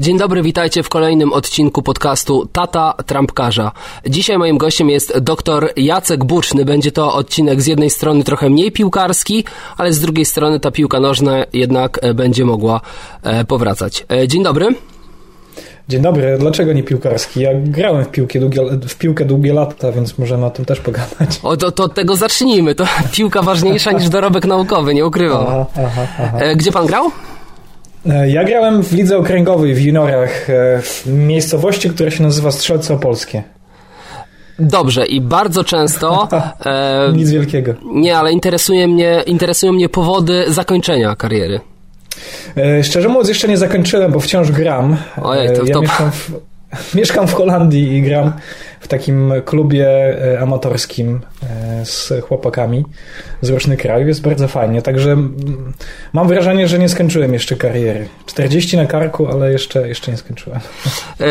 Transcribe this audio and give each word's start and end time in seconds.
Dzień 0.00 0.18
dobry, 0.18 0.42
witajcie 0.42 0.82
w 0.82 0.88
kolejnym 0.88 1.32
odcinku 1.32 1.82
podcastu 1.82 2.48
Tata 2.52 2.94
Trampkarza. 3.06 3.72
Dzisiaj 4.06 4.38
moim 4.38 4.58
gościem 4.58 4.90
jest 4.90 5.18
dr 5.18 5.68
Jacek 5.76 6.24
Buczny. 6.24 6.64
Będzie 6.64 6.92
to 6.92 7.14
odcinek 7.14 7.62
z 7.62 7.66
jednej 7.66 7.90
strony 7.90 8.24
trochę 8.24 8.50
mniej 8.50 8.72
piłkarski, 8.72 9.44
ale 9.76 9.92
z 9.92 10.00
drugiej 10.00 10.24
strony 10.24 10.60
ta 10.60 10.70
piłka 10.70 11.00
nożna 11.00 11.44
jednak 11.52 11.98
e, 12.02 12.14
będzie 12.14 12.44
mogła 12.44 12.80
e, 13.22 13.44
powracać. 13.44 14.06
E, 14.12 14.28
dzień 14.28 14.42
dobry. 14.42 14.66
Dzień 15.88 16.02
dobry, 16.02 16.36
dlaczego 16.38 16.72
nie 16.72 16.82
piłkarski? 16.82 17.40
Ja 17.40 17.50
grałem 17.54 18.04
w 18.04 18.08
piłkę 18.08 18.40
długie, 18.40 18.62
w 18.88 18.94
piłkę 18.94 19.24
długie 19.24 19.52
lata, 19.52 19.92
więc 19.92 20.18
możemy 20.18 20.46
o 20.46 20.50
tym 20.50 20.64
też 20.64 20.80
pogadać. 20.80 21.40
O, 21.42 21.56
to, 21.56 21.72
to 21.72 21.84
od 21.84 21.94
tego 21.94 22.16
zacznijmy. 22.16 22.74
To 22.74 22.84
piłka 23.12 23.42
ważniejsza 23.42 23.92
niż 23.92 24.08
dorobek 24.08 24.44
naukowy, 24.44 24.94
nie 24.94 25.06
ukrywam. 25.06 25.46
Aha, 25.48 25.66
aha, 25.76 26.06
aha. 26.18 26.38
Gdzie 26.56 26.72
pan 26.72 26.86
grał? 26.86 27.10
E, 28.10 28.30
ja 28.30 28.44
grałem 28.44 28.82
w 28.82 28.92
lidze 28.92 29.18
okręgowej 29.18 29.74
w 29.74 29.80
juniorach 29.80 30.50
e, 30.50 30.82
w 30.82 31.06
miejscowości, 31.06 31.90
która 31.90 32.10
się 32.10 32.22
nazywa 32.22 32.50
Strzelce 32.50 32.94
Opolskie. 32.94 33.42
Dobrze 34.58 35.06
i 35.06 35.20
bardzo 35.20 35.64
często... 35.64 36.28
E, 36.66 37.12
Nic 37.12 37.30
wielkiego. 37.30 37.74
Nie, 37.84 38.18
ale 38.18 38.32
interesuje 38.32 38.88
mnie, 38.88 39.22
interesują 39.26 39.72
mnie 39.72 39.88
powody 39.88 40.44
zakończenia 40.48 41.16
kariery. 41.16 41.60
E, 42.56 42.84
szczerze 42.84 43.08
mówiąc 43.08 43.28
jeszcze 43.28 43.48
nie 43.48 43.58
zakończyłem, 43.58 44.12
bo 44.12 44.20
wciąż 44.20 44.50
gram. 44.50 44.96
Ojej, 45.22 45.56
to, 45.56 45.64
ja 45.64 45.80
Mieszkam, 45.80 46.10
w, 46.12 46.30
mieszkam 46.94 47.28
w 47.28 47.32
Holandii 47.32 47.96
i 47.96 48.02
gram 48.02 48.32
w 48.84 48.88
takim 48.88 49.32
klubie 49.44 49.88
e, 49.88 50.40
amatorskim 50.40 51.20
e, 51.42 51.86
z 51.86 52.12
chłopakami 52.28 52.84
z 53.40 53.50
różnych 53.50 53.78
krajów. 53.78 54.08
Jest 54.08 54.22
bardzo 54.22 54.48
fajnie, 54.48 54.82
także 54.82 55.16
mam 56.12 56.28
wrażenie, 56.28 56.68
że 56.68 56.78
nie 56.78 56.88
skończyłem 56.88 57.32
jeszcze 57.32 57.56
kariery. 57.56 58.08
40 58.26 58.76
na 58.76 58.86
karku, 58.86 59.26
ale 59.26 59.52
jeszcze, 59.52 59.88
jeszcze 59.88 60.10
nie 60.10 60.16
skończyłem. 60.16 60.60
E, 61.20 61.24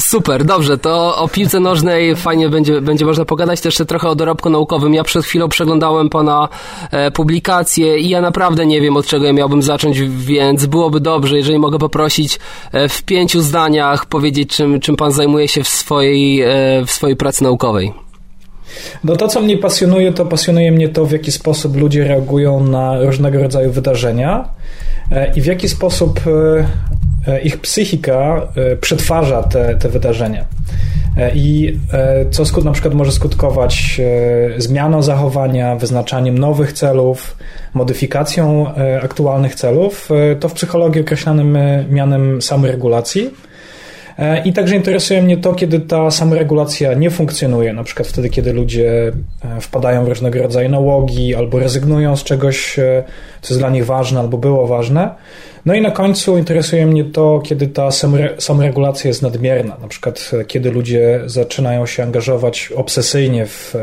super, 0.00 0.44
dobrze, 0.44 0.78
to 0.78 1.16
o 1.16 1.28
piłce 1.28 1.60
nożnej 1.60 2.16
fajnie 2.16 2.48
będzie, 2.48 2.80
będzie 2.80 3.04
można 3.04 3.24
pogadać, 3.24 3.60
też 3.60 3.64
jeszcze 3.64 3.86
trochę 3.86 4.08
o 4.08 4.14
dorobku 4.14 4.50
naukowym. 4.50 4.94
Ja 4.94 5.04
przed 5.04 5.24
chwilą 5.24 5.48
przeglądałem 5.48 6.10
pana 6.10 6.48
publikacje 7.14 7.98
i 7.98 8.08
ja 8.08 8.20
naprawdę 8.20 8.66
nie 8.66 8.80
wiem, 8.80 8.96
od 8.96 9.06
czego 9.06 9.26
ja 9.26 9.32
miałbym 9.32 9.62
zacząć, 9.62 10.00
więc 10.00 10.66
byłoby 10.66 11.00
dobrze, 11.00 11.36
jeżeli 11.36 11.58
mogę 11.58 11.78
poprosić 11.78 12.38
w 12.88 13.02
pięciu 13.02 13.40
zdaniach 13.40 14.06
powiedzieć, 14.06 14.56
czym, 14.56 14.80
czym 14.80 14.96
pan 14.96 15.12
zajmuje 15.12 15.48
się 15.48 15.62
w 15.62 15.68
swojej 15.68 16.44
w 16.86 16.90
swojej 16.90 17.16
pracy 17.16 17.44
naukowej? 17.44 17.92
No 19.04 19.16
to, 19.16 19.28
co 19.28 19.40
mnie 19.40 19.58
pasjonuje, 19.58 20.12
to 20.12 20.26
pasjonuje 20.26 20.72
mnie 20.72 20.88
to, 20.88 21.06
w 21.06 21.12
jaki 21.12 21.32
sposób 21.32 21.76
ludzie 21.76 22.04
reagują 22.04 22.60
na 22.60 23.00
różnego 23.00 23.42
rodzaju 23.42 23.70
wydarzenia 23.70 24.48
e, 25.12 25.32
i 25.34 25.40
w 25.40 25.46
jaki 25.46 25.68
sposób 25.68 26.20
e, 27.26 27.32
e, 27.32 27.40
ich 27.40 27.60
psychika 27.60 28.48
przetwarza 28.80 29.42
te, 29.42 29.74
te 29.74 29.88
wydarzenia. 29.88 30.44
I 31.34 31.78
co 32.30 32.44
skut, 32.44 32.64
na 32.64 32.72
przykład 32.72 32.94
może 32.94 33.12
skutkować 33.12 34.00
zmianą 34.56 35.02
zachowania, 35.02 35.76
wyznaczaniem 35.76 36.38
nowych 36.38 36.72
celów, 36.72 37.36
modyfikacją 37.74 38.66
aktualnych 39.02 39.54
celów, 39.54 40.08
to 40.40 40.48
w 40.48 40.52
psychologii 40.52 41.00
określanym 41.00 41.58
mianem 41.90 42.42
samoregulacji. 42.42 43.26
E, 43.26 43.47
I 44.44 44.52
także 44.52 44.76
interesuje 44.76 45.22
mnie 45.22 45.36
to, 45.36 45.54
kiedy 45.54 45.80
ta 45.80 46.10
samoregulacja 46.10 46.94
nie 46.94 47.10
funkcjonuje, 47.10 47.72
na 47.72 47.84
przykład 47.84 48.08
wtedy, 48.08 48.30
kiedy 48.30 48.52
ludzie 48.52 49.12
e, 49.44 49.60
wpadają 49.60 50.04
w 50.04 50.08
różnego 50.08 50.42
rodzaju 50.42 50.68
nałogi 50.68 51.34
albo 51.34 51.58
rezygnują 51.58 52.16
z 52.16 52.24
czegoś, 52.24 52.78
e, 52.78 53.04
co 53.42 53.54
jest 53.54 53.60
dla 53.60 53.70
nich 53.70 53.86
ważne 53.86 54.20
albo 54.20 54.38
było 54.38 54.66
ważne. 54.66 55.14
No 55.66 55.74
i 55.74 55.80
na 55.80 55.90
końcu 55.90 56.38
interesuje 56.38 56.86
mnie 56.86 57.04
to, 57.04 57.40
kiedy 57.44 57.68
ta 57.68 57.88
samoregulacja 58.38 59.08
jest 59.08 59.22
nadmierna, 59.22 59.76
na 59.82 59.88
przykład 59.88 60.30
kiedy 60.46 60.70
ludzie 60.70 61.20
zaczynają 61.26 61.86
się 61.86 62.02
angażować 62.02 62.72
obsesyjnie 62.76 63.46
w 63.46 63.74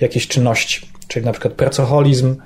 jakieś 0.00 0.28
czynności, 0.28 0.86
czyli 1.08 1.26
na 1.26 1.32
przykład 1.32 1.54
pracoholizm, 1.54 2.36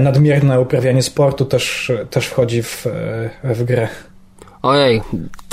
nadmierne 0.00 0.60
uprawianie 0.60 1.02
sportu 1.02 1.44
też, 1.44 1.92
też 2.10 2.26
wchodzi 2.26 2.62
w, 2.62 2.86
w 3.44 3.64
grę. 3.64 3.88
Ojej, 4.62 5.02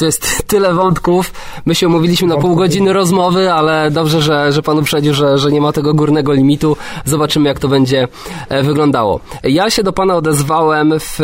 to 0.03 0.07
jest 0.07 0.47
tyle 0.47 0.73
wątków. 0.73 1.31
My 1.65 1.75
się 1.75 1.87
umówiliśmy 1.87 2.27
na 2.27 2.37
pół 2.37 2.55
godziny 2.55 2.93
rozmowy, 2.93 3.53
ale 3.53 3.91
dobrze, 3.91 4.21
że, 4.21 4.51
że 4.51 4.61
pan 4.61 4.79
uprzedził, 4.79 5.13
że, 5.13 5.37
że 5.37 5.51
nie 5.51 5.61
ma 5.61 5.71
tego 5.71 5.93
górnego 5.93 6.33
limitu. 6.33 6.77
Zobaczymy, 7.05 7.49
jak 7.49 7.59
to 7.59 7.67
będzie 7.67 8.07
e, 8.49 8.63
wyglądało. 8.63 9.19
Ja 9.43 9.69
się 9.69 9.83
do 9.83 9.93
pana 9.93 10.15
odezwałem 10.15 10.93
w 10.99 11.19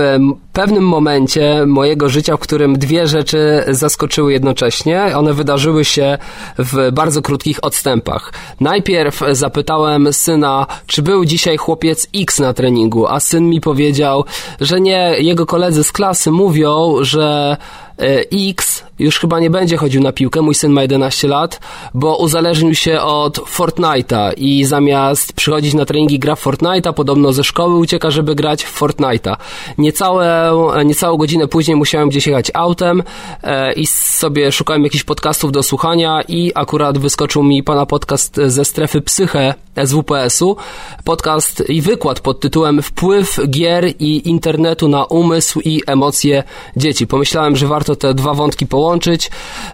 pewnym 0.53 0.84
momencie 0.84 1.66
mojego 1.66 2.09
życia, 2.09 2.38
w 2.38 2.39
którym 2.39 2.79
dwie 2.79 3.07
rzeczy 3.07 3.63
zaskoczyły 3.68 4.34
jednocześnie. 4.34 5.18
One 5.18 5.34
wydarzyły 5.34 5.85
się 5.85 6.18
w 6.57 6.91
bardzo 6.91 7.22
krótkich 7.22 7.59
odstępach. 7.62 8.34
Najpierw 8.59 9.22
zapytałem 9.31 10.13
syna, 10.13 10.68
czy 10.85 11.01
był 11.01 11.25
dzisiaj 11.25 11.57
chłopiec 11.57 12.07
X 12.16 12.39
na 12.39 12.53
treningu, 12.53 13.07
a 13.07 13.19
syn 13.19 13.50
mi 13.50 13.62
powiedział, 13.62 14.25
że 14.62 14.81
nie, 14.81 15.16
jego 15.19 15.45
koledzy 15.45 15.84
z 15.84 15.91
klasy 15.91 16.31
mówią, 16.31 16.95
że 17.01 17.57
E, 17.88 17.88
X 17.99 18.83
już 18.99 19.19
chyba 19.19 19.39
nie 19.39 19.49
będzie 19.49 19.77
chodził 19.77 20.01
na 20.01 20.11
piłkę, 20.11 20.41
mój 20.41 20.55
syn 20.55 20.71
ma 20.71 20.81
11 20.81 21.27
lat, 21.27 21.59
bo 21.93 22.17
uzależnił 22.17 22.75
się 22.75 23.01
od 23.01 23.37
Fortnite'a 23.37 24.31
i 24.37 24.65
zamiast 24.65 25.33
przychodzić 25.33 25.73
na 25.73 25.85
treningi 25.85 26.19
gra 26.19 26.35
w 26.35 26.45
Fortnite'a, 26.45 26.93
podobno 26.93 27.33
ze 27.33 27.43
szkoły 27.43 27.75
ucieka, 27.75 28.11
żeby 28.11 28.35
grać 28.35 28.63
w 28.63 28.79
Fortnite'a. 28.79 29.35
Niecałe, 29.77 30.51
niecałą 30.85 31.17
godzinę 31.17 31.47
później 31.47 31.77
musiałem 31.77 32.09
gdzieś 32.09 32.27
jechać 32.27 32.51
autem 32.53 33.03
e, 33.43 33.73
i 33.73 33.88
sobie 33.88 34.51
szukałem 34.51 34.83
jakichś 34.83 35.03
podcastów 35.03 35.51
do 35.51 35.63
słuchania 35.63 36.21
i 36.27 36.51
akurat 36.55 36.97
wyskoczył 36.97 37.43
mi 37.43 37.63
pana 37.63 37.85
podcast 37.85 38.39
ze 38.45 38.65
strefy 38.65 39.01
Psyche 39.01 39.53
SWPS-u. 39.85 40.55
Podcast 41.03 41.69
i 41.69 41.81
wykład 41.81 42.19
pod 42.19 42.39
tytułem 42.39 42.81
Wpływ 42.81 43.39
gier 43.49 43.93
i 43.99 44.29
internetu 44.29 44.88
na 44.88 45.05
umysł 45.05 45.59
i 45.59 45.81
emocje 45.88 46.43
dzieci. 46.77 47.07
Pomyślałem, 47.07 47.55
że 47.55 47.67
warto 47.67 47.95
te 47.95 48.13
dwa 48.13 48.33
wątki 48.33 48.67
połączyć 48.67 48.88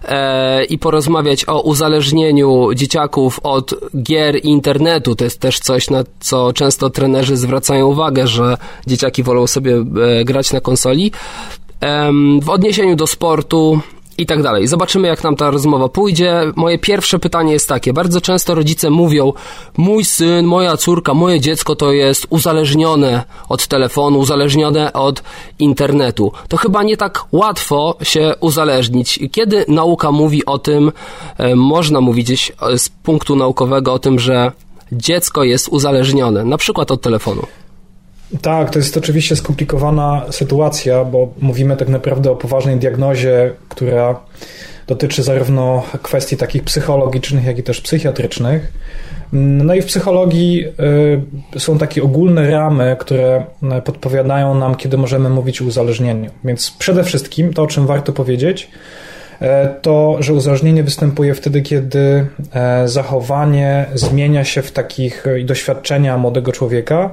e, 0.04 0.64
i 0.64 0.78
porozmawiać 0.78 1.48
o 1.48 1.60
uzależnieniu 1.60 2.74
dzieciaków 2.74 3.40
od 3.42 3.74
gier 4.02 4.36
i 4.36 4.48
internetu. 4.48 5.14
To 5.14 5.24
jest 5.24 5.40
też 5.40 5.58
coś, 5.58 5.90
na 5.90 6.04
co 6.20 6.52
często 6.52 6.90
trenerzy 6.90 7.36
zwracają 7.36 7.86
uwagę, 7.86 8.26
że 8.26 8.56
dzieciaki 8.86 9.22
wolą 9.22 9.46
sobie 9.46 9.74
e, 9.76 10.24
grać 10.24 10.52
na 10.52 10.60
konsoli. 10.60 11.12
E, 11.80 12.12
w 12.42 12.50
odniesieniu 12.50 12.96
do 12.96 13.06
sportu, 13.06 13.80
i 14.18 14.26
tak 14.26 14.42
dalej. 14.42 14.66
Zobaczymy, 14.66 15.08
jak 15.08 15.24
nam 15.24 15.36
ta 15.36 15.50
rozmowa 15.50 15.88
pójdzie. 15.88 16.40
Moje 16.56 16.78
pierwsze 16.78 17.18
pytanie 17.18 17.52
jest 17.52 17.68
takie. 17.68 17.92
Bardzo 17.92 18.20
często 18.20 18.54
rodzice 18.54 18.90
mówią, 18.90 19.32
mój 19.76 20.04
syn, 20.04 20.46
moja 20.46 20.76
córka, 20.76 21.14
moje 21.14 21.40
dziecko 21.40 21.76
to 21.76 21.92
jest 21.92 22.26
uzależnione 22.30 23.24
od 23.48 23.66
telefonu, 23.66 24.18
uzależnione 24.18 24.92
od 24.92 25.22
internetu. 25.58 26.32
To 26.48 26.56
chyba 26.56 26.82
nie 26.82 26.96
tak 26.96 27.24
łatwo 27.32 27.96
się 28.02 28.34
uzależnić. 28.40 29.20
Kiedy 29.32 29.64
nauka 29.68 30.12
mówi 30.12 30.46
o 30.46 30.58
tym, 30.58 30.92
e, 31.38 31.56
można 31.56 32.00
mówić 32.00 32.52
e, 32.62 32.78
z 32.78 32.88
punktu 32.88 33.36
naukowego 33.36 33.92
o 33.92 33.98
tym, 33.98 34.18
że 34.18 34.52
dziecko 34.92 35.44
jest 35.44 35.68
uzależnione, 35.68 36.44
na 36.44 36.56
przykład 36.56 36.90
od 36.90 37.00
telefonu. 37.00 37.42
Tak, 38.42 38.70
to 38.70 38.78
jest 38.78 38.96
oczywiście 38.96 39.36
skomplikowana 39.36 40.26
sytuacja, 40.30 41.04
bo 41.04 41.28
mówimy 41.40 41.76
tak 41.76 41.88
naprawdę 41.88 42.30
o 42.30 42.36
poważnej 42.36 42.76
diagnozie, 42.76 43.52
która 43.68 44.20
dotyczy 44.86 45.22
zarówno 45.22 45.82
kwestii 46.02 46.36
takich 46.36 46.64
psychologicznych, 46.64 47.44
jak 47.44 47.58
i 47.58 47.62
też 47.62 47.80
psychiatrycznych. 47.80 48.72
No 49.32 49.74
i 49.74 49.82
w 49.82 49.86
psychologii 49.86 50.64
y, 51.54 51.60
są 51.60 51.78
takie 51.78 52.02
ogólne 52.02 52.50
ramy, 52.50 52.96
które 53.00 53.44
y, 53.78 53.82
podpowiadają 53.82 54.54
nam, 54.54 54.74
kiedy 54.74 54.96
możemy 54.96 55.30
mówić 55.30 55.62
o 55.62 55.64
uzależnieniu. 55.64 56.30
Więc 56.44 56.70
przede 56.70 57.04
wszystkim 57.04 57.54
to, 57.54 57.62
o 57.62 57.66
czym 57.66 57.86
warto 57.86 58.12
powiedzieć, 58.12 58.70
y, 59.42 59.46
to, 59.82 60.16
że 60.20 60.34
uzależnienie 60.34 60.82
występuje 60.82 61.34
wtedy, 61.34 61.62
kiedy 61.62 62.26
zachowanie 62.84 63.86
zmienia 63.94 64.44
się 64.44 64.62
w 64.62 64.72
takich 64.72 65.24
doświadczenia 65.44 66.18
młodego 66.18 66.52
człowieka 66.52 67.10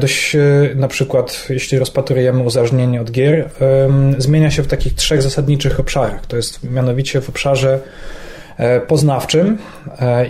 dość 0.00 0.34
e, 0.34 0.40
na 0.74 0.88
przykład, 0.88 1.46
jeśli 1.50 1.78
rozpatrujemy 1.78 2.42
uzależnienie 2.42 3.00
od 3.00 3.10
gier, 3.10 3.50
zmienia 4.18 4.50
się 4.50 4.62
w 4.62 4.66
takich 4.66 4.94
trzech 4.94 5.22
zasadniczych 5.22 5.80
obszarach. 5.80 6.26
To 6.26 6.36
jest 6.36 6.70
mianowicie 6.70 7.20
w 7.20 7.28
obszarze 7.28 7.80
e, 8.56 8.80
poznawczym 8.80 9.58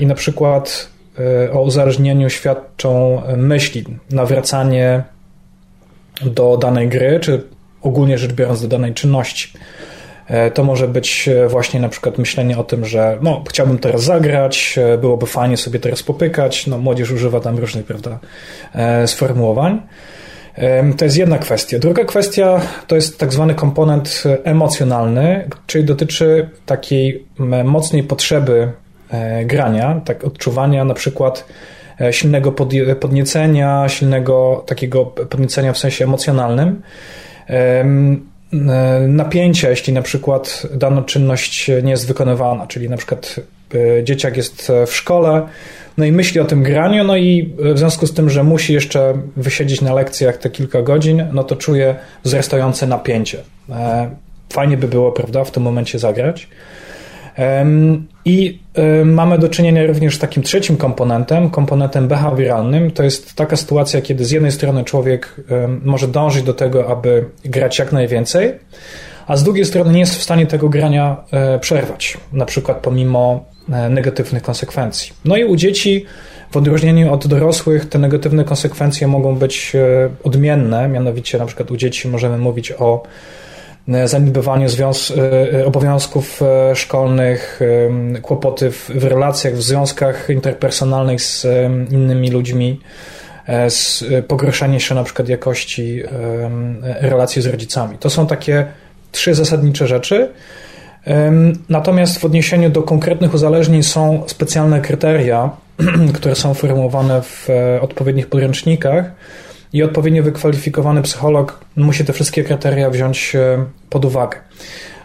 i 0.00 0.06
na 0.06 0.14
przykład 0.14 0.88
o 1.52 1.62
uzależnieniu 1.62 2.30
świadczą 2.30 3.22
myśli, 3.36 3.84
nawracanie 4.10 5.02
do 6.22 6.56
danej 6.56 6.88
gry, 6.88 7.20
czy 7.20 7.42
ogólnie 7.82 8.18
rzecz 8.18 8.32
biorąc 8.32 8.62
do 8.62 8.68
danej 8.68 8.94
czynności. 8.94 9.52
E, 10.28 10.50
to 10.50 10.64
może 10.64 10.88
być 10.88 11.28
e, 11.28 11.48
właśnie 11.48 11.80
na 11.80 11.88
przykład 11.88 12.18
myślenie 12.18 12.58
o 12.58 12.64
tym, 12.64 12.84
że 12.84 13.18
no, 13.22 13.44
chciałbym 13.48 13.78
teraz 13.78 14.02
zagrać, 14.02 14.78
e, 14.78 14.98
byłoby 14.98 15.26
fajnie 15.26 15.56
sobie 15.56 15.78
teraz 15.78 16.02
popykać. 16.02 16.66
No, 16.66 16.78
młodzież 16.78 17.10
używa 17.10 17.40
tam 17.40 17.58
różnych 17.58 17.84
prawda, 17.84 18.18
sformułowań. 19.06 19.82
To 20.98 21.04
jest 21.04 21.16
jedna 21.16 21.38
kwestia. 21.38 21.78
Druga 21.78 22.04
kwestia 22.04 22.60
to 22.86 22.94
jest 22.94 23.18
tak 23.18 23.32
zwany 23.32 23.54
komponent 23.54 24.22
emocjonalny, 24.44 25.48
czyli 25.66 25.84
dotyczy 25.84 26.48
takiej 26.66 27.24
mocnej 27.64 28.02
potrzeby 28.02 28.72
grania, 29.44 30.00
tak 30.04 30.24
odczuwania 30.24 30.84
na 30.84 30.94
przykład 30.94 31.44
silnego 32.10 32.52
podniecenia, 33.00 33.88
silnego 33.88 34.64
takiego 34.66 35.06
podniecenia 35.06 35.72
w 35.72 35.78
sensie 35.78 36.04
emocjonalnym, 36.04 36.82
napięcia, 39.08 39.70
jeśli 39.70 39.92
na 39.92 40.02
przykład 40.02 40.66
dana 40.74 41.02
czynność 41.02 41.70
nie 41.82 41.90
jest 41.90 42.06
wykonywana, 42.06 42.66
czyli 42.66 42.88
na 42.88 42.96
przykład 42.96 43.40
dzieciak 44.04 44.36
jest 44.36 44.72
w 44.86 44.94
szkole, 44.94 45.42
no 45.98 46.04
i 46.04 46.12
myśli 46.12 46.40
o 46.40 46.44
tym 46.44 46.62
graniu, 46.62 47.04
no 47.04 47.16
i 47.16 47.54
w 47.58 47.78
związku 47.78 48.06
z 48.06 48.14
tym, 48.14 48.30
że 48.30 48.44
musi 48.44 48.72
jeszcze 48.72 49.14
wysiedzieć 49.36 49.80
na 49.80 49.94
lekcjach 49.94 50.36
te 50.36 50.50
kilka 50.50 50.82
godzin, 50.82 51.24
no 51.32 51.44
to 51.44 51.56
czuje 51.56 51.94
wzrastające 52.24 52.86
napięcie. 52.86 53.38
E, 53.70 54.10
fajnie 54.52 54.76
by 54.76 54.88
było, 54.88 55.12
prawda, 55.12 55.44
w 55.44 55.50
tym 55.50 55.62
momencie 55.62 55.98
zagrać. 55.98 56.48
I 58.26 58.58
e, 58.74 59.04
mamy 59.04 59.38
do 59.38 59.48
czynienia 59.48 59.86
również 59.86 60.16
z 60.16 60.18
takim 60.18 60.42
trzecim 60.42 60.76
komponentem, 60.76 61.50
komponentem 61.50 62.08
behawioralnym. 62.08 62.90
To 62.90 63.02
jest 63.02 63.34
taka 63.34 63.56
sytuacja, 63.56 64.00
kiedy 64.02 64.24
z 64.24 64.30
jednej 64.30 64.52
strony 64.52 64.84
człowiek 64.84 65.36
może 65.84 66.08
dążyć 66.08 66.42
do 66.42 66.54
tego, 66.54 66.88
aby 66.90 67.24
grać 67.44 67.78
jak 67.78 67.92
najwięcej, 67.92 68.52
a 69.26 69.36
z 69.36 69.44
drugiej 69.44 69.64
strony 69.64 69.92
nie 69.92 70.00
jest 70.00 70.16
w 70.16 70.22
stanie 70.22 70.46
tego 70.46 70.68
grania 70.68 71.16
e, 71.32 71.58
przerwać, 71.58 72.18
na 72.32 72.46
przykład 72.46 72.76
pomimo 72.76 73.44
E, 73.72 73.88
negatywnych 73.88 74.42
konsekwencji. 74.42 75.12
No 75.24 75.36
i 75.36 75.44
u 75.44 75.56
dzieci, 75.56 76.04
w 76.50 76.56
odróżnieniu 76.56 77.12
od 77.12 77.26
dorosłych, 77.26 77.88
te 77.88 77.98
negatywne 77.98 78.44
konsekwencje 78.44 79.06
mogą 79.06 79.36
być 79.36 79.72
e, 79.74 80.08
odmienne, 80.24 80.88
mianowicie 80.88 81.38
na 81.38 81.46
przykład 81.46 81.70
u 81.70 81.76
dzieci 81.76 82.08
możemy 82.08 82.38
mówić 82.38 82.72
o 82.72 83.02
e, 83.88 84.08
zaniedbywaniu 84.08 84.68
obowiązków 85.66 86.40
szkolnych, 86.74 87.60
kłopoty 88.22 88.70
w, 88.70 88.90
w 88.94 89.04
relacjach, 89.04 89.54
w 89.54 89.62
związkach 89.62 90.30
interpersonalnych 90.30 91.22
z 91.22 91.46
innymi 91.90 92.30
ludźmi, 92.30 92.80
pogorszenie 94.28 94.80
się 94.80 94.94
na 94.94 95.04
przykład 95.04 95.28
jakości 95.28 96.02
relacji 96.84 97.42
z 97.42 97.46
rodzicami. 97.46 97.98
To 97.98 98.10
są 98.10 98.26
takie 98.26 98.66
trzy 99.12 99.34
zasadnicze 99.34 99.86
rzeczy, 99.86 100.28
Natomiast 101.68 102.18
w 102.18 102.24
odniesieniu 102.24 102.70
do 102.70 102.82
konkretnych 102.82 103.34
uzależnień 103.34 103.82
są 103.82 104.22
specjalne 104.26 104.80
kryteria, 104.80 105.50
które 106.14 106.34
są 106.34 106.54
formułowane 106.54 107.22
w 107.22 107.50
e, 107.50 107.80
odpowiednich 107.80 108.26
podręcznikach 108.26 109.04
i 109.72 109.82
odpowiednio 109.82 110.22
wykwalifikowany 110.22 111.02
psycholog 111.02 111.60
musi 111.76 112.04
te 112.04 112.12
wszystkie 112.12 112.44
kryteria 112.44 112.90
wziąć 112.90 113.36
e, 113.36 113.64
pod 113.90 114.04
uwagę. 114.04 114.38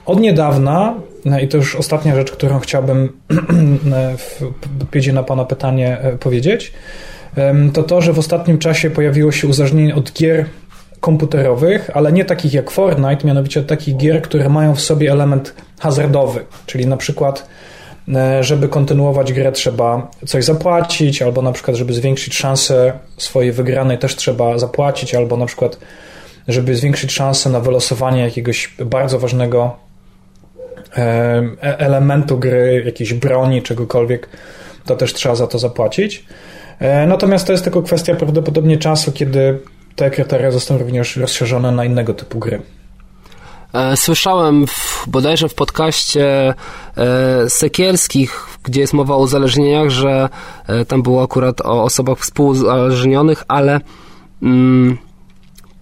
Od 0.05 0.19
niedawna, 0.19 0.95
no 1.25 1.39
i 1.39 1.47
to 1.47 1.57
już 1.57 1.75
ostatnia 1.75 2.15
rzecz, 2.15 2.31
którą 2.31 2.59
chciałbym 2.59 3.09
w 4.17 4.43
odpowiedzi 4.81 5.13
na 5.13 5.23
Pana 5.23 5.45
pytanie 5.45 5.99
e, 5.99 6.17
powiedzieć, 6.17 6.73
to 7.73 7.83
to, 7.83 8.01
że 8.01 8.13
w 8.13 8.19
ostatnim 8.19 8.57
czasie 8.57 8.89
pojawiło 8.89 9.31
się 9.31 9.47
uzależnienie 9.47 9.95
od 9.95 10.13
gier 10.13 10.45
komputerowych, 10.99 11.89
ale 11.93 12.11
nie 12.11 12.25
takich 12.25 12.53
jak 12.53 12.71
Fortnite, 12.71 13.27
mianowicie 13.27 13.63
takich 13.63 13.97
gier, 13.97 14.21
które 14.21 14.49
mają 14.49 14.75
w 14.75 14.81
sobie 14.81 15.11
element 15.11 15.53
hazardowy, 15.79 16.45
czyli 16.65 16.85
na 16.85 16.97
przykład 16.97 17.39
e, 17.39 17.70
żeby 18.41 18.67
kontynuować 18.67 19.33
grę 19.33 19.51
trzeba 19.51 20.11
coś 20.25 20.45
zapłacić, 20.45 21.21
albo 21.21 21.41
na 21.41 21.51
przykład 21.51 21.77
żeby 21.77 21.93
zwiększyć 21.93 22.35
szanse 22.35 22.93
swojej 23.17 23.51
wygranej 23.51 23.97
też 23.97 24.15
trzeba 24.15 24.57
zapłacić, 24.57 25.15
albo 25.15 25.37
na 25.37 25.45
przykład 25.45 25.77
żeby 26.47 26.75
zwiększyć 26.75 27.11
szanse 27.11 27.49
na 27.49 27.59
wylosowanie 27.59 28.21
jakiegoś 28.21 28.75
bardzo 28.85 29.19
ważnego 29.19 29.75
e, 30.97 31.01
e, 31.63 31.79
elementu 31.79 32.37
gry, 32.37 32.83
jakiejś 32.85 33.13
broni, 33.13 33.61
czegokolwiek, 33.61 34.29
to 34.85 34.95
też 34.95 35.13
trzeba 35.13 35.35
za 35.35 35.47
to 35.47 35.59
zapłacić. 35.59 36.25
Natomiast 37.07 37.47
to 37.47 37.51
jest 37.51 37.63
tylko 37.63 37.81
kwestia 37.81 38.15
prawdopodobnie 38.15 38.77
czasu, 38.77 39.11
kiedy 39.11 39.59
te 39.95 40.11
kryteria 40.11 40.51
zostaną 40.51 40.79
również 40.79 41.17
rozszerzone 41.17 41.71
na 41.71 41.85
innego 41.85 42.13
typu 42.13 42.39
gry. 42.39 42.61
E, 43.73 43.97
słyszałem 43.97 44.67
w, 44.67 45.05
bodajże 45.07 45.49
w 45.49 45.53
podcaście 45.53 46.53
e, 46.97 47.49
Sekielskich, 47.49 48.47
gdzie 48.63 48.81
jest 48.81 48.93
mowa 48.93 49.15
o 49.15 49.19
uzależnieniach, 49.19 49.89
że 49.89 50.29
e, 50.67 50.85
tam 50.85 51.01
było 51.01 51.23
akurat 51.23 51.61
o 51.61 51.83
osobach 51.83 52.17
współuzależnionych, 52.17 53.43
ale 53.47 53.81
mm, 54.43 54.97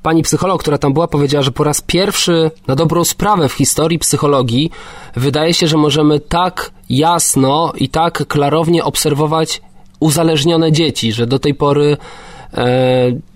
pani 0.01 0.23
psycholog, 0.23 0.61
która 0.61 0.77
tam 0.77 0.93
była, 0.93 1.07
powiedziała, 1.07 1.43
że 1.43 1.51
po 1.51 1.63
raz 1.63 1.81
pierwszy 1.81 2.51
na 2.67 2.75
dobrą 2.75 3.03
sprawę 3.03 3.49
w 3.49 3.53
historii 3.53 3.99
psychologii 3.99 4.71
wydaje 5.15 5.53
się, 5.53 5.67
że 5.67 5.77
możemy 5.77 6.19
tak 6.19 6.71
jasno 6.89 7.73
i 7.75 7.89
tak 7.89 8.27
klarownie 8.27 8.83
obserwować 8.83 9.61
uzależnione 9.99 10.71
dzieci, 10.71 11.11
że 11.11 11.27
do 11.27 11.39
tej 11.39 11.53
pory 11.53 11.97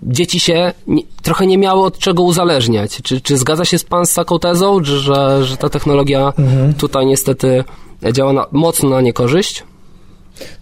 dzieci 0.02 0.40
się 0.40 0.72
nie, 0.86 1.02
trochę 1.22 1.46
nie 1.46 1.58
miały 1.58 1.84
od 1.84 1.98
czego 1.98 2.22
uzależniać. 2.22 3.00
Czy, 3.02 3.20
czy 3.20 3.36
zgadza 3.36 3.64
się 3.64 3.78
z 3.78 3.84
Pan 3.84 4.06
z 4.06 4.14
taką 4.14 4.38
tezą, 4.38 4.84
że, 4.84 5.44
że 5.44 5.56
ta 5.56 5.68
technologia 5.68 6.32
mhm. 6.38 6.74
tutaj 6.74 7.06
niestety 7.06 7.64
działa 8.12 8.32
na, 8.32 8.46
mocno 8.52 8.90
na 8.90 9.00
niekorzyść? 9.00 9.64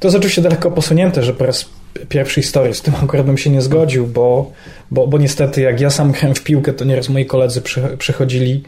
To 0.01 0.09
jest 0.09 0.17
oczywiście 0.17 0.43
daleko 0.43 0.71
posunięte, 0.71 1.23
że 1.23 1.35
po 1.35 1.47
raz 1.47 1.69
pierwszy 2.09 2.43
historii 2.43 2.75
z 2.75 2.83
tym 2.83 2.95
akurat 3.03 3.27
bym 3.27 3.39
się 3.39 3.51
nie 3.51 3.63
zgodził, 3.63 4.07
bo, 4.07 4.53
bo, 4.91 5.07
bo 5.07 5.19
niestety 5.19 5.61
jak 5.61 5.81
ja 5.81 5.91
sam 5.91 6.13
grałem 6.13 6.35
w 6.35 6.43
piłkę, 6.43 6.73
to 6.73 6.85
nieraz 6.85 7.09
moi 7.09 7.27
koledzy 7.27 7.63
przy, 7.63 7.97
przychodzili 7.99 8.63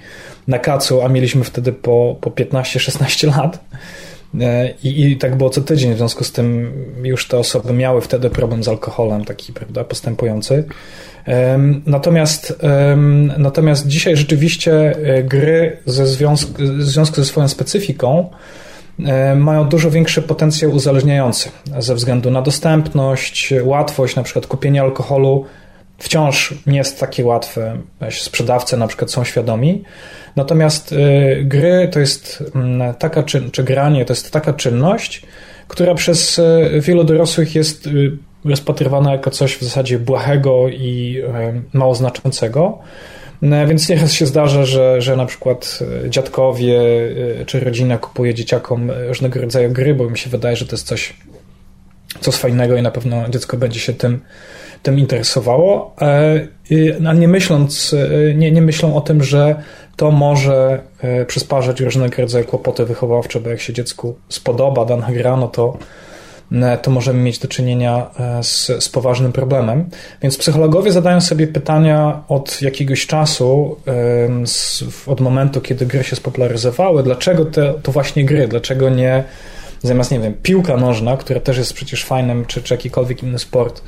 na 0.49 0.59
kacu, 0.59 1.03
a 1.03 1.09
mieliśmy 1.09 1.45
wtedy 1.45 1.73
po, 1.73 2.17
po 2.21 2.31
15-16 2.31 3.37
lat 3.37 3.59
E, 3.69 4.04
I, 4.85 5.03
I 5.03 5.17
tak 5.17 5.37
było 5.37 5.51
co 5.51 5.61
tydzień, 5.61 5.95
w 5.95 5.97
związku 5.97 6.25
z 6.25 6.33
tym 6.33 6.73
już 7.03 7.29
te 7.29 7.39
osoby 7.39 7.73
miały 7.73 8.01
wtedy 8.01 8.31
problem 8.31 8.65
z 8.65 8.69
alkoholem, 8.69 9.25
taki 9.25 9.53
prawda, 9.53 9.85
postępujący. 9.85 10.65
Natomiast, 11.87 12.59
natomiast 13.39 13.87
dzisiaj 13.87 14.17
rzeczywiście 14.17 14.97
e, 14.97 15.23
gry 15.23 15.77
ze 15.87 16.07
związku, 16.07 16.53
w 16.59 16.83
związku 16.83 17.17
ze 17.17 17.25
swoją 17.25 17.49
specyfiką 17.49 18.31
e, 19.05 19.35
mają 19.35 19.69
dużo 19.69 19.91
większy 19.91 20.23
potencjał 20.23 20.71
uzależniający 20.71 21.49
ze 21.79 21.95
względu 21.95 22.31
na 22.31 22.43
dostępność, 22.43 23.55
łatwość 23.63 24.17
na 24.17 24.23
przykład 24.23 24.47
kupienia 24.47 24.83
alkoholu 24.83 25.45
wciąż 26.05 26.55
nie 26.67 26.79
jest 26.79 27.01
takie 27.01 27.25
łatwe. 27.25 27.79
Sprzedawcy 28.11 28.77
na 28.77 28.87
przykład 28.87 29.11
są 29.11 29.25
świadomi. 29.25 29.85
Natomiast 30.37 30.93
y, 30.93 30.97
gry 31.45 31.89
to 31.93 32.01
jest 32.01 32.45
mm, 32.55 32.95
taka 32.95 33.23
czyn, 33.23 33.51
czy 33.51 33.65
granie 33.65 34.05
to 34.05 34.13
jest 34.13 34.31
taka 34.31 34.53
czynność, 34.53 35.23
która 35.69 35.95
przez 35.95 36.39
y, 36.39 36.81
wielu 36.81 37.05
dorosłych 37.05 37.55
jest 37.55 37.87
y, 37.87 38.17
rozpatrywana 38.45 39.13
jako 39.13 39.31
coś 39.31 39.57
w 39.57 39.63
zasadzie 39.63 39.99
błahego 39.99 40.69
i 40.69 41.23
mało 41.73 41.95
znaczącego. 41.95 42.79
Więc 43.43 43.89
nieraz 43.89 44.13
się 44.13 44.27
zdarza, 44.27 44.65
że, 44.65 45.01
że 45.01 45.17
na 45.17 45.27
przykład 45.27 45.79
dziadkowie 46.09 46.81
czy 47.47 47.61
rodzina 47.61 47.99
kupuje 47.99 48.35
dzieciakom 48.35 48.91
różnego 49.09 49.41
rodzaju 49.41 49.71
gry, 49.71 49.95
bo 49.95 50.11
mi 50.11 50.19
się 50.19 50.31
wydaje, 50.31 50.57
że 50.57 50.67
to 50.67 50.77
jest 50.77 50.87
coś, 50.87 51.15
coś 52.25 52.35
fajnego 52.35 52.77
i 52.77 52.83
na 52.83 52.91
pewno 52.91 53.29
dziecko 53.29 53.57
będzie 53.57 53.81
się 53.81 53.93
tym 53.93 54.21
tym 54.85 54.99
interesowało, 54.99 55.95
a 57.07 57.13
nie 57.13 57.29
myśląc, 57.29 57.95
e, 57.95 58.35
nie, 58.35 58.53
nie 58.53 58.63
myślą 58.63 58.97
o 58.97 59.01
tym, 59.01 59.25
że 59.25 59.55
to 59.97 60.11
może 60.11 60.81
e, 61.01 61.25
przysparzać 61.25 61.81
różnego 61.81 62.23
rodzaju 62.23 62.45
kłopoty 62.45 62.85
wychowawcze, 62.85 63.41
bo 63.41 63.51
jak 63.51 63.61
się 63.61 63.73
dziecku 63.73 64.17
spodoba 64.29 64.85
dana 64.85 65.13
gra, 65.13 65.37
no 65.37 65.49
to, 65.49 65.79
e, 66.53 66.79
to 66.79 66.91
możemy 66.91 67.23
mieć 67.23 67.39
do 67.39 67.49
czynienia 67.49 68.11
z, 68.43 68.85
z 68.85 68.89
poważnym 68.89 69.33
problemem. 69.33 69.89
Więc 70.23 70.37
psychologowie 70.37 70.93
zadają 70.93 71.21
sobie 71.21 71.47
pytania 71.47 72.23
od 72.29 72.63
jakiegoś 72.63 73.07
czasu, 73.07 73.77
od 75.07 75.21
momentu, 75.21 75.61
kiedy 75.61 75.87
gry 75.87 76.05
się 76.05 76.17
spopularyzowały, 76.17 77.03
dlaczego 77.03 77.45
te, 77.45 77.75
to 77.83 77.93
właśnie 77.93 78.25
gry, 78.25 78.49
dlaczego 78.49 78.89
nie 78.89 79.25
zamiast, 79.89 80.11
nie 80.11 80.21
wiem, 80.21 80.35
piłka 80.43 80.77
nożna, 80.77 81.17
która 81.17 81.41
też 81.41 81.59
jest 81.59 81.73
przecież 81.73 82.05
fajnym, 82.05 82.45
czy, 82.47 82.63
czy 82.63 82.75
jakikolwiek 82.75 83.23
inny 83.23 83.39
sport, 83.39 83.83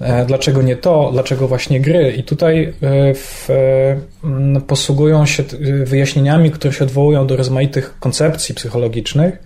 E, 0.00 0.24
dlaczego 0.24 0.62
nie 0.62 0.76
to? 0.76 1.10
Dlaczego 1.12 1.48
właśnie 1.48 1.80
gry? 1.80 2.12
I 2.12 2.22
tutaj 2.22 2.74
e, 2.82 3.14
w, 3.14 3.50
e, 3.50 4.60
posługują 4.60 5.26
się 5.26 5.42
wyjaśnieniami, 5.84 6.50
które 6.50 6.74
się 6.74 6.84
odwołują 6.84 7.26
do 7.26 7.36
rozmaitych 7.36 7.98
koncepcji 8.00 8.54
psychologicznych. 8.54 9.38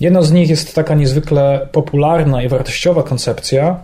Jedną 0.00 0.22
z 0.22 0.32
nich 0.32 0.50
jest 0.50 0.74
taka 0.74 0.94
niezwykle 0.94 1.68
popularna 1.72 2.42
i 2.42 2.48
wartościowa 2.48 3.02
koncepcja, 3.02 3.80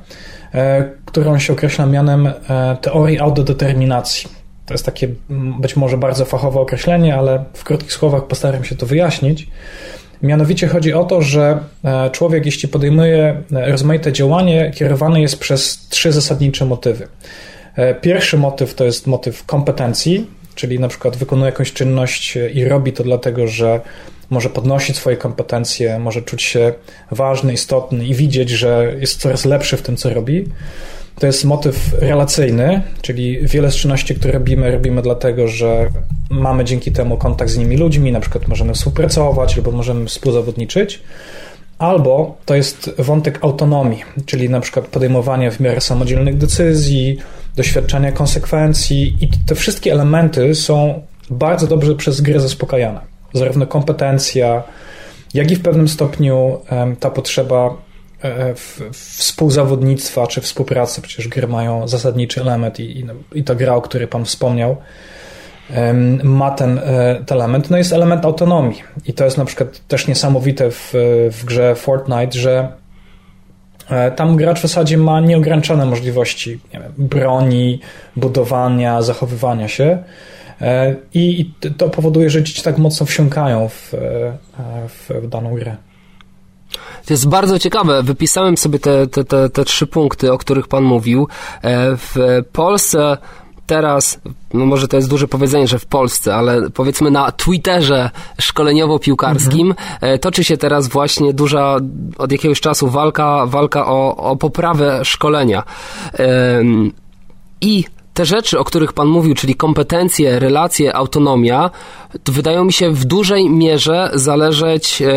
którą 1.05 1.39
się 1.39 1.53
określa 1.53 1.87
mianem 1.87 2.33
teorii 2.81 3.19
autodeterminacji. 3.19 4.29
To 4.67 4.75
jest 4.75 4.87
takie 4.87 5.09
być 5.61 5.77
może 5.77 5.97
bardzo 5.97 6.25
fachowe 6.25 6.61
określenie, 6.61 7.17
ale 7.17 7.45
w 7.55 7.65
krótkich 7.65 7.93
słowach 7.93 8.27
postaram 8.27 8.65
się 8.65 8.77
to 8.77 8.87
wyjaśnić. 8.87 9.49
Mianowicie 10.23 10.69
chodzi 10.69 10.93
o 10.93 11.05
to, 11.05 11.23
że 11.23 11.59
e, 11.85 12.11
człowiek, 12.11 12.47
jeśli 12.47 12.69
podejmuje 12.69 13.43
e, 13.53 13.71
rozmaite 13.71 14.13
działanie, 14.13 14.73
kierowany 14.75 15.21
jest 15.21 15.39
przez 15.39 15.89
trzy 15.89 16.13
zasadnicze 16.13 16.65
motywy. 16.65 17.09
Pierwszy 18.01 18.39
motyw 18.39 18.75
to 18.75 18.85
jest 18.85 19.07
motyw 19.07 19.45
kompetencji, 19.45 20.27
czyli 20.55 20.81
na 20.81 20.89
przykład 20.89 21.17
wykonuje 21.17 21.51
jakąś 21.51 21.73
czynność 21.73 22.39
i 22.55 22.65
robi 22.65 22.93
to 22.93 23.05
dlatego, 23.05 23.47
że 23.47 23.81
może 24.31 24.51
podnosić 24.51 24.97
swoje 24.97 25.17
kompetencje, 25.17 25.99
może 25.99 26.23
czuć 26.23 26.43
się 26.43 26.73
ważny, 27.11 27.53
istotny 27.53 28.07
i 28.07 28.15
widzieć, 28.15 28.51
że 28.51 28.95
jest 29.01 29.21
coraz 29.21 29.45
lepszy 29.45 29.77
w 29.77 29.83
tym, 29.83 29.97
co 29.97 30.15
robi. 30.15 30.45
To 31.19 31.27
jest 31.27 31.45
motyw 31.45 31.95
relacyjny, 31.99 32.83
czyli 33.03 33.39
wiele 33.43 33.71
z 33.71 33.77
czynności, 33.77 34.15
które 34.15 34.33
robimy, 34.33 34.71
robimy 34.71 35.03
dlatego, 35.03 35.49
że 35.49 35.89
mamy 36.31 36.65
dzięki 36.65 36.93
temu 36.93 37.17
kontakt 37.17 37.51
z 37.51 37.57
innymi 37.57 37.77
ludźmi, 37.77 38.13
na 38.13 38.21
przykład 38.21 38.49
możemy 38.49 38.75
współpracować 38.75 39.57
albo 39.57 39.71
możemy 39.71 40.07
współzawodniczyć. 40.07 41.03
Albo 41.79 42.37
to 42.45 42.55
jest 42.55 42.91
wątek 42.99 43.39
autonomii, 43.45 44.03
czyli 44.27 44.51
na 44.51 44.61
przykład 44.61 44.87
podejmowania 44.87 45.51
w 45.51 45.61
miarę 45.61 45.81
samodzielnych 45.81 46.37
decyzji, 46.37 47.19
doświadczania 47.57 48.13
konsekwencji 48.13 49.17
i 49.21 49.29
te 49.47 49.55
wszystkie 49.55 49.93
elementy 49.93 50.55
są 50.55 51.03
bardzo 51.31 51.67
dobrze 51.67 51.95
przez 51.95 52.21
grę 52.21 52.41
zaspokajane. 52.41 53.01
Zarówno 53.33 53.67
kompetencja, 53.67 54.63
jak 55.35 55.51
i 55.51 55.57
w 55.57 55.63
pewnym 55.63 55.89
stopniu 55.89 56.59
ta 57.01 57.11
potrzeba 57.11 57.88
współzawodnictwa 58.93 60.27
czy 60.27 60.41
współpracy, 60.41 61.03
przecież 61.03 61.29
gry 61.29 61.49
mają 61.49 61.89
zasadniczy 61.89 62.41
element 62.41 62.81
i, 62.81 62.99
i, 63.01 63.07
i 63.35 63.45
ta 63.45 63.55
gra, 63.55 63.75
o 63.75 63.83
której 63.83 64.09
Pan 64.09 64.25
wspomniał, 64.25 64.77
ma 66.23 66.51
ten, 66.51 66.79
e, 66.79 67.23
ten 67.27 67.39
element. 67.39 67.71
No 67.71 67.77
jest 67.77 67.93
element 67.93 68.25
autonomii 68.25 68.83
i 69.07 69.13
to 69.13 69.25
jest 69.25 69.39
na 69.39 69.45
przykład 69.45 69.87
też 69.89 70.07
niesamowite 70.07 70.71
w, 70.71 70.91
w 71.33 71.45
grze 71.45 71.75
Fortnite, 71.75 72.39
że 72.39 72.73
e, 73.91 74.11
tam 74.11 74.37
gracz 74.37 74.59
w 74.59 74.63
zasadzie 74.63 74.99
ma 74.99 75.21
nieograniczone 75.21 75.87
możliwości 75.87 76.61
wiem, 76.73 76.83
broni, 76.99 77.81
budowania, 78.17 79.03
zachowywania 79.03 79.69
się. 79.69 79.99
E, 80.61 80.97
I 81.15 81.51
to 81.77 81.89
powoduje, 81.89 82.31
że 82.31 82.43
dzieci 82.43 82.63
tak 82.63 82.79
mocno 82.79 83.07
wsiąkają 83.07 83.69
w, 83.69 83.95
w 84.89 85.29
daną 85.29 85.55
grę. 85.55 85.77
To 87.09 87.15
jest 87.15 87.29
bardzo 87.29 87.59
ciekawe. 87.59 88.03
Wypisałem 88.03 88.57
sobie 88.57 88.79
te, 88.79 89.07
te, 89.07 89.25
te, 89.25 89.51
te 89.51 89.65
trzy 89.65 89.87
punkty, 89.87 90.33
o 90.33 90.39
których 90.39 90.69
Pan 90.69 90.85
mówił. 90.85 91.29
W 91.97 92.43
Polsce 92.53 93.17
teraz, 93.67 94.21
no 94.55 94.67
może 94.67 94.89
to 94.89 94.97
jest 94.97 95.09
duże 95.09 95.29
powiedzenie, 95.29 95.67
że 95.67 95.79
w 95.79 95.87
Polsce, 95.87 96.35
ale 96.35 96.71
powiedzmy 96.71 97.11
na 97.11 97.33
Twitterze 97.33 98.11
szkoleniowo-piłkarskim 98.41 99.75
mhm. 100.01 100.19
toczy 100.19 100.45
się 100.45 100.57
teraz 100.57 100.89
właśnie 100.89 101.33
duża, 101.33 101.77
od 102.19 102.33
jakiegoś 102.33 102.61
czasu 102.61 102.89
walka, 102.89 103.47
walka 103.47 103.87
o, 103.87 104.17
o 104.17 104.37
poprawę 104.37 105.05
szkolenia. 105.05 105.63
I 107.61 107.85
te 108.19 108.25
rzeczy, 108.25 108.59
o 108.59 108.65
których 108.65 108.93
Pan 108.93 109.09
mówił, 109.09 109.35
czyli 109.35 109.55
kompetencje, 109.55 110.39
relacje, 110.39 110.97
autonomia, 110.97 111.71
wydają 112.27 112.65
mi 112.65 112.73
się 112.73 112.91
w 112.91 113.05
dużej 113.05 113.51
mierze 113.51 114.11
zależeć 114.15 115.03
e, 115.03 115.09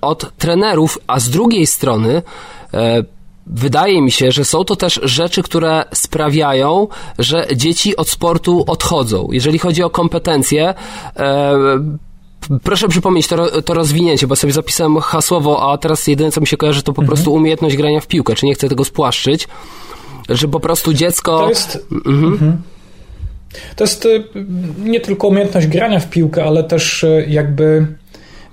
od 0.00 0.36
trenerów, 0.36 0.98
a 1.06 1.20
z 1.20 1.30
drugiej 1.30 1.66
strony 1.66 2.22
e, 2.74 3.04
wydaje 3.46 4.02
mi 4.02 4.10
się, 4.10 4.32
że 4.32 4.44
są 4.44 4.64
to 4.64 4.76
też 4.76 5.00
rzeczy, 5.02 5.42
które 5.42 5.84
sprawiają, 5.94 6.88
że 7.18 7.46
dzieci 7.56 7.96
od 7.96 8.08
sportu 8.08 8.64
odchodzą. 8.66 9.28
Jeżeli 9.32 9.58
chodzi 9.58 9.82
o 9.82 9.90
kompetencje, 9.90 10.74
e, 11.16 11.54
Proszę 12.62 12.88
przypomnieć 12.88 13.26
to, 13.26 13.62
to 13.62 13.74
rozwinięcie, 13.74 14.26
bo 14.26 14.36
sobie 14.36 14.52
zapisałem 14.52 15.00
hasłowo, 15.00 15.72
a 15.72 15.78
teraz 15.78 16.06
jedyne 16.06 16.32
co 16.32 16.40
mi 16.40 16.46
się 16.46 16.56
kojarzy 16.56 16.82
to 16.82 16.92
po 16.92 17.02
mhm. 17.02 17.06
prostu 17.06 17.32
umiejętność 17.32 17.76
grania 17.76 18.00
w 18.00 18.06
piłkę, 18.06 18.34
czy 18.34 18.46
nie 18.46 18.54
chcę 18.54 18.68
tego 18.68 18.84
spłaszczyć, 18.84 19.48
że 20.30 20.48
po 20.48 20.60
prostu 20.60 20.94
dziecko... 20.94 21.38
To 21.38 21.48
jest... 21.48 21.86
Mhm. 21.92 22.24
Mhm. 22.24 22.62
To 23.76 23.84
jest 23.84 24.06
y, 24.06 24.24
nie 24.84 25.00
tylko 25.00 25.28
umiejętność 25.28 25.66
grania 25.66 26.00
w 26.00 26.10
piłkę, 26.10 26.44
ale 26.44 26.64
też 26.64 27.04
y, 27.04 27.24
jakby 27.28 27.86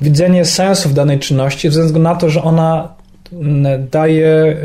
widzenie 0.02 0.46
sensu 0.46 0.90
w 0.90 0.94
danej 0.94 1.20
czynności, 1.20 1.70
ze 1.70 1.84
względu 1.84 2.10
na 2.10 2.16
to, 2.16 2.30
że 2.30 2.44
ona 2.44 2.98
daje 3.92 4.58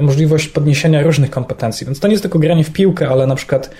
możliwość 0.00 0.48
podniesienia 0.48 1.02
różnych 1.02 1.30
kompetencji. 1.30 1.86
Więc 1.86 2.00
to 2.00 2.08
nie 2.08 2.12
jest 2.12 2.22
tylko 2.22 2.38
granie 2.38 2.64
w 2.64 2.72
piłkę, 2.72 3.08
ale 3.08 3.26
na 3.26 3.34
przykład 3.34 3.70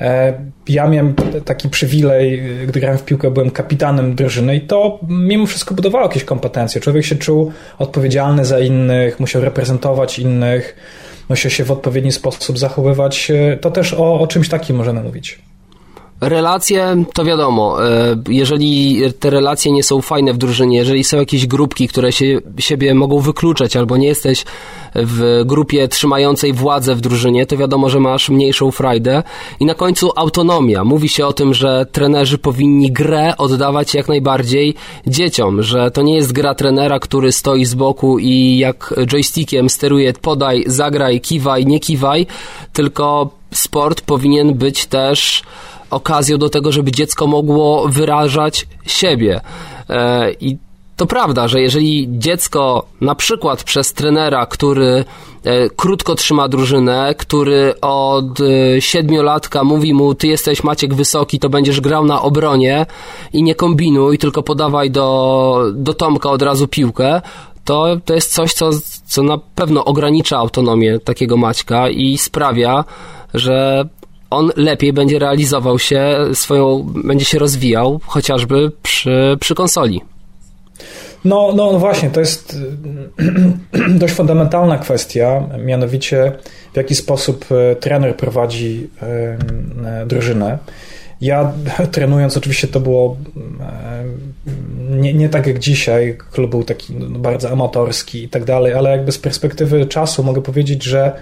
e, 0.00 0.34
ja 0.68 0.88
miałem 0.88 1.14
taki 1.44 1.68
przywilej, 1.68 2.42
gdy 2.66 2.80
grałem 2.80 2.98
w 2.98 3.04
piłkę, 3.04 3.30
byłem 3.30 3.50
kapitanem 3.50 4.14
drużyny 4.14 4.56
i 4.56 4.60
to 4.60 4.98
mimo 5.08 5.46
wszystko 5.46 5.74
budowało 5.74 6.04
jakieś 6.04 6.24
kompetencje. 6.24 6.80
Człowiek 6.80 7.04
się 7.04 7.16
czuł 7.16 7.52
odpowiedzialny 7.78 8.44
za 8.44 8.60
innych, 8.60 9.20
musiał 9.20 9.42
reprezentować 9.42 10.18
innych, 10.18 10.76
musiał 11.28 11.50
się 11.50 11.64
w 11.64 11.70
odpowiedni 11.70 12.12
sposób 12.12 12.58
zachowywać. 12.58 13.32
To 13.60 13.70
też 13.70 13.94
o, 13.94 14.20
o 14.20 14.26
czymś 14.26 14.48
takim 14.48 14.76
możemy 14.76 15.02
mówić. 15.02 15.38
Relacje, 16.20 17.04
to 17.12 17.24
wiadomo, 17.24 17.84
e, 17.84 18.16
jeżeli 18.28 19.02
te 19.20 19.30
relacje 19.30 19.72
nie 19.72 19.82
są 19.82 20.00
fajne 20.00 20.32
w 20.32 20.38
drużynie, 20.38 20.76
jeżeli 20.76 21.04
są 21.04 21.16
jakieś 21.16 21.46
grupki, 21.46 21.88
które 21.88 22.12
się, 22.12 22.38
siebie 22.58 22.94
mogą 22.94 23.20
wykluczać, 23.20 23.76
albo 23.76 23.96
nie 23.96 24.06
jesteś 24.06 24.44
w 24.94 25.42
grupie 25.46 25.88
trzymającej 25.88 26.52
władzę 26.52 26.94
w 26.94 27.00
drużynie, 27.00 27.46
to 27.46 27.56
wiadomo, 27.56 27.88
że 27.88 28.00
masz 28.00 28.28
mniejszą 28.28 28.70
frajdę. 28.70 29.22
I 29.60 29.64
na 29.64 29.74
końcu 29.74 30.10
autonomia. 30.16 30.84
Mówi 30.84 31.08
się 31.08 31.26
o 31.26 31.32
tym, 31.32 31.54
że 31.54 31.86
trenerzy 31.92 32.38
powinni 32.38 32.92
grę 32.92 33.36
oddawać 33.38 33.94
jak 33.94 34.08
najbardziej 34.08 34.74
dzieciom, 35.06 35.62
że 35.62 35.90
to 35.90 36.02
nie 36.02 36.14
jest 36.14 36.32
gra 36.32 36.54
trenera, 36.54 36.98
który 36.98 37.32
stoi 37.32 37.64
z 37.64 37.74
boku 37.74 38.18
i 38.18 38.58
jak 38.58 38.94
joystickiem 39.12 39.70
steruje 39.70 40.12
podaj, 40.12 40.64
zagraj, 40.66 41.20
kiwaj, 41.20 41.66
nie 41.66 41.80
kiwaj, 41.80 42.26
tylko 42.72 43.30
sport 43.54 44.00
powinien 44.00 44.54
być 44.54 44.86
też 44.86 45.42
okazją 45.90 46.38
do 46.38 46.48
tego, 46.48 46.72
żeby 46.72 46.92
dziecko 46.92 47.26
mogło 47.26 47.88
wyrażać 47.88 48.66
siebie. 48.86 49.40
E, 49.90 50.32
I 50.32 50.56
to 50.96 51.06
prawda, 51.06 51.48
że 51.48 51.60
jeżeli 51.60 52.08
dziecko 52.10 52.86
na 53.00 53.14
przykład 53.14 53.64
przez 53.64 53.92
trenera, 53.92 54.46
który 54.46 55.04
e, 55.44 55.70
krótko 55.70 56.14
trzyma 56.14 56.48
drużynę, 56.48 57.14
który 57.18 57.74
od 57.80 58.40
e, 58.40 58.80
siedmiolatka 58.80 59.64
mówi 59.64 59.94
mu, 59.94 60.14
ty 60.14 60.26
jesteś 60.26 60.64
Maciek 60.64 60.94
Wysoki, 60.94 61.38
to 61.38 61.48
będziesz 61.48 61.80
grał 61.80 62.04
na 62.04 62.22
obronie 62.22 62.86
i 63.32 63.42
nie 63.42 63.54
kombinuj, 63.54 64.18
tylko 64.18 64.42
podawaj 64.42 64.90
do, 64.90 65.70
do 65.74 65.94
Tomka 65.94 66.30
od 66.30 66.42
razu 66.42 66.68
piłkę, 66.68 67.20
to, 67.64 67.96
to 68.04 68.14
jest 68.14 68.34
coś, 68.34 68.52
co, 68.52 68.70
co 69.06 69.22
na 69.22 69.38
pewno 69.54 69.84
ogranicza 69.84 70.38
autonomię 70.38 70.98
takiego 70.98 71.36
Maćka 71.36 71.88
i 71.88 72.18
sprawia, 72.18 72.84
że 73.34 73.88
on 74.30 74.50
lepiej 74.56 74.92
będzie 74.92 75.18
realizował 75.18 75.78
się, 75.78 76.16
swoją, 76.34 76.86
będzie 77.04 77.24
się 77.24 77.38
rozwijał 77.38 78.00
chociażby 78.06 78.72
przy, 78.82 79.36
przy 79.40 79.54
konsoli. 79.54 80.00
No, 81.24 81.52
no, 81.56 81.78
właśnie, 81.78 82.10
to 82.10 82.20
jest 82.20 82.58
dość 84.00 84.14
fundamentalna 84.14 84.78
kwestia, 84.78 85.42
mianowicie 85.64 86.32
w 86.72 86.76
jaki 86.76 86.94
sposób 86.94 87.44
e, 87.50 87.76
trener 87.76 88.16
prowadzi 88.16 88.90
e, 89.02 90.06
drużynę. 90.06 90.58
Ja 91.20 91.52
trenując, 91.92 92.36
oczywiście 92.36 92.68
to 92.68 92.80
było 92.80 93.16
e, 93.60 94.04
nie, 94.90 95.14
nie 95.14 95.28
tak 95.28 95.46
jak 95.46 95.58
dzisiaj, 95.58 96.18
klub 96.32 96.50
był 96.50 96.64
taki 96.64 96.94
no, 96.94 97.18
bardzo 97.18 97.50
amatorski 97.50 98.22
i 98.22 98.28
tak 98.28 98.44
dalej, 98.44 98.72
ale 98.74 98.90
jakby 98.90 99.12
z 99.12 99.18
perspektywy 99.18 99.86
czasu 99.86 100.22
mogę 100.22 100.42
powiedzieć, 100.42 100.84
że 100.84 101.12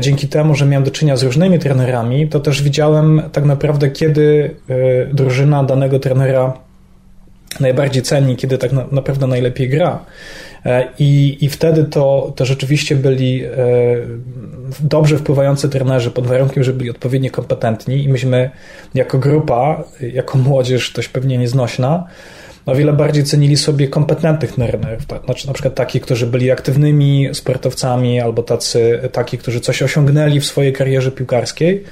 dzięki 0.00 0.28
temu, 0.28 0.54
że 0.54 0.66
miałem 0.66 0.84
do 0.84 0.90
czynienia 0.90 1.16
z 1.16 1.22
różnymi 1.22 1.58
trenerami, 1.58 2.28
to 2.28 2.40
też 2.40 2.62
widziałem 2.62 3.22
tak 3.32 3.44
naprawdę, 3.44 3.90
kiedy 3.90 4.54
e, 4.68 5.14
drużyna 5.14 5.64
danego 5.64 5.98
trenera 5.98 6.52
najbardziej 7.60 8.02
ceni, 8.02 8.36
kiedy 8.36 8.58
tak 8.58 8.72
naprawdę 8.92 9.26
najlepiej 9.26 9.68
gra. 9.68 10.04
E, 10.66 10.88
I, 10.98 11.38
i 11.40 11.48
wtedy 11.48 11.84
to, 11.84 12.32
to 12.36 12.44
rzeczywiście 12.44 12.96
byli 12.96 13.42
dobrze 14.80 15.18
wpływający 15.18 15.68
trenerzy 15.68 16.10
pod 16.10 16.26
warunkiem, 16.26 16.64
że 16.64 16.72
byli 16.72 16.90
odpowiednio 16.90 17.30
kompetentni 17.30 18.04
i 18.04 18.08
myśmy 18.08 18.50
jako 18.94 19.18
grupa, 19.18 19.84
jako 20.00 20.38
młodzież 20.38 20.92
dość 20.92 21.08
pewnie 21.08 21.38
nieznośna, 21.38 22.06
o 22.68 22.74
wiele 22.74 22.92
bardziej 22.92 23.24
cenili 23.24 23.56
sobie 23.56 23.88
kompetentnych 23.88 24.52
trenerów, 24.52 25.06
tak? 25.06 25.24
znaczy 25.24 25.46
na 25.46 25.52
przykład 25.52 25.74
takich, 25.74 26.02
którzy 26.02 26.26
byli 26.26 26.50
aktywnymi 26.50 27.28
sportowcami 27.32 28.20
albo 28.20 28.42
tacy, 28.42 29.00
taki, 29.12 29.38
którzy 29.38 29.60
coś 29.60 29.82
osiągnęli 29.82 30.40
w 30.40 30.46
swojej 30.46 30.72
karierze 30.72 31.10
piłkarskiej, 31.10 31.84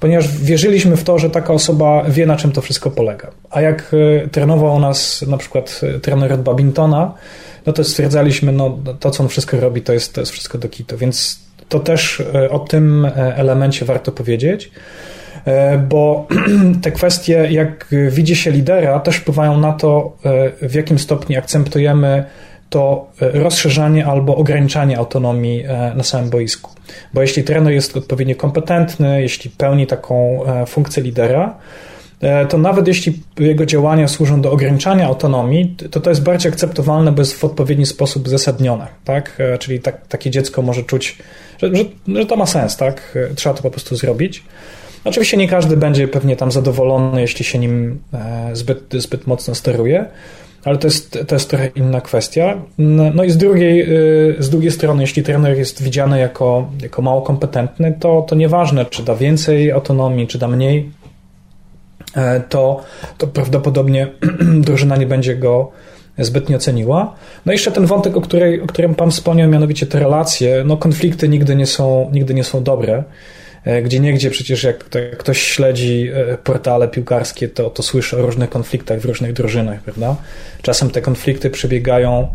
ponieważ 0.00 0.28
wierzyliśmy 0.28 0.96
w 0.96 1.04
to, 1.04 1.18
że 1.18 1.30
taka 1.30 1.52
osoba 1.52 2.04
wie, 2.08 2.26
na 2.26 2.36
czym 2.36 2.52
to 2.52 2.60
wszystko 2.60 2.90
polega. 2.90 3.30
A 3.50 3.60
jak 3.60 3.94
e, 4.24 4.28
trenował 4.28 4.80
nas 4.80 5.22
na 5.22 5.36
przykład 5.36 5.80
e, 5.82 6.00
trener 6.00 6.32
od 6.32 6.42
Babingtona, 6.42 7.14
no 7.66 7.72
to 7.72 7.84
stwierdzaliśmy, 7.84 8.52
no 8.52 8.78
to, 9.00 9.10
co 9.10 9.22
on 9.22 9.28
wszystko 9.28 9.60
robi, 9.60 9.82
to 9.82 9.92
jest, 9.92 10.14
to 10.14 10.20
jest 10.20 10.32
wszystko 10.32 10.58
do 10.58 10.68
kitu, 10.68 10.96
więc 10.96 11.40
to 11.68 11.80
też 11.80 12.20
e, 12.34 12.50
o 12.50 12.58
tym 12.58 13.06
elemencie 13.14 13.84
warto 13.84 14.12
powiedzieć. 14.12 14.70
E, 15.48 15.78
bo 15.78 16.26
te 16.82 16.92
kwestie, 16.92 17.48
jak 17.50 17.86
widzi 18.10 18.36
się 18.36 18.50
lidera, 18.50 19.00
też 19.00 19.16
wpływają 19.16 19.60
na 19.60 19.72
to, 19.72 20.16
e, 20.62 20.68
w 20.68 20.74
jakim 20.74 20.98
stopniu 20.98 21.38
akceptujemy 21.38 22.24
to 22.70 23.10
rozszerzanie 23.20 24.06
albo 24.06 24.36
ograniczanie 24.36 24.98
autonomii 24.98 25.64
na 25.94 26.04
samym 26.04 26.30
boisku. 26.30 26.70
Bo 27.14 27.22
jeśli 27.22 27.44
trener 27.44 27.72
jest 27.72 27.96
odpowiednio 27.96 28.36
kompetentny, 28.36 29.22
jeśli 29.22 29.50
pełni 29.50 29.86
taką 29.86 30.40
funkcję 30.66 31.02
lidera, 31.02 31.58
to 32.48 32.58
nawet 32.58 32.88
jeśli 32.88 33.22
jego 33.38 33.66
działania 33.66 34.08
służą 34.08 34.40
do 34.40 34.52
ograniczania 34.52 35.06
autonomii, 35.06 35.76
to 35.90 36.00
to 36.00 36.10
jest 36.10 36.22
bardziej 36.22 36.52
akceptowalne, 36.52 37.12
bo 37.12 37.22
jest 37.22 37.34
w 37.34 37.44
odpowiedni 37.44 37.86
sposób 37.86 38.28
zasadnione. 38.28 38.86
Tak? 39.04 39.38
Czyli 39.58 39.80
tak, 39.80 40.06
takie 40.06 40.30
dziecko 40.30 40.62
może 40.62 40.82
czuć, 40.82 41.18
że, 41.58 41.68
że, 41.76 41.84
że 42.14 42.26
to 42.26 42.36
ma 42.36 42.46
sens, 42.46 42.76
tak? 42.76 43.18
trzeba 43.36 43.54
to 43.54 43.62
po 43.62 43.70
prostu 43.70 43.96
zrobić. 43.96 44.42
Oczywiście 45.08 45.36
nie 45.36 45.48
każdy 45.48 45.76
będzie 45.76 46.08
pewnie 46.08 46.36
tam 46.36 46.52
zadowolony, 46.52 47.20
jeśli 47.20 47.44
się 47.44 47.58
nim 47.58 47.98
e, 48.14 48.50
zbyt, 48.56 48.94
zbyt 48.94 49.26
mocno 49.26 49.54
steruje, 49.54 50.04
ale 50.64 50.78
to 50.78 50.86
jest, 50.86 51.18
to 51.28 51.34
jest 51.34 51.50
trochę 51.50 51.66
inna 51.66 52.00
kwestia. 52.00 52.56
No 53.14 53.24
i 53.24 53.30
z 53.30 53.36
drugiej, 53.36 53.82
e, 53.82 53.86
z 54.38 54.50
drugiej 54.50 54.70
strony, 54.70 55.02
jeśli 55.02 55.22
trener 55.22 55.58
jest 55.58 55.82
widziany 55.82 56.18
jako, 56.18 56.70
jako 56.82 57.02
mało 57.02 57.22
kompetentny, 57.22 57.94
to, 58.00 58.22
to 58.28 58.36
nieważne, 58.36 58.84
czy 58.84 59.02
da 59.02 59.14
więcej 59.14 59.72
autonomii, 59.72 60.26
czy 60.26 60.38
da 60.38 60.48
mniej, 60.48 60.90
e, 62.16 62.40
to, 62.40 62.84
to 63.18 63.26
prawdopodobnie 63.26 64.06
drużyna 64.66 64.96
nie 64.96 65.06
będzie 65.06 65.36
go 65.36 65.70
zbytnio 66.18 66.58
ceniła. 66.58 67.14
No 67.46 67.52
i 67.52 67.54
jeszcze 67.54 67.72
ten 67.72 67.86
wątek, 67.86 68.16
o, 68.16 68.20
której, 68.20 68.60
o 68.60 68.66
którym 68.66 68.94
Pan 68.94 69.10
wspomniał, 69.10 69.48
mianowicie 69.48 69.86
te 69.86 69.98
relacje. 69.98 70.62
No 70.66 70.76
konflikty 70.76 71.28
nigdy 71.28 71.56
nie 71.56 71.66
są, 71.66 72.10
nigdy 72.12 72.34
nie 72.34 72.44
są 72.44 72.62
dobre. 72.62 73.04
E, 73.64 73.82
gdzie 73.82 74.00
niegdzie 74.00 74.30
przecież 74.30 74.62
jak 74.62 74.84
ktoś 75.18 75.42
śledzi 75.42 76.10
e, 76.14 76.36
portale 76.38 76.88
piłkarskie, 76.88 77.48
to, 77.48 77.70
to 77.70 77.82
słyszy 77.82 78.18
o 78.18 78.22
różnych 78.22 78.50
konfliktach 78.50 79.00
w 79.00 79.04
różnych 79.04 79.32
drużynach, 79.32 79.80
prawda? 79.80 80.16
Czasem 80.62 80.90
te 80.90 81.02
konflikty 81.02 81.50
przebiegają 81.50 82.28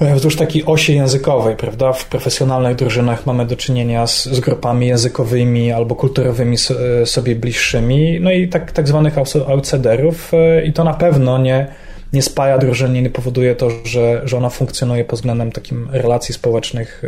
e, 0.00 0.14
wzdłuż 0.14 0.36
takiej 0.36 0.64
osi 0.66 0.94
językowej, 0.94 1.56
prawda? 1.56 1.92
W 1.92 2.04
profesjonalnych 2.04 2.76
drużynach 2.76 3.26
mamy 3.26 3.46
do 3.46 3.56
czynienia 3.56 4.06
z, 4.06 4.24
z 4.24 4.40
grupami 4.40 4.86
językowymi 4.86 5.72
albo 5.72 5.94
kulturowymi 5.94 6.56
sobie 7.04 7.36
bliższymi, 7.36 8.20
no 8.20 8.32
i 8.32 8.48
tak, 8.48 8.72
tak 8.72 8.88
zwanych 8.88 9.14
outsiderów 9.46 10.32
i 10.64 10.72
to 10.72 10.84
na 10.84 10.94
pewno 10.94 11.38
nie, 11.38 11.66
nie 12.12 12.22
spaja 12.22 12.58
drużynie, 12.58 13.02
nie 13.02 13.10
powoduje 13.10 13.54
to, 13.54 13.70
że, 13.84 14.22
że 14.24 14.36
ona 14.36 14.50
funkcjonuje 14.50 15.04
pod 15.04 15.18
względem 15.18 15.52
takim 15.52 15.88
relacji 15.92 16.34
społecznych 16.34 17.02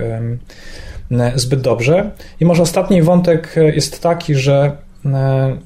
E, 1.21 1.33
zbyt 1.35 1.61
dobrze. 1.61 2.11
I 2.41 2.45
może 2.45 2.63
ostatni 2.63 3.03
wątek 3.03 3.59
e, 3.59 3.65
jest 3.65 4.03
taki, 4.03 4.35
że 4.35 4.77
e, 5.07 5.57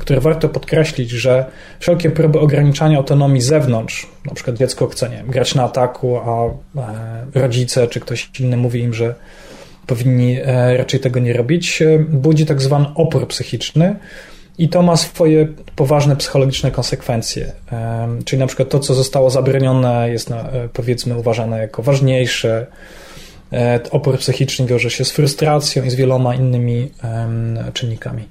który 0.00 0.20
warto 0.20 0.48
podkreślić, 0.48 1.10
że 1.10 1.44
wszelkie 1.78 2.10
próby 2.10 2.40
ograniczania 2.40 2.96
autonomii 2.98 3.40
zewnątrz, 3.40 4.06
na 4.24 4.34
przykład 4.34 4.56
dziecko 4.56 4.86
chce 4.86 5.08
nie, 5.08 5.24
grać 5.28 5.54
na 5.54 5.64
ataku, 5.64 6.16
a 6.16 6.44
rodzice 7.34 7.86
czy 7.86 8.00
ktoś 8.00 8.30
inny 8.40 8.56
mówi 8.56 8.80
im, 8.80 8.94
że 8.94 9.14
powinni 9.86 10.38
raczej 10.76 11.00
tego 11.00 11.20
nie 11.20 11.32
robić, 11.32 11.82
budzi 12.08 12.46
tak 12.46 12.62
zwany 12.62 12.86
opór 12.94 13.28
psychiczny 13.28 13.96
i 14.62 14.68
to 14.68 14.82
ma 14.82 14.96
swoje 14.96 15.48
poważne 15.76 16.16
psychologiczne 16.16 16.70
konsekwencje. 16.70 17.52
Czyli 18.24 18.40
na 18.40 18.46
przykład 18.46 18.68
to, 18.68 18.78
co 18.78 18.94
zostało 18.94 19.30
zabronione, 19.30 20.10
jest 20.10 20.30
powiedzmy 20.72 21.18
uważane 21.18 21.58
jako 21.58 21.82
ważniejsze, 21.82 22.66
E, 23.52 23.80
opór 23.90 24.18
psychiczny 24.18 24.66
wiąże 24.66 24.90
się 24.90 25.04
z 25.04 25.10
frustracją 25.10 25.84
i 25.84 25.90
z 25.90 25.94
wieloma 25.94 26.34
innymi 26.34 26.90
czynnikami. 27.72 28.24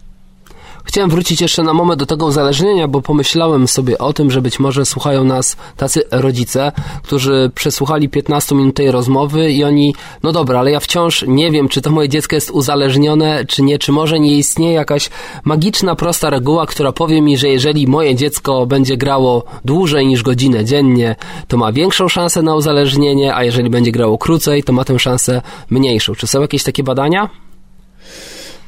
Chciałem 0.90 1.10
wrócić 1.10 1.42
jeszcze 1.42 1.64
na 1.64 1.74
moment 1.74 2.00
do 2.00 2.06
tego 2.06 2.26
uzależnienia, 2.26 2.88
bo 2.88 3.02
pomyślałem 3.02 3.68
sobie 3.68 3.98
o 3.98 4.14
tym, 4.14 4.32
że 4.32 4.42
być 4.42 4.60
może 4.60 4.86
słuchają 4.86 5.24
nas 5.24 5.58
tacy 5.78 6.04
rodzice, 6.12 6.72
którzy 7.04 7.52
przesłuchali 7.56 8.10
15 8.10 8.56
minut 8.56 8.76
tej 8.76 8.92
rozmowy 8.92 9.52
i 9.52 9.64
oni, 9.64 9.96
no 10.24 10.32
dobra, 10.32 10.60
ale 10.60 10.72
ja 10.72 10.80
wciąż 10.80 11.26
nie 11.28 11.52
wiem, 11.52 11.68
czy 11.68 11.82
to 11.82 11.92
moje 11.92 12.10
dziecko 12.10 12.36
jest 12.36 12.52
uzależnione, 12.52 13.46
czy 13.46 13.62
nie, 13.62 13.80
czy 13.80 13.92
może 13.92 14.20
nie 14.20 14.38
istnieje 14.38 14.74
jakaś 14.74 15.10
magiczna, 15.44 15.96
prosta 15.96 16.30
reguła, 16.30 16.66
która 16.66 16.92
powie 16.92 17.22
mi, 17.22 17.38
że 17.38 17.50
jeżeli 17.50 17.88
moje 17.88 18.16
dziecko 18.16 18.66
będzie 18.66 18.98
grało 18.98 19.44
dłużej 19.66 20.08
niż 20.08 20.24
godzinę 20.24 20.66
dziennie, 20.66 21.16
to 21.48 21.58
ma 21.58 21.72
większą 21.72 22.08
szansę 22.08 22.42
na 22.42 22.56
uzależnienie, 22.56 23.36
a 23.36 23.44
jeżeli 23.44 23.70
będzie 23.70 23.92
grało 23.92 24.18
krócej, 24.18 24.64
to 24.64 24.74
ma 24.74 24.84
tę 24.84 25.00
szansę 25.00 25.42
mniejszą. 25.70 26.16
Czy 26.16 26.28
są 26.28 26.42
jakieś 26.42 26.64
takie 26.64 26.84
badania? 26.84 27.30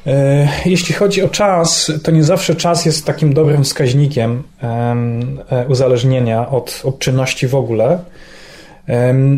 E, 0.06 0.48
jeśli 0.64 0.94
chodzi 0.94 1.22
o 1.22 1.28
czas, 1.28 1.92
to 2.02 2.10
nie 2.10 2.24
zawsze 2.24 2.54
czas 2.54 2.86
jest 2.86 3.06
takim 3.06 3.34
dobrym 3.34 3.64
wskaźnikiem 3.64 4.42
e, 4.62 5.66
uzależnienia 5.68 6.48
od, 6.48 6.82
od 6.84 6.98
czynności 6.98 7.48
w 7.48 7.54
ogóle. 7.54 7.98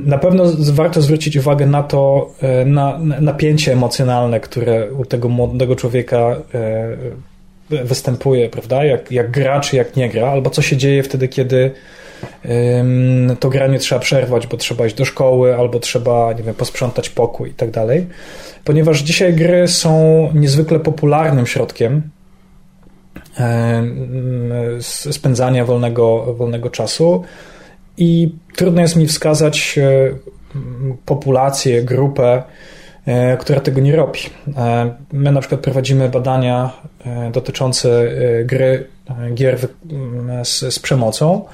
Na 0.05 0.19
pewno 0.19 0.45
warto 0.73 1.03
zwrócić 1.03 1.37
uwagę 1.37 1.67
na 1.67 1.83
to, 1.83 2.31
e, 2.43 2.65
na 2.65 2.99
napięcie 2.99 3.73
emocjonalne, 3.73 4.41
które 4.41 4.93
u 4.93 5.05
tego 5.05 5.29
młodego 5.29 5.77
człowieka 5.77 6.37
występuje, 7.71 8.49
prawda? 8.49 8.85
Jak, 8.85 9.13
jak 9.13 9.31
gra, 9.31 9.61
czy 9.61 9.77
jak 9.77 9.97
nie 9.97 10.09
gra, 10.09 10.29
albo 10.29 10.51
co 10.51 10.63
się 10.63 10.77
dzieje 10.77 11.03
wtedy, 11.03 11.29
kiedy 11.29 11.71
to 13.41 13.49
granie 13.49 13.79
trzeba 13.79 14.01
przerwać, 14.01 14.47
bo 14.47 14.57
trzeba 14.57 14.87
iść 14.87 14.97
do 14.97 15.05
szkoły, 15.05 15.57
albo 15.57 15.81
trzeba, 15.81 16.33
nie 16.33 16.43
wiem, 16.43 16.55
posprzątać 16.55 17.09
pokój 17.09 17.51
i 17.51 17.55
tak 17.55 17.71
dalej 17.71 18.07
ponieważ 18.65 19.01
dzisiaj 19.01 19.35
gry 19.35 19.69
są 19.69 20.29
niezwykle 20.35 20.81
popularnym 20.81 21.47
środkiem 21.47 22.03
spędzania 25.11 25.65
wolnego, 25.65 26.35
wolnego 26.35 26.71
czasu 26.71 27.25
i 27.97 28.35
trudno 28.57 28.81
jest 28.81 28.97
mi 28.97 29.07
wskazać 29.07 29.79
e, 29.79 30.15
populację, 31.07 31.83
grupę, 31.83 32.43
która 33.39 33.61
tego 33.61 33.81
nie 33.81 33.97
robi. 33.97 34.21
My 35.13 35.33
na 35.33 35.41
przykład 35.41 35.61
prowadzimy 35.61 36.09
badania 36.09 36.73
dotyczące 37.33 38.09
gry, 38.45 38.87
gier 39.35 39.59
z, 40.45 40.75
z 40.75 40.79
przemocą 40.79 41.45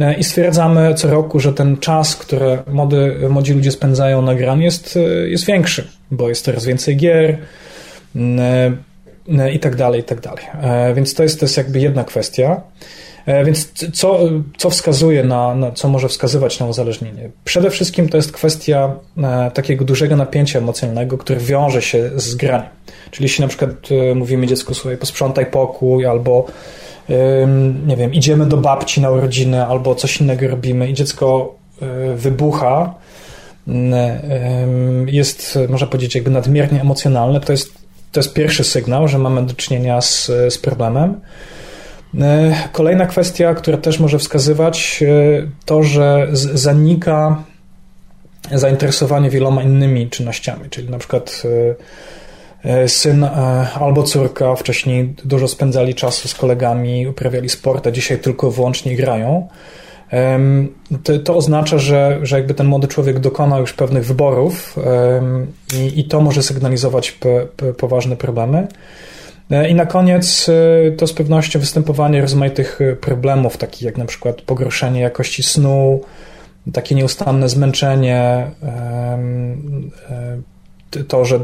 E, 0.00 0.14
I 0.14 0.24
stwierdzamy 0.24 0.94
co 0.94 1.10
roku, 1.10 1.40
że 1.40 1.52
ten 1.52 1.76
czas, 1.76 2.16
który 2.16 2.58
młody, 2.66 3.16
młodzi 3.30 3.54
ludzie 3.54 3.70
spędzają 3.70 4.22
na 4.22 4.34
graniu 4.34 4.62
jest, 4.62 4.96
e, 4.96 5.00
jest 5.28 5.46
większy, 5.46 5.88
bo 6.10 6.28
jest 6.28 6.44
coraz 6.44 6.64
więcej 6.64 6.96
gier 6.96 7.38
e, 8.16 9.52
i 9.52 9.58
tak 9.58 9.76
dalej, 9.76 10.00
i 10.00 10.04
tak 10.04 10.20
dalej. 10.20 10.44
Więc 10.94 11.14
to 11.14 11.22
jest, 11.22 11.40
to 11.40 11.44
jest 11.44 11.56
jakby 11.56 11.80
jedna 11.80 12.04
kwestia. 12.04 12.60
Więc 13.44 13.72
co, 13.92 14.20
co 14.56 14.70
wskazuje 14.70 15.24
na, 15.24 15.54
na, 15.54 15.70
co 15.70 15.88
może 15.88 16.08
wskazywać 16.08 16.60
na 16.60 16.66
uzależnienie? 16.66 17.30
Przede 17.44 17.70
wszystkim 17.70 18.08
to 18.08 18.16
jest 18.16 18.32
kwestia 18.32 18.94
takiego 19.54 19.84
dużego 19.84 20.16
napięcia 20.16 20.58
emocjonalnego, 20.58 21.18
które 21.18 21.40
wiąże 21.40 21.82
się 21.82 22.10
z 22.16 22.34
graniem. 22.34 22.70
Czyli 23.10 23.24
jeśli 23.24 23.42
na 23.42 23.48
przykład 23.48 23.70
mówimy 24.14 24.46
dziecku, 24.46 24.74
słuchaj, 24.74 24.96
posprzątaj 24.96 25.46
pokój 25.46 26.06
albo 26.06 26.46
nie 27.86 27.96
wiem, 27.96 28.14
idziemy 28.14 28.46
do 28.46 28.56
babci 28.56 29.00
na 29.00 29.10
urodziny 29.10 29.66
albo 29.66 29.94
coś 29.94 30.20
innego 30.20 30.48
robimy 30.48 30.90
i 30.90 30.94
dziecko 30.94 31.54
e, 31.82 32.14
wybucha, 32.16 32.94
jest, 35.06 35.58
można 35.68 35.86
powiedzieć, 35.86 36.14
jakby 36.14 36.30
nadmiernie 36.30 36.80
emocjonalne, 36.80 37.40
to 37.40 37.52
jest, 37.52 37.72
to 38.12 38.20
jest 38.20 38.34
pierwszy 38.34 38.64
sygnał, 38.64 39.08
że 39.08 39.18
mamy 39.18 39.46
do 39.46 39.54
czynienia 39.54 40.00
z, 40.00 40.26
z 40.26 40.58
problemem. 40.58 41.20
E, 42.20 42.54
kolejna 42.72 43.06
kwestia, 43.06 43.54
która 43.54 43.78
też 43.78 44.00
może 44.00 44.18
wskazywać, 44.18 45.02
e, 45.02 45.46
to, 45.64 45.82
że 45.82 46.28
zanika 46.32 47.42
zainteresowanie 48.52 49.30
wieloma 49.30 49.62
innymi 49.62 50.10
czynnościami, 50.10 50.70
czyli 50.70 50.90
na 50.90 50.98
przykład 50.98 51.42
E, 52.64 52.88
syn 52.88 53.24
albo 53.80 54.02
córka 54.02 54.56
wcześniej 54.56 55.14
dużo 55.24 55.48
spędzali 55.48 55.94
czasu 55.94 56.28
z 56.28 56.34
kolegami, 56.34 57.06
uprawiali 57.06 57.48
sport, 57.48 57.86
a 57.86 57.90
dzisiaj 57.90 58.18
tylko 58.18 58.50
wyłącznie 58.50 58.96
grają. 58.96 59.48
To, 61.04 61.18
to, 61.18 61.36
oznacza, 61.36 61.78
że, 61.78 62.18
że 62.22 62.36
jakby 62.36 62.54
ten 62.54 62.66
młody 62.66 62.88
człowiek 62.88 63.18
dokonał 63.18 63.60
już 63.60 63.72
pewnych 63.72 64.06
wyborów 64.06 64.76
i, 65.74 66.00
i 66.00 66.04
to 66.04 66.20
może 66.20 66.42
sygnalizować 66.42 67.18
poważne 67.78 68.16
problemy. 68.16 68.66
E, 69.52 69.68
I 69.68 69.74
na 69.74 69.86
koniec 69.86 70.50
to 70.98 71.06
z 71.06 71.12
pewnością 71.12 71.60
występowanie 71.60 72.20
rozmaitych 72.20 72.78
problemów, 73.00 73.56
takich 73.56 73.82
jak 73.82 73.98
na 73.98 74.04
przykład 74.04 74.42
pogorszenie 74.42 75.00
jakości 75.00 75.42
snu, 75.42 76.00
takie 76.72 76.94
nieustanne 76.94 77.48
zmęczenie, 77.48 78.50
to, 81.08 81.24
że, 81.24 81.40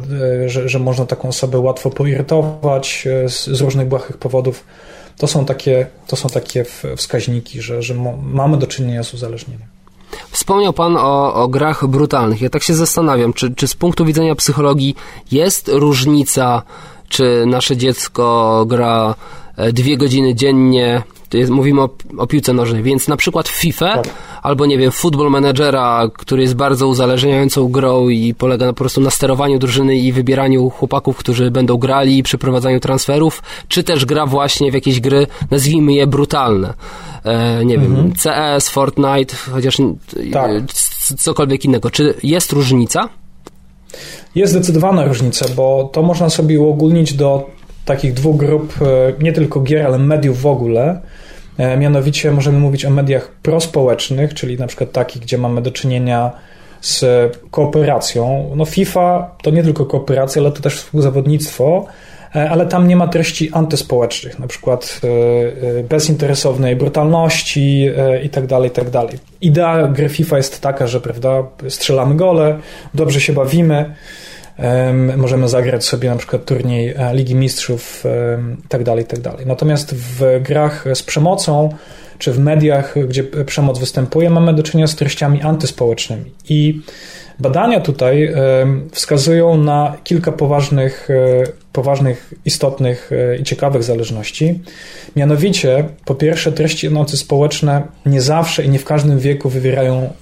że, 0.47 0.68
że 0.68 0.79
można 0.79 1.07
taką 1.07 1.29
osobę 1.29 1.59
łatwo 1.59 1.90
poirytować 1.90 3.07
e, 3.07 3.29
z, 3.29 3.47
z 3.47 3.61
różnych 3.61 3.88
błahych 3.88 4.16
powodów, 4.16 4.64
to 5.16 5.27
są 5.27 5.44
takie, 5.44 5.87
to 6.07 6.16
są 6.16 6.29
takie 6.29 6.64
wskaźniki, 6.97 7.62
że, 7.62 7.83
że 7.83 7.94
mamy 8.23 8.57
do 8.57 8.66
czynienia 8.66 9.03
z 9.03 9.14
uzależnieniem. 9.14 9.66
Wspomniał 10.31 10.73
Pan 10.73 10.97
o, 10.97 11.35
o 11.35 11.49
grach 11.49 11.87
brutalnych. 11.87 12.40
Ja 12.40 12.51
tak 12.51 12.62
się 12.62 12.75
zastanawiam, 12.75 13.33
czy, 13.33 13.55
czy 13.55 13.68
z 13.68 13.75
punktu 13.75 14.05
widzenia 14.05 14.35
psychologii 14.35 14.94
jest 15.33 15.68
różnica, 15.68 16.62
czy 17.09 17.44
nasze 17.47 17.77
dziecko 17.77 18.64
gra 18.66 19.14
e, 19.57 19.73
dwie 19.73 19.97
godziny 19.97 20.35
dziennie, 20.35 21.03
jest, 21.35 21.51
mówimy 21.51 21.83
o, 21.83 21.88
o, 22.18 22.27
piłce 22.27 22.53
nożnej, 22.53 22.83
więc 22.83 23.09
na 23.09 23.16
przykład 23.16 23.49
FIFA 23.49 23.94
tak. 23.94 24.14
albo 24.42 24.66
nie 24.66 24.79
wiem, 24.79 24.92
football 24.92 25.31
managera, 25.31 26.09
który 26.14 26.42
jest 26.42 26.55
bardzo 26.55 26.88
uzależniającą 26.88 27.68
grą 27.68 28.09
i 28.09 28.35
polega 28.35 28.66
po 28.66 28.75
prostu 28.75 29.01
na 29.01 29.11
sterowaniu 29.11 29.59
drużyny 29.59 29.97
i 29.97 30.12
wybieraniu 30.12 30.71
chłopaków, 30.71 31.16
którzy 31.16 31.51
będą 31.51 31.77
grali 31.77 32.18
i 32.18 32.23
przeprowadzaniu 32.23 32.81
transferów, 32.81 33.42
czy 33.68 33.85
też 33.85 34.05
gra 34.05 34.27
właśnie 34.27 34.71
w 34.71 34.75
jakieś 34.75 35.01
gry, 35.01 35.27
nazwijmy 35.51 35.92
je 35.92 36.07
brutalne. 36.07 36.75
E, 37.25 37.64
nie 37.64 37.75
mhm. 37.75 37.97
wiem, 37.97 38.12
CS, 38.12 38.68
Fortnite, 38.68 39.37
chociaż 39.53 39.77
tak. 40.33 40.51
cokolwiek 41.18 41.64
innego. 41.64 41.90
Czy 41.90 42.14
jest 42.23 42.53
różnica? 42.53 43.09
Jest 44.35 44.53
zdecydowana 44.53 45.05
różnica, 45.05 45.46
bo 45.57 45.90
to 45.92 46.03
można 46.03 46.31
sobie 46.31 46.61
uogólnić 46.61 47.14
do 47.14 47.51
takich 47.85 48.14
dwóch 48.14 48.37
grup, 48.37 48.74
e, 48.83 49.22
nie 49.22 49.33
tylko 49.33 49.61
gier, 49.61 49.87
ale 49.87 49.98
mediów 49.98 50.40
w 50.40 50.46
ogóle. 50.46 51.01
E, 51.59 51.77
mianowicie 51.77 52.31
możemy 52.31 52.59
mówić 52.59 52.85
o 52.85 52.90
mediach 52.90 53.31
prospołecznych, 53.42 54.35
czyli 54.35 54.59
na 54.59 54.66
przykład 54.66 54.92
takich, 54.92 55.22
gdzie 55.22 55.38
mamy 55.38 55.62
do 55.62 55.70
czynienia 55.70 56.33
z 56.81 57.05
kooperacją. 57.51 58.51
No 58.57 58.64
FIFA 58.64 59.37
to 59.42 59.51
nie 59.51 59.62
tylko 59.62 59.87
kooperacja, 59.87 60.42
ale 60.42 60.53
to 60.53 60.61
też 60.62 60.77
współzawodnictwo, 60.77 61.87
ale 62.33 62.67
tam 62.67 62.88
nie 62.88 62.97
ma 62.97 63.09
treści 63.09 63.51
antyspołecznych, 63.53 64.38
na 64.38 64.47
przykład 64.47 65.01
bezinteresownej 65.88 66.77
brutalności 66.77 67.91
itd., 68.23 68.49
tak 68.49 68.64
itd. 68.64 68.91
Tak 68.91 69.11
Idea 69.41 69.88
gry 69.88 70.09
FIFA 70.09 70.37
jest 70.37 70.61
taka, 70.61 70.87
że 70.87 71.01
prawda, 71.01 71.43
strzelamy 71.69 72.14
gole, 72.14 72.59
dobrze 72.95 73.21
się 73.21 73.33
bawimy, 73.33 73.95
Możemy 75.17 75.49
zagrać 75.49 75.85
sobie 75.85 76.11
na 76.11 76.17
przykład 76.17 76.45
turniej 76.45 76.95
e, 76.97 77.14
Ligi 77.14 77.35
Mistrzów 77.35 78.05
itd., 78.62 78.85
tak 78.85 78.99
itd. 78.99 79.31
Tak 79.31 79.47
Natomiast 79.47 79.95
w 79.95 80.41
grach 80.43 80.85
z 80.95 81.03
przemocą 81.03 81.75
czy 82.19 82.33
w 82.33 82.38
mediach, 82.38 82.95
gdzie 83.09 83.25
przemoc 83.25 83.79
występuje, 83.79 84.31
mamy 84.31 84.55
do 84.55 84.62
czynienia 84.62 84.87
z 84.87 84.97
treściami 84.97 85.43
antyspołecznymi. 85.43 86.33
I 86.49 86.81
badania 87.40 87.81
tutaj 87.81 88.35
wskazują 88.92 89.57
na 89.57 89.96
kilka 90.05 90.33
poważnych, 90.33 91.09
e, 91.11 91.53
poważnych, 91.72 92.35
istotnych 92.44 93.11
e, 93.12 93.37
i 93.37 93.42
ciekawych 93.42 93.83
zależności. 93.83 94.61
Mianowicie, 95.16 95.85
po 96.05 96.14
pierwsze, 96.14 96.53
treści 96.53 96.87
antyspołeczne 96.87 97.83
nie 98.07 98.20
zawsze 98.20 98.64
i 98.64 98.68
nie 98.68 98.79
w 98.79 98.85
każdym 98.85 99.18
wieku 99.18 99.48
wywierają 99.48 100.12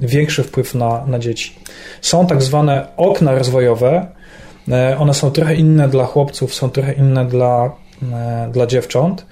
większy 0.00 0.42
wpływ 0.42 0.74
na, 0.74 1.06
na 1.06 1.18
dzieci. 1.18 1.52
Są 2.00 2.26
tak 2.26 2.42
zwane 2.42 2.86
okna 2.96 3.38
rozwojowe. 3.38 4.06
E, 4.68 4.98
one 4.98 5.14
są 5.14 5.30
trochę 5.30 5.54
inne 5.54 5.88
dla 5.88 6.04
chłopców, 6.04 6.54
są 6.54 6.70
trochę 6.70 6.92
inne 6.92 7.26
dla, 7.26 7.72
dla 8.52 8.66
dziewcząt, 8.66 9.26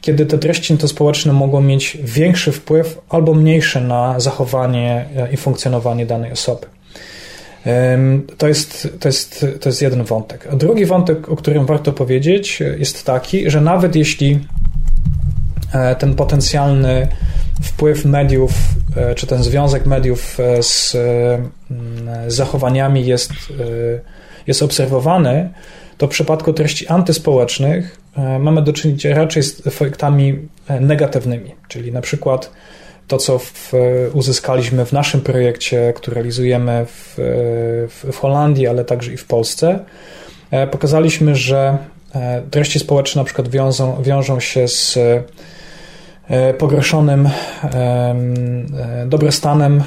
kiedy 0.00 0.26
te 0.26 0.38
treści 0.38 0.78
społeczne 0.86 1.32
mogą 1.32 1.60
mieć 1.60 1.98
większy 2.02 2.52
wpływ 2.52 3.00
albo 3.08 3.34
mniejszy 3.34 3.80
na 3.80 4.20
zachowanie 4.20 5.08
i 5.32 5.36
funkcjonowanie 5.36 6.06
danej 6.06 6.32
osoby. 6.32 6.66
To 8.38 8.48
jest, 8.48 8.88
to, 9.00 9.08
jest, 9.08 9.46
to 9.60 9.68
jest 9.68 9.82
jeden 9.82 10.04
wątek. 10.04 10.48
Drugi 10.56 10.86
wątek, 10.86 11.28
o 11.28 11.36
którym 11.36 11.66
warto 11.66 11.92
powiedzieć, 11.92 12.62
jest 12.78 13.06
taki, 13.06 13.50
że 13.50 13.60
nawet 13.60 13.96
jeśli 13.96 14.40
ten 15.98 16.14
potencjalny 16.14 17.08
wpływ 17.62 18.04
mediów, 18.04 18.52
e, 18.96 19.14
czy 19.14 19.26
ten 19.26 19.42
związek 19.42 19.86
mediów 19.86 20.40
e, 20.40 20.62
z 20.62 20.94
mm, 20.94 22.30
zachowaniami 22.30 23.06
jest, 23.06 23.32
e, 23.32 23.34
jest 24.46 24.62
obserwowany, 24.62 25.50
to 25.98 26.06
w 26.06 26.10
przypadku 26.10 26.52
treści 26.52 26.86
antyspołecznych 26.86 28.00
mamy 28.40 28.62
do 28.62 28.72
czynienia 28.72 29.16
raczej 29.16 29.42
z 29.42 29.66
efektami 29.66 30.48
negatywnymi, 30.80 31.54
czyli 31.68 31.92
na 31.92 32.00
przykład 32.00 32.50
to, 33.08 33.18
co 33.18 33.38
w, 33.38 33.72
uzyskaliśmy 34.12 34.86
w 34.86 34.92
naszym 34.92 35.20
projekcie, 35.20 35.92
który 35.96 36.14
realizujemy 36.14 36.86
w, 36.86 37.14
w, 37.88 38.12
w 38.12 38.18
Holandii, 38.18 38.66
ale 38.66 38.84
także 38.84 39.12
i 39.12 39.16
w 39.16 39.24
Polsce, 39.24 39.78
pokazaliśmy, 40.70 41.34
że 41.34 41.78
treści 42.50 42.78
społeczne 42.78 43.20
na 43.20 43.24
przykład 43.24 43.48
wiążą, 43.48 44.02
wiążą 44.02 44.40
się 44.40 44.68
z 44.68 44.98
E, 46.28 46.54
pogorszonym 46.54 47.28
e, 47.64 48.14
dobrostanem 49.06 49.82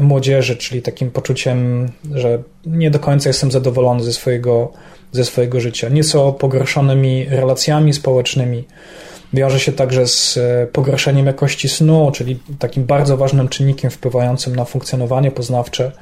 młodzieży, 0.00 0.56
czyli 0.56 0.82
takim 0.82 1.10
poczuciem, 1.10 1.88
że 2.14 2.38
nie 2.66 2.90
do 2.90 2.98
końca 2.98 3.30
jestem 3.30 3.50
zadowolony 3.50 4.04
ze 4.04 4.12
swojego, 4.12 4.72
ze 5.12 5.24
swojego 5.24 5.60
życia. 5.60 5.88
Nieco 5.88 6.32
pogorszonymi 6.32 7.24
relacjami 7.24 7.92
społecznymi. 7.92 8.64
Wiąże 9.32 9.60
się 9.60 9.72
także 9.72 10.06
z 10.06 10.36
e, 10.36 10.66
pogorszeniem 10.66 11.26
jakości 11.26 11.68
snu, 11.68 12.10
czyli 12.14 12.38
takim 12.58 12.84
bardzo 12.84 13.16
ważnym 13.16 13.48
czynnikiem 13.48 13.90
wpływającym 13.90 14.56
na 14.56 14.64
funkcjonowanie 14.64 15.30
poznawcze 15.30 15.92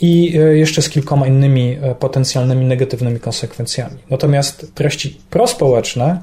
i 0.00 0.32
jeszcze 0.52 0.82
z 0.82 0.88
kilkoma 0.88 1.26
innymi 1.26 1.78
potencjalnymi 1.98 2.64
negatywnymi 2.64 3.20
konsekwencjami. 3.20 3.96
Natomiast 4.10 4.74
treści 4.74 5.20
prospołeczne 5.30 6.20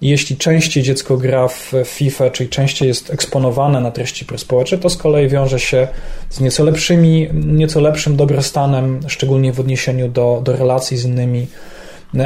jeśli 0.00 0.36
częściej 0.36 0.82
dziecko 0.82 1.16
gra 1.16 1.48
w 1.48 1.72
FIFA, 1.84 2.30
czyli 2.30 2.50
częściej 2.50 2.88
jest 2.88 3.10
eksponowane 3.10 3.80
na 3.80 3.90
treści 3.90 4.24
prospołeczne, 4.24 4.78
to 4.78 4.90
z 4.90 4.96
kolei 4.96 5.28
wiąże 5.28 5.60
się 5.60 5.88
z 6.30 6.40
nieco 6.40 6.64
lepszymi, 6.64 7.28
nieco 7.34 7.80
lepszym 7.80 8.16
dobrostanem, 8.16 9.00
szczególnie 9.08 9.52
w 9.52 9.60
odniesieniu 9.60 10.08
do, 10.08 10.40
do 10.44 10.56
relacji 10.56 10.96
z 10.96 11.04
innymi, 11.04 11.46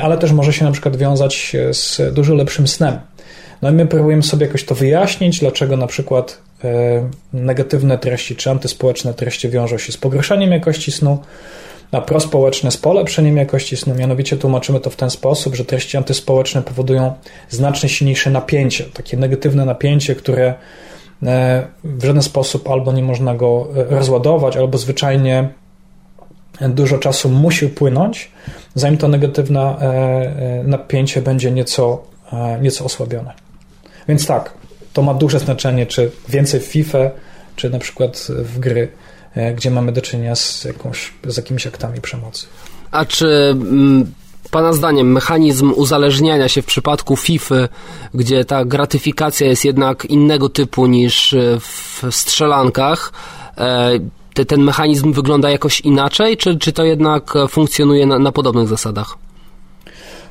ale 0.03 0.19
też 0.19 0.33
może 0.33 0.53
się 0.53 0.65
na 0.65 0.73
przykład 0.73 0.97
wiązać 0.97 1.57
z 1.73 2.15
dużo 2.15 2.35
lepszym 2.35 2.69
snem. 2.69 2.99
No 3.63 3.71
i 3.71 3.73
my 3.73 3.87
próbujemy 3.87 4.23
sobie 4.23 4.47
jakoś 4.47 4.65
to 4.65 4.75
wyjaśnić, 4.75 5.41
dlaczego 5.41 5.77
na 5.77 5.87
przykład 5.87 6.39
e, 6.65 7.09
negatywne 7.33 7.99
treści 7.99 8.37
czy 8.37 8.51
antyspołeczne 8.51 9.15
treści 9.15 9.49
wiążą 9.49 9.79
się 9.79 9.93
z 9.93 9.97
pogorszeniem 9.97 10.53
jakości 10.53 10.93
snu, 10.93 11.19
na 11.93 12.01
prospołeczne 12.01 12.71
z 12.71 12.77
polepszeniem 12.77 13.37
jakości 13.37 13.77
snu. 13.77 13.95
Mianowicie 13.95 14.37
tłumaczymy 14.37 14.81
to 14.81 14.91
w 14.91 14.97
ten 14.97 15.11
sposób, 15.11 15.55
że 15.55 15.65
treści 15.65 15.97
antyspołeczne 15.97 16.63
powodują 16.63 17.13
znacznie 17.49 17.89
silniejsze 17.89 18.31
napięcie, 18.31 18.85
takie 18.85 19.17
negatywne 19.17 19.65
napięcie, 19.65 20.15
które 20.15 20.55
e, 21.23 21.67
w 21.85 22.05
żaden 22.05 22.23
sposób 22.23 22.71
albo 22.71 22.93
nie 22.93 23.03
można 23.03 23.35
go 23.35 23.69
e, 23.77 23.85
rozładować, 23.85 24.57
albo 24.57 24.79
zwyczajnie 24.79 25.49
dużo 26.69 26.99
czasu 26.99 27.29
musi 27.29 27.67
upłynąć, 27.67 28.31
zanim 28.75 28.99
to 28.99 29.09
negatywne 29.09 29.61
e, 29.61 30.63
napięcie 30.67 31.23
będzie 31.23 31.51
nieco, 31.51 32.03
nieco 32.61 32.85
osłabione. 32.85 33.33
Więc 34.09 34.27
tak, 34.27 34.53
to 34.93 35.03
ma 35.03 35.15
duże 35.15 35.39
znaczenie, 35.39 35.87
czy 35.87 36.11
więcej 36.29 36.61
w 36.61 36.65
FIFA, 36.65 36.99
czy 37.57 37.71
na 37.71 37.79
przykład 37.79 38.27
w 38.29 38.59
gry 38.59 38.89
E, 39.35 39.55
gdzie 39.55 39.71
mamy 39.71 39.93
do 39.93 40.03
czynienia 40.03 40.35
z, 40.37 40.65
jakąś, 40.65 41.13
z 41.25 41.37
jakimiś 41.37 41.67
aktami 41.67 42.01
przemocy. 42.01 42.47
A 42.91 43.05
czy 43.05 43.27
mm, 43.53 44.13
Pana 44.51 44.73
zdaniem 44.73 45.13
mechanizm 45.13 45.73
uzależniania 45.77 46.49
się 46.49 46.63
w 46.63 46.67
przypadku 46.67 47.17
FIFA, 47.17 47.69
gdzie 48.15 48.45
ta 48.45 48.65
gratyfikacja 48.65 49.47
jest 49.47 49.65
jednak 49.65 50.05
innego 50.05 50.49
typu 50.49 50.87
niż 50.87 51.35
w 51.61 52.03
strzelankach, 52.11 53.13
e, 54.41 54.45
ten 54.45 54.61
mechanizm 54.61 55.13
wygląda 55.13 55.51
jakoś 55.51 55.81
inaczej, 55.81 56.37
czy, 56.37 56.59
czy 56.59 56.73
to 56.73 56.85
jednak 56.85 57.35
funkcjonuje 57.49 58.07
na, 58.07 58.19
na 58.19 58.33
podobnych 58.33 58.69
zasadach? 58.69 59.19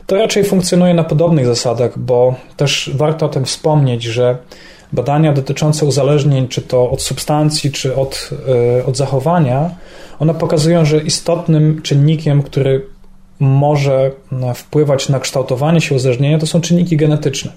To 0.09 0.15
raczej 0.15 0.43
funkcjonuje 0.43 0.93
na 0.93 1.03
podobnych 1.03 1.45
zasadach, 1.45 1.99
bo 1.99 2.35
też 2.57 2.91
warto 2.95 3.25
o 3.25 3.29
tym 3.29 3.45
wspomnieć, 3.45 4.03
że 4.03 4.37
badania 4.93 5.33
dotyczące 5.33 5.85
uzależnień, 5.85 6.47
czy 6.47 6.61
to 6.61 6.89
od 6.89 7.01
substancji, 7.01 7.71
czy 7.71 7.95
od, 7.95 8.29
e, 8.79 8.85
od 8.85 8.97
zachowania, 8.97 9.69
one 10.19 10.33
pokazują, 10.33 10.85
że 10.85 10.97
istotnym 10.97 11.81
czynnikiem, 11.81 12.43
który 12.43 12.85
może 13.39 14.11
e, 14.31 14.53
wpływać 14.53 15.09
na 15.09 15.19
kształtowanie 15.19 15.81
się 15.81 15.95
uzależnienia, 15.95 16.39
to 16.39 16.47
są 16.47 16.61
czynniki 16.61 16.97
genetyczne. 16.97 17.51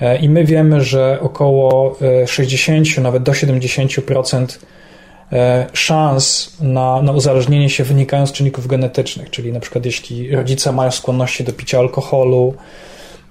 E, 0.00 0.18
I 0.18 0.28
my 0.28 0.44
wiemy, 0.44 0.84
że 0.84 1.18
około 1.20 1.96
60, 2.26 2.98
nawet 2.98 3.22
do 3.22 3.32
70% 3.32 4.58
szans 5.72 6.56
na, 6.60 7.02
na 7.02 7.12
uzależnienie 7.12 7.70
się 7.70 7.84
wynikają 7.84 8.26
z 8.26 8.32
czynników 8.32 8.66
genetycznych, 8.66 9.30
czyli 9.30 9.52
na 9.52 9.60
przykład 9.60 9.86
jeśli 9.86 10.36
rodzice 10.36 10.72
mają 10.72 10.90
skłonności 10.90 11.44
do 11.44 11.52
picia 11.52 11.78
alkoholu, 11.78 12.54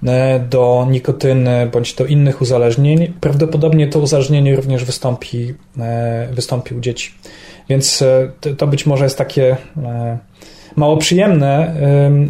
E, 0.06 0.40
do 0.50 0.86
nikotyny 0.90 1.68
bądź 1.72 1.94
do 1.94 2.06
innych 2.06 2.40
uzależnień, 2.40 3.12
prawdopodobnie 3.20 3.88
to 3.88 3.98
uzależnienie 3.98 4.56
również 4.56 4.84
wystąpi, 4.84 5.54
e, 5.78 6.28
wystąpi 6.32 6.74
u 6.74 6.80
dzieci. 6.80 7.14
Więc 7.68 8.02
e, 8.02 8.32
to 8.56 8.66
być 8.66 8.86
może 8.86 9.04
jest 9.04 9.18
takie 9.18 9.56
mało 10.76 10.96
przyjemne, 10.96 11.74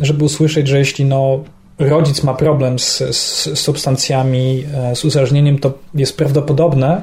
żeby 0.03 0.25
usłyszeć, 0.25 0.69
że 0.69 0.79
jeśli 0.79 1.05
no, 1.05 1.45
rodzic 1.79 2.23
ma 2.23 2.35
problem 2.35 2.79
z, 2.79 2.99
z 3.17 3.59
substancjami, 3.59 4.65
z 4.95 5.05
uzależnieniem, 5.05 5.59
to 5.59 5.73
jest 5.95 6.17
prawdopodobne, 6.17 7.03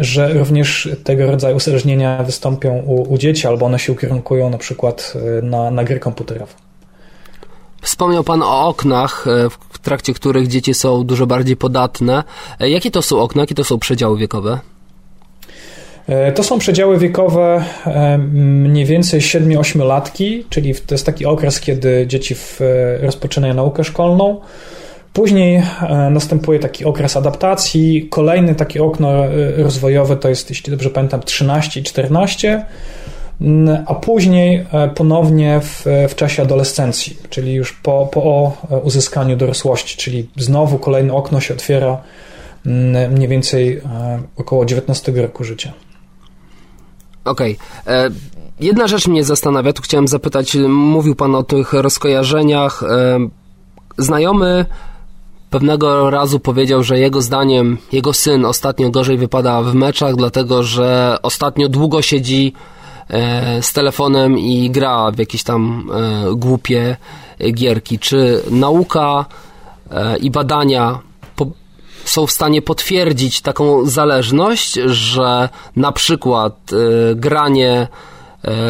że 0.00 0.32
również 0.32 0.88
tego 1.04 1.26
rodzaju 1.26 1.56
uzależnienia 1.56 2.22
wystąpią 2.22 2.82
u, 2.86 3.12
u 3.12 3.18
dzieci, 3.18 3.46
albo 3.46 3.66
one 3.66 3.78
się 3.78 3.92
ukierunkują 3.92 4.50
na 4.50 4.58
przykład 4.58 5.14
na, 5.42 5.70
na 5.70 5.84
gry 5.84 6.00
komputerowe. 6.00 6.52
Wspomniał 7.82 8.24
Pan 8.24 8.42
o 8.42 8.68
oknach, 8.68 9.24
w 9.72 9.78
trakcie 9.78 10.14
których 10.14 10.48
dzieci 10.48 10.74
są 10.74 11.04
dużo 11.04 11.26
bardziej 11.26 11.56
podatne. 11.56 12.24
Jakie 12.60 12.90
to 12.90 13.02
są 13.02 13.20
okna, 13.20 13.42
jakie 13.42 13.54
to 13.54 13.64
są 13.64 13.78
przedziały 13.78 14.18
wiekowe? 14.18 14.58
To 16.34 16.42
są 16.42 16.58
przedziały 16.58 16.98
wiekowe 16.98 17.64
mniej 18.62 18.84
więcej 18.84 19.20
7-8 19.20 19.86
latki, 19.86 20.44
czyli 20.50 20.74
to 20.74 20.94
jest 20.94 21.06
taki 21.06 21.26
okres, 21.26 21.60
kiedy 21.60 22.06
dzieci 22.06 22.36
rozpoczynają 23.00 23.54
naukę 23.54 23.84
szkolną. 23.84 24.40
Później 25.12 25.56
e, 25.56 26.10
następuje 26.10 26.58
taki 26.58 26.84
okres 26.84 27.16
adaptacji. 27.16 28.08
Kolejny 28.10 28.54
taki 28.54 28.80
okno 28.80 29.26
e, 29.26 29.52
rozwojowe 29.62 30.16
to 30.16 30.28
jest, 30.28 30.50
jeśli 30.50 30.70
dobrze 30.70 30.90
pamiętam, 30.90 31.20
13 31.22 31.80
i 31.80 31.82
14, 31.82 32.64
mm, 33.40 33.84
a 33.86 33.94
później 33.94 34.66
e, 34.72 34.88
ponownie 34.88 35.60
w, 35.60 35.84
w 36.08 36.14
czasie 36.14 36.42
adolescencji, 36.42 37.16
czyli 37.30 37.54
już 37.54 37.72
po, 37.72 38.08
po 38.12 38.56
uzyskaniu 38.82 39.36
dorosłości, 39.36 39.96
czyli 39.96 40.28
znowu 40.36 40.78
kolejne 40.78 41.12
okno 41.14 41.40
się 41.40 41.54
otwiera 41.54 42.02
mm, 42.66 43.12
mniej 43.12 43.28
więcej 43.28 43.80
około 44.36 44.64
19 44.64 45.12
roku 45.12 45.44
życia. 45.44 45.72
Okej. 47.24 47.56
Okay. 47.84 48.10
Jedna 48.60 48.86
rzecz 48.86 49.08
mnie 49.08 49.24
zastanawia, 49.24 49.72
tu 49.72 49.82
chciałem 49.82 50.08
zapytać, 50.08 50.54
mówił 50.68 51.14
Pan 51.14 51.34
o 51.34 51.42
tych 51.42 51.72
rozkojarzeniach. 51.72 52.82
Znajomy 53.98 54.66
pewnego 55.50 56.10
razu 56.10 56.40
powiedział, 56.40 56.82
że 56.82 56.98
jego 56.98 57.22
zdaniem 57.22 57.78
jego 57.92 58.12
syn 58.12 58.44
ostatnio 58.44 58.90
gorzej 58.90 59.18
wypada 59.18 59.62
w 59.62 59.74
meczach, 59.74 60.16
dlatego 60.16 60.62
że 60.62 61.18
ostatnio 61.22 61.68
długo 61.68 62.02
siedzi 62.02 62.52
e, 63.08 63.62
z 63.62 63.72
telefonem 63.72 64.38
i 64.38 64.70
gra 64.70 65.10
w 65.10 65.18
jakieś 65.18 65.42
tam 65.42 65.90
e, 65.92 66.34
głupie 66.36 66.96
gierki. 67.52 67.98
Czy 67.98 68.42
nauka 68.50 69.24
e, 69.90 70.16
i 70.16 70.30
badania 70.30 70.98
są 72.04 72.26
w 72.26 72.30
stanie 72.30 72.62
potwierdzić 72.62 73.40
taką 73.40 73.86
zależność, 73.86 74.72
że 74.86 75.48
na 75.76 75.92
przykład 75.92 76.70
granie 77.14 77.88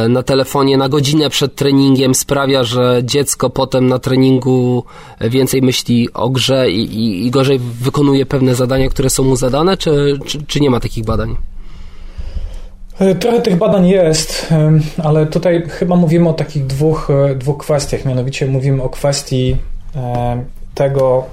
na 0.09 0.22
telefonie 0.22 0.76
na 0.76 0.88
godzinę 0.88 1.30
przed 1.30 1.54
treningiem 1.54 2.14
sprawia, 2.14 2.64
że 2.64 3.00
dziecko 3.04 3.50
potem 3.50 3.87
na 3.87 3.98
treningu 3.98 4.85
więcej 5.20 5.62
myśli 5.62 6.09
o 6.14 6.30
grze 6.30 6.70
i, 6.70 6.80
i, 6.80 7.26
i 7.26 7.30
gorzej 7.30 7.59
wykonuje 7.59 8.26
pewne 8.26 8.54
zadania, 8.54 8.88
które 8.88 9.11
są 9.11 9.24
mu 9.24 9.37
zadane, 9.37 9.76
czy, 9.76 10.18
czy, 10.26 10.42
czy 10.46 10.61
nie 10.61 10.70
ma 10.70 10.80
takich 10.80 11.04
badań? 11.04 11.37
E, 12.98 13.14
trochę 13.14 13.40
tych 13.40 13.56
badań 13.56 13.88
jest, 13.88 14.46
ale 15.04 15.26
tutaj 15.26 15.62
chyba 15.68 15.96
mówimy 15.96 16.28
o 16.28 16.33
takich 16.33 16.66
dwóch, 16.66 17.11
e, 17.11 17.35
dwóch 17.35 17.59
kwestiach. 17.59 18.04
Mianowicie 18.04 18.46
mówimy 18.46 18.83
o 18.83 18.88
kwestii 18.88 19.56
tego, 20.74 21.24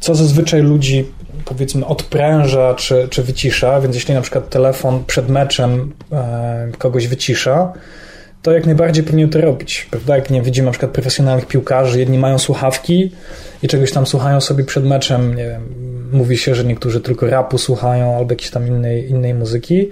co 0.00 0.14
zazwyczaj 0.14 0.62
ludzi 0.62 1.04
powiedzmy 1.44 1.86
odpręża 1.86 2.74
czy, 2.74 3.08
czy 3.10 3.22
wycisza, 3.22 3.80
więc 3.80 3.94
jeśli 3.94 4.14
na 4.14 4.20
przykład 4.20 4.48
telefon 4.48 5.04
przed 5.06 5.28
meczem 5.28 5.92
e, 6.12 6.68
kogoś 6.78 7.06
wycisza, 7.06 7.72
to 8.42 8.52
jak 8.52 8.66
najbardziej 8.66 9.04
powinien 9.04 9.30
to 9.30 9.40
robić, 9.40 9.88
prawda? 9.90 10.16
Jak 10.16 10.30
nie 10.30 10.42
widzimy 10.42 10.66
na 10.66 10.72
przykład 10.72 10.92
profesjonalnych 10.92 11.46
piłkarzy, 11.46 11.98
jedni 11.98 12.18
mają 12.18 12.38
słuchawki 12.38 13.12
i 13.62 13.68
czegoś 13.68 13.92
tam 13.92 14.06
słuchają 14.06 14.40
sobie 14.40 14.64
przed 14.64 14.84
meczem, 14.84 15.34
nie 15.34 15.46
wiem, 15.46 15.62
mówi 16.12 16.38
się, 16.38 16.54
że 16.54 16.64
niektórzy 16.64 17.00
tylko 17.00 17.26
rapu 17.26 17.58
słuchają 17.58 18.16
albo 18.16 18.32
jakiejś 18.32 18.50
tam 18.50 18.66
innej, 18.66 19.10
innej 19.10 19.34
muzyki, 19.34 19.88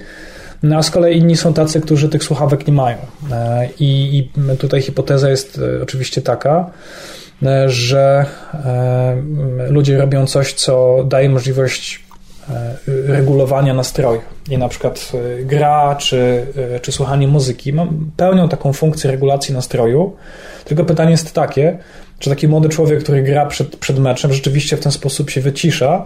no 0.63 0.77
a 0.77 0.83
z 0.83 0.91
kolei 0.91 1.19
inni 1.19 1.37
są 1.37 1.55
tacy, 1.55 1.81
którzy 1.81 2.09
tych 2.09 2.25
słuchawek 2.25 2.67
nie 2.67 2.73
mają. 2.73 2.97
E, 3.33 3.69
I, 3.81 4.19
i 4.19 4.57
tutaj 4.57 4.83
hipoteza 4.83 5.31
jest 5.31 5.61
e, 5.79 5.83
oczywiście 5.83 6.23
taka, 6.23 6.71
że 7.67 8.27
e, 8.65 9.17
ludzie 9.69 9.99
robią 9.99 10.27
coś, 10.27 10.53
co 10.53 11.05
daje 11.05 11.29
możliwość 11.29 12.05
e, 12.51 12.75
regulowania 13.07 13.75
nastroju. 13.75 14.21
I 14.51 14.59
na 14.59 14.69
przykład 14.69 15.13
gra 15.45 15.97
czy, 15.97 16.47
czy 16.83 16.93
słuchanie 16.93 17.29
muzyki 17.29 17.73
pełnią 18.17 18.49
taką 18.49 18.73
funkcję 18.73 19.11
regulacji 19.11 19.55
nastroju. 19.55 20.17
Tylko 20.65 20.85
pytanie 20.85 21.11
jest 21.11 21.35
takie, 21.35 21.79
czy 22.19 22.31
taki 22.31 22.49
młody 22.49 22.69
człowiek, 22.69 23.03
który 23.03 23.23
gra 23.23 23.47
przed, 23.47 23.77
przed 23.77 23.99
meczem, 23.99 24.33
rzeczywiście 24.33 24.77
w 24.77 24.81
ten 24.81 24.93
sposób 24.93 25.31
się 25.31 25.41
wycisza, 25.41 26.05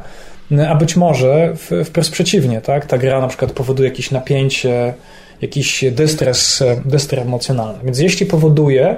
a 0.69 0.75
być 0.75 0.97
może 0.97 1.55
wprost 1.85 2.13
przeciwnie, 2.13 2.61
tak? 2.61 2.87
Ta 2.87 2.99
gra 2.99 3.21
na 3.21 3.29
przykład 3.29 3.53
powoduje 3.53 3.89
jakieś 3.89 4.11
napięcie, 4.11 4.95
jakiś 5.43 5.85
dystres, 5.93 6.65
dystres 6.85 7.27
emocjonalny. 7.27 7.79
Więc 7.85 7.99
jeśli 7.99 8.27
powoduje, 8.27 8.97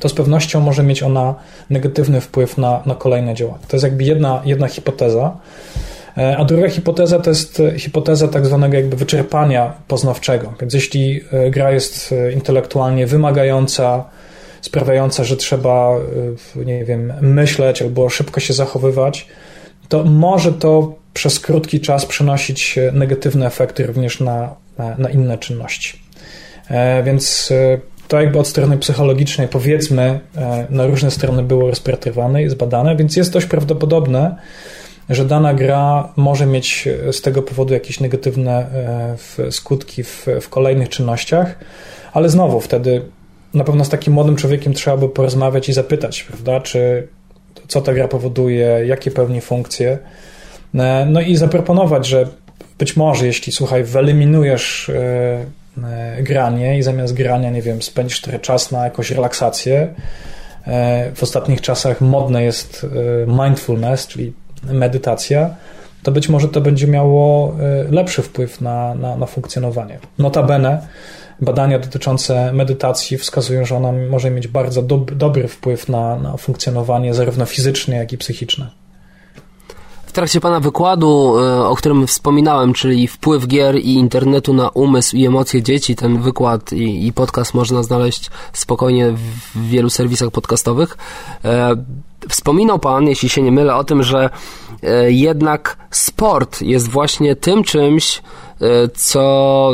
to 0.00 0.08
z 0.08 0.14
pewnością 0.14 0.60
może 0.60 0.82
mieć 0.82 1.02
ona 1.02 1.34
negatywny 1.70 2.20
wpływ 2.20 2.58
na, 2.58 2.82
na 2.86 2.94
kolejne 2.94 3.34
działania. 3.34 3.58
To 3.68 3.76
jest 3.76 3.84
jakby 3.84 4.04
jedna, 4.04 4.42
jedna 4.44 4.68
hipoteza. 4.68 5.36
E, 6.18 6.36
a 6.36 6.44
druga 6.44 6.68
hipoteza 6.68 7.18
to 7.18 7.30
jest 7.30 7.62
hipoteza 7.76 8.28
tak 8.28 8.46
zwanego 8.46 8.76
jakby 8.76 8.96
wyczerpania 8.96 9.72
poznawczego. 9.88 10.54
Więc 10.60 10.74
jeśli 10.74 11.20
e, 11.32 11.50
gra 11.50 11.72
jest 11.72 12.12
e, 12.12 12.32
intelektualnie 12.32 13.06
wymagająca, 13.06 14.04
sprawiająca, 14.60 15.24
że 15.24 15.36
trzeba, 15.36 15.96
nie 16.56 16.84
wiem, 16.84 17.12
myśleć 17.20 17.82
albo 17.82 18.08
szybko 18.08 18.40
się 18.40 18.54
zachowywać, 18.54 19.26
to 19.88 20.04
może 20.04 20.52
to 20.52 20.94
przez 21.14 21.40
krótki 21.40 21.80
czas 21.80 22.06
przynosić 22.06 22.78
negatywne 22.92 23.46
efekty 23.46 23.86
również 23.86 24.20
na, 24.20 24.54
na, 24.78 24.96
na 24.98 25.10
inne 25.10 25.38
czynności. 25.38 25.98
Więc 27.04 27.52
to 28.08 28.20
jakby 28.20 28.38
od 28.38 28.48
strony 28.48 28.78
psychologicznej, 28.78 29.48
powiedzmy, 29.48 30.20
e, 30.36 30.66
na 30.70 30.86
różne 30.86 31.10
strony 31.10 31.42
było 31.42 31.68
rozpatrywane 31.68 32.42
i 32.42 32.48
zbadane, 32.48 32.96
więc 32.96 33.16
jest 33.16 33.32
dość 33.32 33.46
prawdopodobne, 33.46 34.36
że 35.10 35.24
dana 35.24 35.54
gra 35.54 36.12
może 36.16 36.46
mieć 36.46 36.88
z 37.12 37.20
tego 37.20 37.42
powodu 37.42 37.74
jakieś 37.74 38.00
negatywne 38.00 38.66
e, 39.38 39.52
skutki 39.52 40.04
w, 40.04 40.26
w 40.40 40.48
kolejnych 40.48 40.88
czynnościach, 40.88 41.58
ale 42.12 42.28
znowu 42.28 42.60
wtedy 42.60 43.02
na 43.54 43.64
pewno 43.64 43.84
z 43.84 43.88
takim 43.88 44.12
młodym 44.12 44.36
człowiekiem 44.36 44.72
trzeba 44.72 44.96
by 44.96 45.08
porozmawiać 45.08 45.68
i 45.68 45.72
zapytać, 45.72 46.22
prawda, 46.22 46.60
czy 46.60 47.08
co 47.68 47.80
ta 47.80 47.94
gra 47.94 48.08
powoduje, 48.08 48.82
jakie 48.86 49.10
pełni 49.10 49.40
funkcje. 49.40 49.98
E, 50.74 51.06
no 51.10 51.20
i 51.20 51.36
zaproponować, 51.36 52.06
że 52.06 52.28
być 52.78 52.96
może, 52.96 53.26
jeśli 53.26 53.52
słuchaj, 53.52 53.84
wyeliminujesz 53.84 54.88
E, 54.88 55.57
granie 56.22 56.78
i 56.78 56.82
zamiast 56.82 57.14
grania, 57.14 57.50
nie 57.50 57.62
wiem, 57.62 57.82
spędzisz 57.82 58.20
trochę 58.20 58.38
czas 58.38 58.72
na 58.72 58.84
jakąś 58.84 59.10
relaksację. 59.10 59.94
E, 60.66 61.12
w 61.14 61.22
ostatnich 61.22 61.60
czasach 61.60 62.00
modne 62.00 62.42
jest 62.42 62.86
e, 63.26 63.46
mindfulness, 63.46 64.06
czyli 64.06 64.32
medytacja, 64.62 65.54
to 66.02 66.12
być 66.12 66.28
może 66.28 66.48
to 66.48 66.60
będzie 66.60 66.86
miało 66.86 67.56
lepszy 67.90 68.22
wpływ 68.22 68.60
na, 68.60 68.94
na, 68.94 69.16
na 69.16 69.26
funkcjonowanie. 69.26 69.98
Notabene 70.18 70.86
badania 71.40 71.78
dotyczące 71.78 72.52
medytacji 72.52 73.18
wskazują, 73.18 73.64
że 73.64 73.76
ona 73.76 73.92
może 73.92 74.30
mieć 74.30 74.48
bardzo 74.48 74.82
dob 74.82 75.14
dobry 75.14 75.48
wpływ 75.48 75.88
na, 75.88 76.16
na 76.16 76.36
funkcjonowanie 76.36 77.14
zarówno 77.14 77.44
fizyczne, 77.44 77.96
jak 77.96 78.12
i 78.12 78.18
psychiczne 78.18 78.70
trakcie 80.12 80.40
Pana 80.40 80.60
wykładu, 80.60 81.38
e, 81.38 81.64
o 81.64 81.76
którym 81.76 82.06
wspominałem, 82.06 82.72
czyli 82.72 83.08
wpływ 83.08 83.46
gier 83.46 83.76
i 83.76 83.94
internetu 83.94 84.54
na 84.54 84.68
umysł 84.68 85.16
i 85.16 85.26
emocje 85.26 85.62
dzieci, 85.62 85.96
ten 85.96 86.22
wykład 86.22 86.72
i, 86.72 87.06
i 87.06 87.12
podcast 87.12 87.54
można 87.54 87.82
znaleźć 87.82 88.30
spokojnie 88.52 89.10
w 89.12 89.68
wielu 89.68 89.90
serwisach 89.90 90.30
podcastowych. 90.30 90.96
E, 91.44 91.74
wspominał 92.28 92.78
Pan, 92.78 93.08
jeśli 93.08 93.28
się 93.28 93.42
nie 93.42 93.52
mylę, 93.52 93.74
o 93.74 93.84
tym, 93.84 94.02
że 94.02 94.30
e, 94.82 95.12
jednak 95.12 95.76
sport 95.90 96.62
jest 96.62 96.88
właśnie 96.88 97.36
tym 97.36 97.64
czymś, 97.64 98.22
co, 98.94 99.72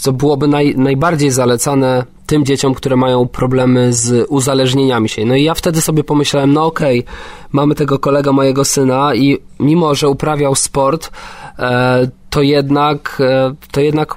co 0.00 0.12
byłoby 0.12 0.48
naj, 0.48 0.74
najbardziej 0.76 1.30
zalecane 1.30 2.04
tym 2.28 2.44
dzieciom, 2.44 2.74
które 2.74 2.96
mają 2.96 3.28
problemy 3.28 3.92
z 3.92 4.26
uzależnieniami 4.28 5.08
się. 5.08 5.24
No 5.24 5.34
i 5.34 5.42
ja 5.44 5.54
wtedy 5.54 5.80
sobie 5.80 6.04
pomyślałem, 6.04 6.52
no 6.52 6.66
okej, 6.66 7.00
okay, 7.00 7.12
mamy 7.52 7.74
tego 7.74 7.98
kolega 7.98 8.32
mojego 8.32 8.64
syna 8.64 9.14
i 9.14 9.38
mimo, 9.60 9.94
że 9.94 10.08
uprawiał 10.08 10.54
sport, 10.54 11.10
e, 11.58 12.08
to 12.30 12.42
jednak, 12.42 13.18
e, 13.20 13.54
to 13.72 13.80
jednak 13.80 14.14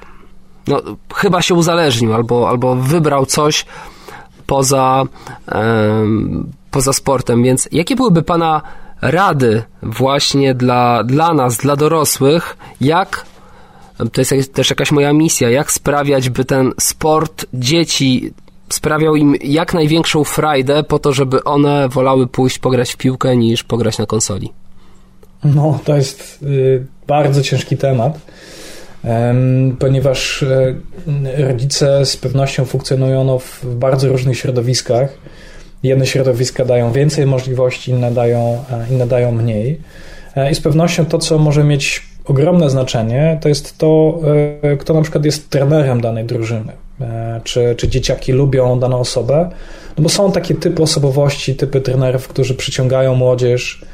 no, 0.68 0.82
chyba 1.14 1.42
się 1.42 1.54
uzależnił 1.54 2.14
albo, 2.14 2.48
albo 2.48 2.76
wybrał 2.76 3.26
coś 3.26 3.66
poza, 4.46 5.04
e, 5.48 6.04
poza 6.70 6.92
sportem. 6.92 7.42
Więc 7.42 7.68
jakie 7.72 7.96
byłyby 7.96 8.22
Pana 8.22 8.62
rady 9.02 9.62
właśnie 9.82 10.54
dla, 10.54 11.04
dla 11.04 11.34
nas, 11.34 11.56
dla 11.56 11.76
dorosłych, 11.76 12.56
jak 12.80 13.26
to 14.12 14.20
jest 14.20 14.54
też 14.54 14.70
jakaś 14.70 14.92
moja 14.92 15.12
misja, 15.12 15.50
jak 15.50 15.72
sprawiać, 15.72 16.30
by 16.30 16.44
ten 16.44 16.72
sport 16.80 17.46
dzieci 17.54 18.32
sprawiał 18.68 19.16
im 19.16 19.34
jak 19.44 19.74
największą 19.74 20.24
frajdę 20.24 20.82
po 20.82 20.98
to, 20.98 21.12
żeby 21.12 21.44
one 21.44 21.88
wolały 21.88 22.26
pójść 22.26 22.58
pograć 22.58 22.92
w 22.92 22.96
piłkę 22.96 23.36
niż 23.36 23.64
pograć 23.64 23.98
na 23.98 24.06
konsoli. 24.06 24.52
No, 25.44 25.78
to 25.84 25.96
jest 25.96 26.38
y, 26.42 26.86
bardzo 27.06 27.42
ciężki 27.42 27.76
temat. 27.76 28.18
ponieważ 29.78 30.44
rodzice 31.38 32.06
z 32.06 32.16
pewnością 32.16 32.64
funkcjonują 32.64 33.24
no, 33.24 33.38
w 33.38 33.64
bardzo 33.64 34.08
różnych 34.08 34.38
środowiskach. 34.38 35.18
Jedne 35.82 36.06
środowiska 36.06 36.64
dają 36.64 36.92
więcej 36.92 37.26
możliwości, 37.26 37.90
inne 37.90 38.10
dają, 38.10 38.64
inne 38.90 39.06
dają 39.06 39.32
mniej. 39.32 39.80
I 40.50 40.54
z 40.54 40.60
pewnością 40.60 41.06
to, 41.06 41.18
co 41.18 41.38
może 41.38 41.64
mieć 41.64 42.02
ogromne 42.24 42.70
znaczenie, 42.70 43.38
to 43.40 43.48
jest 43.48 43.78
to, 43.78 44.20
kto 44.78 44.94
na 44.94 45.02
przykład 45.02 45.24
jest 45.24 45.50
trenerem 45.50 46.00
danej 46.00 46.24
drużyny. 46.24 46.72
E, 47.02 47.40
czy, 47.44 47.74
czy 47.76 47.88
dzieciaki 47.88 48.32
lubią 48.32 48.78
daną 48.78 48.98
osobę, 48.98 49.50
no 49.96 50.02
bo 50.02 50.08
są 50.08 50.32
takie 50.32 50.54
typy 50.54 50.82
osobowości, 50.82 51.54
typy 51.54 51.80
trenerów, 51.80 52.28
którzy 52.28 52.54
przyciągają 52.54 53.14
młodzież. 53.14 53.84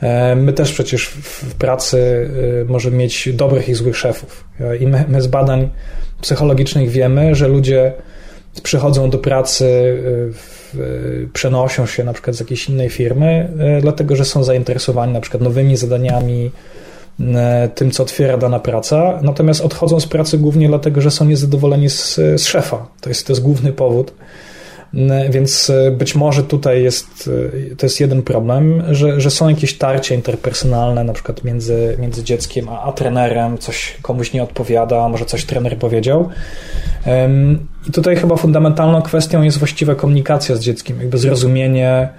E, 0.00 0.36
my 0.36 0.52
też 0.52 0.72
przecież 0.72 1.06
w 1.06 1.54
pracy 1.54 2.30
e, 2.62 2.64
możemy 2.64 2.96
mieć 2.96 3.28
dobrych 3.32 3.68
i 3.68 3.74
złych 3.74 3.96
szefów. 3.96 4.44
I 4.80 4.86
my, 4.86 5.04
my 5.08 5.22
z 5.22 5.26
badań 5.26 5.68
psychologicznych 6.20 6.90
wiemy, 6.90 7.34
że 7.34 7.48
ludzie 7.48 7.92
przychodzą 8.62 9.10
do 9.10 9.18
pracy, 9.18 9.96
przenoszą 11.32 11.86
się 11.86 12.04
na 12.04 12.12
przykład 12.12 12.36
z 12.36 12.40
jakiejś 12.40 12.68
innej 12.68 12.90
firmy, 12.90 13.48
dlatego 13.80 14.16
że 14.16 14.24
są 14.24 14.44
zainteresowani 14.44 15.12
na 15.12 15.20
przykład 15.20 15.42
nowymi 15.42 15.76
zadaniami, 15.76 16.50
E, 16.50 16.50
tym, 17.74 17.90
co 17.90 18.02
otwiera 18.02 18.36
dana 18.36 18.60
praca, 18.60 19.18
natomiast 19.22 19.60
odchodzą 19.60 20.00
z 20.00 20.06
pracy 20.06 20.38
głównie 20.38 20.68
dlatego, 20.68 21.00
że 21.00 21.10
są 21.10 21.24
niezadowoleni 21.24 21.90
z, 21.90 22.14
z 22.14 22.46
szefa. 22.46 22.86
To 23.00 23.08
jest, 23.08 23.26
to 23.26 23.32
jest 23.32 23.42
główny 23.42 23.72
powód. 23.72 24.12
E, 24.94 25.30
więc 25.30 25.70
e, 25.70 25.90
być 25.90 26.14
może 26.14 26.42
tutaj 26.42 26.82
jest, 26.82 27.30
to 27.78 27.86
jest 27.86 28.00
jeden 28.00 28.22
problem, 28.22 28.82
że, 28.90 29.20
że 29.20 29.30
są 29.30 29.48
jakieś 29.48 29.78
tarcia 29.78 30.14
interpersonalne, 30.14 31.04
na 31.04 31.12
przykład 31.12 31.44
między, 31.44 31.96
między 32.00 32.24
dzieckiem 32.24 32.68
a, 32.68 32.82
a 32.82 32.92
trenerem, 32.92 33.58
coś 33.58 33.96
komuś 34.02 34.32
nie 34.32 34.42
odpowiada, 34.42 35.08
może 35.08 35.24
coś 35.24 35.44
trener 35.44 35.78
powiedział. 35.78 36.28
I 37.88 37.92
tutaj 37.92 38.16
chyba 38.16 38.36
fundamentalną 38.36 39.02
kwestią 39.02 39.42
jest 39.42 39.58
właściwa 39.58 39.94
komunikacja 39.94 40.56
z 40.56 40.60
dzieckiem, 40.60 41.00
jakby 41.00 41.18
zrozumienie, 41.18 42.08
E, 42.08 42.10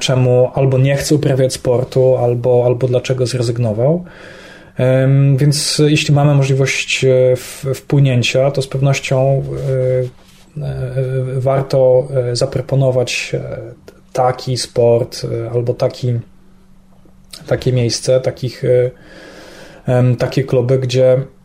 czemu 0.00 0.50
albo 0.54 0.78
nie 0.78 0.96
chce 0.96 1.14
uprawiać 1.14 1.52
sportu, 1.52 2.16
albo, 2.16 2.62
albo 2.66 2.86
dlaczego 2.86 3.26
zrezygnował. 3.26 4.04
Więc 5.36 5.82
jeśli 5.86 6.14
mamy 6.14 6.34
możliwość 6.34 7.04
e, 7.04 7.36
wpłynięcia, 7.74 8.50
to 8.50 8.62
z 8.62 8.66
pewnością 8.66 9.42
e, 10.58 11.40
warto 11.40 12.08
zaproponować 12.32 13.32
taki 14.12 14.56
sport 14.56 15.26
albo 15.52 15.74
taki, 15.74 16.18
takie 17.46 17.72
miejsce, 17.72 18.20
takich, 18.20 18.62
takie 20.18 20.44
kluby, 20.44 20.78
gdzie 20.78 21.18
E, 21.18 21.35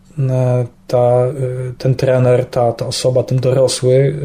ta, 0.88 0.98
e, 0.98 1.32
ten 1.78 1.96
trener, 1.96 2.46
ta, 2.46 2.72
ta 2.72 2.88
osoba, 2.88 3.24
ten 3.24 3.40
dorosły 3.40 4.16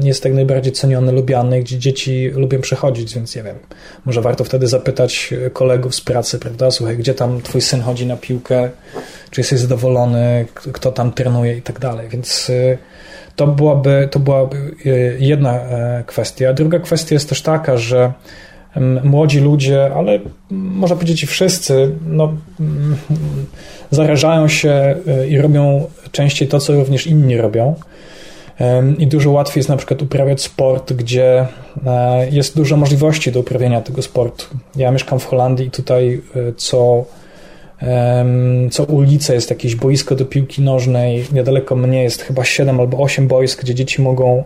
e, 0.00 0.06
jest 0.06 0.22
tak 0.22 0.34
najbardziej 0.34 0.72
ceniony, 0.72 1.12
lubiany, 1.12 1.60
gdzie 1.60 1.78
dzieci 1.78 2.30
lubią 2.34 2.60
przechodzić, 2.60 3.14
więc 3.14 3.36
nie 3.36 3.42
wiem, 3.42 3.56
może 4.04 4.20
warto 4.20 4.44
wtedy 4.44 4.66
zapytać 4.66 5.34
kolegów 5.52 5.94
z 5.94 6.00
pracy, 6.00 6.38
prawda, 6.38 6.70
słuchaj, 6.70 6.96
gdzie 6.96 7.14
tam 7.14 7.42
twój 7.42 7.60
syn 7.60 7.80
chodzi 7.80 8.06
na 8.06 8.16
piłkę, 8.16 8.70
czy 9.30 9.40
jesteś 9.40 9.60
zadowolony, 9.60 10.46
kto 10.54 10.92
tam 10.92 11.12
trenuje? 11.12 11.56
I 11.56 11.62
tak 11.62 11.78
dalej, 11.78 12.08
więc 12.08 12.52
to 13.36 13.46
byłaby, 13.46 14.08
to 14.10 14.18
byłaby 14.18 14.56
jedna 15.18 15.60
kwestia. 16.06 16.52
Druga 16.52 16.78
kwestia 16.78 17.14
jest 17.14 17.28
też 17.28 17.42
taka, 17.42 17.76
że 17.76 18.12
młodzi 19.04 19.40
ludzie, 19.40 19.94
ale 19.94 20.18
można 20.50 20.96
powiedzieć 20.96 21.24
wszyscy, 21.24 21.90
no, 22.06 22.32
zarażają 23.90 24.48
się 24.48 24.96
y, 25.22 25.28
i 25.28 25.38
robią 25.38 25.86
częściej 26.12 26.48
to, 26.48 26.60
co 26.60 26.72
również 26.72 27.06
inni 27.06 27.36
robią. 27.36 27.74
I 28.98 29.06
dużo 29.06 29.30
łatwiej 29.30 29.60
jest 29.60 29.68
na 29.68 29.76
przykład 29.76 30.02
uprawiać 30.02 30.42
sport, 30.42 30.92
gdzie 30.92 31.46
e, 31.86 32.28
jest 32.30 32.56
dużo 32.56 32.76
możliwości 32.76 33.32
do 33.32 33.40
uprawiania 33.40 33.80
tego 33.80 34.02
sportu. 34.02 34.44
Ja 34.76 34.90
mieszkam 34.90 35.18
w 35.18 35.24
Holandii 35.24 35.66
i 35.66 35.70
tutaj 35.70 36.22
y, 36.36 36.54
co, 36.56 37.04
co 38.70 38.84
ulicę 38.84 39.34
jest 39.34 39.50
jakieś 39.50 39.74
boisko 39.74 40.14
do 40.14 40.24
piłki 40.24 40.62
nożnej. 40.62 41.24
Niedaleko 41.32 41.76
mnie 41.76 42.02
jest 42.02 42.22
chyba 42.22 42.44
7 42.44 42.80
albo 42.80 42.98
8 42.98 43.28
boisk, 43.28 43.62
gdzie 43.62 43.74
dzieci 43.74 44.02
mogą 44.02 44.44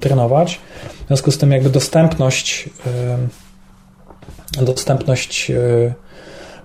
trenować. 0.00 0.60
W 1.04 1.06
związku 1.06 1.30
z 1.30 1.38
tym 1.38 1.52
jakby 1.52 1.70
dostępność 1.70 2.68
dostępność 4.62 5.50
e, 5.50 5.54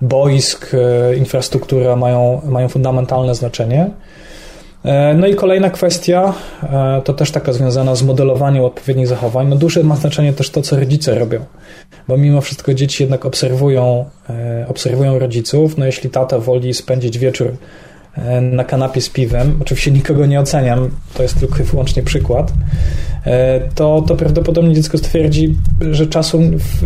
boisk, 0.01 0.71
e, 0.73 1.15
infrastruktura 1.15 1.95
mają, 1.95 2.41
mają 2.45 2.67
fundamentalne 2.67 3.35
znaczenie. 3.35 3.89
E, 4.85 5.13
no 5.13 5.27
i 5.27 5.35
kolejna 5.35 5.69
kwestia, 5.69 6.33
to 7.03 7.13
też 7.13 7.31
taka 7.31 7.53
związana 7.53 7.95
z 7.95 8.03
modelowaniem 8.03 8.63
odpowiednich 8.63 9.07
zachowań. 9.07 9.47
No 9.47 9.55
duże 9.55 9.83
ma 9.83 9.95
znaczenie 9.95 10.33
też 10.33 10.49
to, 10.49 10.61
co 10.61 10.79
rodzice 10.79 11.19
robią, 11.19 11.45
bo 12.07 12.17
mimo 12.17 12.41
wszystko 12.41 12.73
dzieci 12.73 13.03
jednak 13.03 13.25
obserwują, 13.25 14.05
obserwują 14.67 15.19
rodziców. 15.19 15.77
No 15.77 15.85
jeśli 15.85 16.09
tata 16.09 16.39
woli 16.39 16.73
spędzić 16.73 17.17
wieczór 17.17 17.51
na 18.41 18.63
kanapie 18.63 19.01
z 19.01 19.09
piwem, 19.09 19.59
oczywiście 19.61 19.91
nikogo 19.91 20.25
nie 20.25 20.39
oceniam, 20.39 20.89
to 21.13 21.23
jest 21.23 21.39
tylko 21.39 21.59
i 21.59 21.63
wyłącznie 21.63 22.03
przykład, 22.03 22.53
to, 23.75 24.03
to 24.07 24.15
prawdopodobnie 24.15 24.75
dziecko 24.75 24.97
stwierdzi, 24.97 25.55
że 25.91 26.07
czasu 26.07 26.41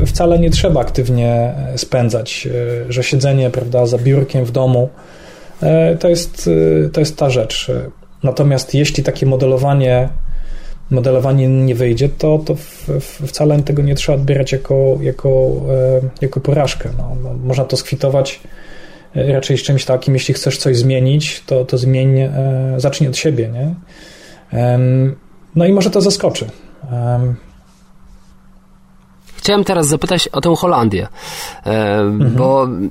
wcale 0.06 0.40
nie 0.40 0.50
trzeba 0.50 0.82
aktywnie 0.82 1.54
spędzać, 1.76 2.48
e, 2.88 2.92
że 2.94 3.04
siedzenie 3.04 3.50
prawda, 3.50 3.86
za 3.86 3.98
biurkiem 3.98 4.46
w 4.46 4.52
domu 4.52 4.90
e, 5.62 5.98
to 5.98 6.10
jest, 6.10 6.50
to 6.94 7.00
jest 7.00 7.18
ta 7.18 7.30
rzecz. 7.30 7.72
Natomiast 8.24 8.74
jeśli 8.74 9.04
takie 9.04 9.26
modelowanie 9.26 10.10
modelowanie 10.90 11.48
nie 11.48 11.76
wyjdzie, 11.76 12.10
to, 12.10 12.40
to 12.46 12.56
wcale 13.28 13.62
tego 13.62 13.82
nie 13.82 13.96
trzeba 13.96 14.18
odbierać 14.18 14.52
jako, 14.52 14.98
jako, 15.02 15.52
jako 16.22 16.40
porażkę. 16.40 16.90
No, 16.98 17.18
no, 17.24 17.34
można 17.34 17.66
to 17.66 17.78
skwitować 17.78 18.40
raczej 19.16 19.58
z 19.58 19.62
czymś 19.62 19.86
takim, 19.86 20.14
jeśli 20.14 20.34
chcesz 20.34 20.58
coś 20.58 20.78
zmienić, 20.78 21.44
to, 21.46 21.66
to 21.66 21.78
zmień, 21.78 22.20
e, 22.20 22.32
zacznij 22.78 23.10
od 23.10 23.18
siebie, 23.18 23.50
nie? 23.50 23.76
No 25.56 25.66
i 25.66 25.74
może 25.74 25.90
to 25.90 26.02
zaskoczy. 26.02 26.50
Chciałem 29.36 29.64
teraz 29.64 29.88
zapytać 29.88 30.28
o 30.28 30.42
tę 30.42 30.54
Holandię, 30.56 31.08
e, 31.66 32.00
mhm. 32.00 32.90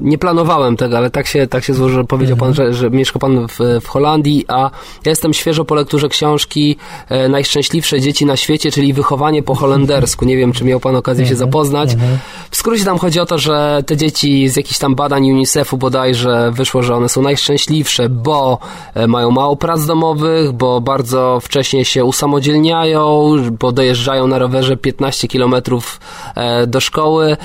Nie 0.00 0.18
planowałem 0.18 0.76
tego, 0.76 0.96
ale 0.98 1.10
tak 1.10 1.26
się, 1.26 1.46
tak 1.46 1.64
się 1.64 1.74
złożyło, 1.74 2.00
że 2.00 2.06
powiedział 2.06 2.34
mhm. 2.34 2.54
pan, 2.54 2.66
że, 2.66 2.74
że 2.74 2.90
mieszka 2.90 3.18
pan 3.18 3.46
w, 3.48 3.58
w 3.80 3.88
Holandii, 3.88 4.44
a 4.48 4.70
ja 5.04 5.10
jestem 5.10 5.34
świeżo 5.34 5.64
po 5.64 5.74
lekturze 5.74 6.08
książki 6.08 6.76
e, 7.08 7.28
Najszczęśliwsze 7.28 8.00
dzieci 8.00 8.26
na 8.26 8.36
świecie, 8.36 8.70
czyli 8.70 8.92
wychowanie 8.92 9.42
po 9.42 9.54
holendersku. 9.54 10.24
Nie 10.24 10.36
wiem, 10.36 10.52
czy 10.52 10.64
miał 10.64 10.80
pan 10.80 10.96
okazję 10.96 11.26
się 11.26 11.32
mhm. 11.32 11.50
zapoznać. 11.50 11.92
Mhm. 11.92 12.18
W 12.50 12.56
skrócie 12.56 12.84
tam 12.84 12.98
chodzi 12.98 13.20
o 13.20 13.26
to, 13.26 13.38
że 13.38 13.82
te 13.86 13.96
dzieci 13.96 14.48
z 14.48 14.56
jakichś 14.56 14.78
tam 14.78 14.94
badań 14.94 15.30
UNICEF-u 15.30 15.76
bodajże 15.76 16.50
wyszło, 16.52 16.82
że 16.82 16.94
one 16.94 17.08
są 17.08 17.22
najszczęśliwsze, 17.22 18.08
bo 18.08 18.58
e, 18.94 19.06
mają 19.06 19.30
mało 19.30 19.56
prac 19.56 19.86
domowych, 19.86 20.52
bo 20.52 20.80
bardzo 20.80 21.38
wcześnie 21.40 21.84
się 21.84 22.04
usamodzielniają, 22.04 23.36
bo 23.60 23.72
dojeżdżają 23.72 24.26
na 24.26 24.38
rowerze 24.38 24.76
15 24.76 25.28
kilometrów 25.28 26.00
e, 26.34 26.66
do 26.66 26.80
szkoły. 26.80 27.36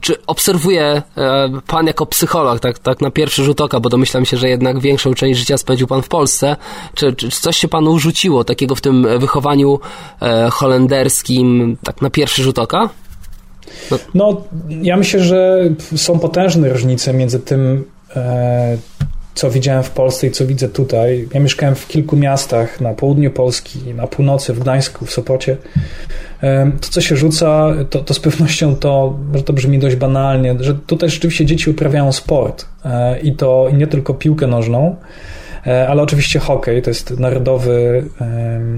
Czy 0.00 0.26
obserwuje 0.26 1.02
e, 1.16 1.50
pan, 1.66 1.86
jak 1.86 1.97
jako 1.98 2.06
psycholog, 2.06 2.60
tak, 2.60 2.78
tak 2.78 3.00
na 3.00 3.10
pierwszy 3.10 3.44
rzut 3.44 3.60
oka, 3.60 3.80
bo 3.80 3.88
domyślam 3.88 4.24
się, 4.24 4.36
że 4.36 4.48
jednak 4.48 4.80
większą 4.80 5.14
część 5.14 5.38
życia 5.38 5.58
spędził 5.58 5.86
pan 5.86 6.02
w 6.02 6.08
Polsce, 6.08 6.56
czy, 6.94 7.12
czy 7.12 7.30
coś 7.30 7.56
się 7.56 7.68
panu 7.68 7.98
rzuciło 7.98 8.44
takiego 8.44 8.74
w 8.74 8.80
tym 8.80 9.06
wychowaniu 9.18 9.80
e, 10.22 10.48
holenderskim, 10.50 11.76
tak 11.84 12.02
na 12.02 12.10
pierwszy 12.10 12.42
rzut 12.42 12.58
oka? 12.58 12.88
No. 13.90 13.98
no, 14.14 14.44
ja 14.82 14.96
myślę, 14.96 15.20
że 15.20 15.70
są 15.96 16.18
potężne 16.18 16.68
różnice 16.68 17.12
między 17.12 17.40
tym, 17.40 17.84
e, 18.16 18.78
co 19.34 19.50
widziałem 19.50 19.82
w 19.82 19.90
Polsce 19.90 20.26
i 20.26 20.30
co 20.30 20.46
widzę 20.46 20.68
tutaj. 20.68 21.28
Ja 21.34 21.40
mieszkałem 21.40 21.74
w 21.74 21.88
kilku 21.88 22.16
miastach 22.16 22.80
na 22.80 22.94
południu 22.94 23.30
Polski, 23.30 23.78
na 23.94 24.06
północy, 24.06 24.52
w 24.54 24.58
Gdańsku, 24.58 25.06
w 25.06 25.10
Sopocie. 25.10 25.56
To, 26.80 26.88
co 26.90 27.00
się 27.00 27.16
rzuca, 27.16 27.74
to, 27.90 27.98
to 27.98 28.14
z 28.14 28.20
pewnością 28.20 28.76
to, 28.76 29.18
że 29.34 29.42
to 29.42 29.52
brzmi 29.52 29.78
dość 29.78 29.96
banalnie, 29.96 30.56
że 30.60 30.74
tutaj 30.74 31.10
rzeczywiście 31.10 31.46
dzieci 31.46 31.70
uprawiają 31.70 32.12
sport 32.12 32.66
e, 32.84 33.20
i 33.20 33.32
to 33.32 33.68
nie 33.72 33.86
tylko 33.86 34.14
piłkę 34.14 34.46
nożną, 34.46 34.96
e, 35.66 35.88
ale 35.88 36.02
oczywiście 36.02 36.38
hokej, 36.38 36.82
to 36.82 36.90
jest 36.90 37.18
narodowy, 37.18 38.04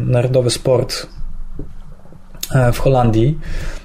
narodowy 0.07 0.51
sport 0.51 1.07
e, 2.55 2.73
w 2.73 2.79
Holandii. 2.79 3.39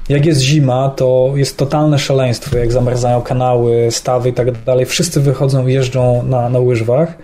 Jak 0.09 0.25
jest 0.25 0.41
zima, 0.41 0.89
to 0.89 1.33
jest 1.35 1.57
totalne 1.57 1.99
szaleństwo, 1.99 2.57
jak 2.57 2.71
zamarzają 2.71 3.21
kanały, 3.21 3.87
stawy 3.91 4.29
i 4.29 4.33
tak 4.33 4.63
dalej. 4.63 4.85
Wszyscy 4.85 5.21
wychodzą, 5.21 5.67
jeżdżą 5.67 6.23
na, 6.23 6.49
na 6.49 6.59
łyżwach, 6.59 7.17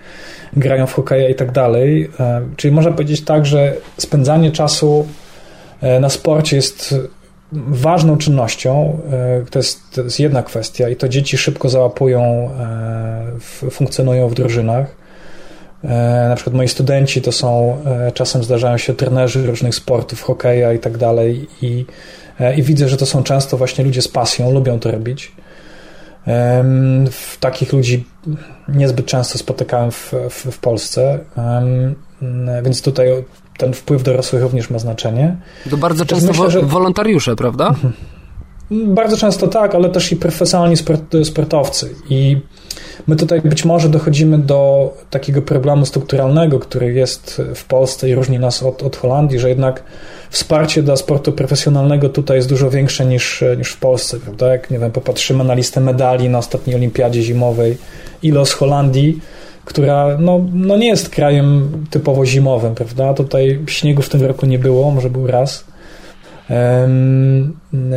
grają 0.56 0.86
w 0.86 0.94
hokeja 0.94 1.28
i 1.28 1.34
tak 1.34 1.52
dalej. 1.52 2.10
Czyli 2.56 2.74
można 2.74 2.90
powiedzieć 2.90 3.24
tak, 3.24 3.46
że 3.46 3.74
spędzanie 3.98 4.50
czasu 4.50 5.06
na 6.00 6.08
sporcie 6.08 6.56
jest 6.56 6.94
ważną 7.68 8.18
czynnością. 8.18 8.98
E, 9.12 9.50
to 9.50 9.58
jest, 9.58 9.90
to 9.90 10.02
jest 10.02 10.20
jedna 10.20 10.42
kwestia 10.42 10.88
i 10.88 10.96
to 10.96 11.08
dzieci 11.08 11.38
szybko 11.38 11.68
załapują, 11.68 12.50
e, 13.64 13.70
funkcjonują 13.70 14.28
w 14.28 14.34
drużynach. 14.34 15.02
Na 16.28 16.34
przykład 16.34 16.56
moi 16.56 16.68
studenci 16.68 17.22
to 17.22 17.32
są, 17.32 17.76
czasem 18.14 18.44
zdarzają 18.44 18.78
się 18.78 18.94
trenerzy 18.94 19.46
różnych 19.46 19.74
sportów, 19.74 20.22
hokeja 20.22 20.72
i 20.72 20.78
tak 20.78 20.98
dalej 20.98 21.48
i, 21.62 21.86
i 22.56 22.62
widzę, 22.62 22.88
że 22.88 22.96
to 22.96 23.06
są 23.06 23.22
często 23.22 23.56
właśnie 23.56 23.84
ludzie 23.84 24.02
z 24.02 24.08
pasją, 24.08 24.52
lubią 24.52 24.78
to 24.78 24.90
robić. 24.90 25.32
W 27.10 27.36
takich 27.40 27.72
ludzi 27.72 28.04
niezbyt 28.68 29.06
często 29.06 29.38
spotykałem 29.38 29.90
w, 29.90 30.12
w, 30.30 30.52
w 30.52 30.58
Polsce, 30.58 31.18
więc 32.62 32.82
tutaj 32.82 33.08
ten 33.56 33.72
wpływ 33.72 34.02
dorosłych 34.02 34.42
również 34.42 34.70
ma 34.70 34.78
znaczenie. 34.78 35.36
To 35.70 35.76
bardzo 35.76 36.04
często 36.04 36.28
myślę, 36.28 36.50
że... 36.50 36.62
wolontariusze, 36.62 37.36
prawda? 37.36 37.68
Mhm. 37.68 37.92
Bardzo 38.94 39.16
często 39.16 39.46
tak, 39.46 39.74
ale 39.74 39.90
też 39.90 40.12
i 40.12 40.16
profesjonalni 40.16 40.76
sport, 40.76 41.02
sportowcy. 41.24 41.94
I 42.10 42.40
my 43.06 43.16
tutaj 43.16 43.40
być 43.40 43.64
może 43.64 43.88
dochodzimy 43.88 44.38
do 44.38 44.92
takiego 45.10 45.42
problemu 45.42 45.86
strukturalnego, 45.86 46.58
który 46.58 46.92
jest 46.92 47.42
w 47.54 47.64
Polsce 47.64 48.08
i 48.08 48.14
różni 48.14 48.38
nas 48.38 48.62
od, 48.62 48.82
od 48.82 48.96
Holandii, 48.96 49.38
że 49.38 49.48
jednak 49.48 49.82
wsparcie 50.30 50.82
dla 50.82 50.96
sportu 50.96 51.32
profesjonalnego 51.32 52.08
tutaj 52.08 52.36
jest 52.36 52.48
dużo 52.48 52.70
większe 52.70 53.06
niż, 53.06 53.44
niż 53.58 53.68
w 53.72 53.76
Polsce, 53.76 54.20
prawda? 54.20 54.48
Jak, 54.52 54.70
nie 54.70 54.78
wiem, 54.78 54.92
popatrzymy 54.92 55.44
na 55.44 55.54
listę 55.54 55.80
medali 55.80 56.28
na 56.28 56.38
ostatniej 56.38 56.76
olimpiadzie 56.76 57.22
zimowej 57.22 57.78
i 58.22 58.30
los 58.30 58.52
Holandii, 58.52 59.20
która 59.64 60.18
no, 60.18 60.44
no 60.52 60.76
nie 60.76 60.88
jest 60.88 61.08
krajem 61.08 61.70
typowo 61.90 62.26
zimowym, 62.26 62.74
prawda? 62.74 63.14
Tutaj 63.14 63.60
śniegu 63.66 64.02
w 64.02 64.08
tym 64.08 64.22
roku 64.22 64.46
nie 64.46 64.58
było, 64.58 64.90
może 64.90 65.10
był 65.10 65.26
raz. 65.26 65.64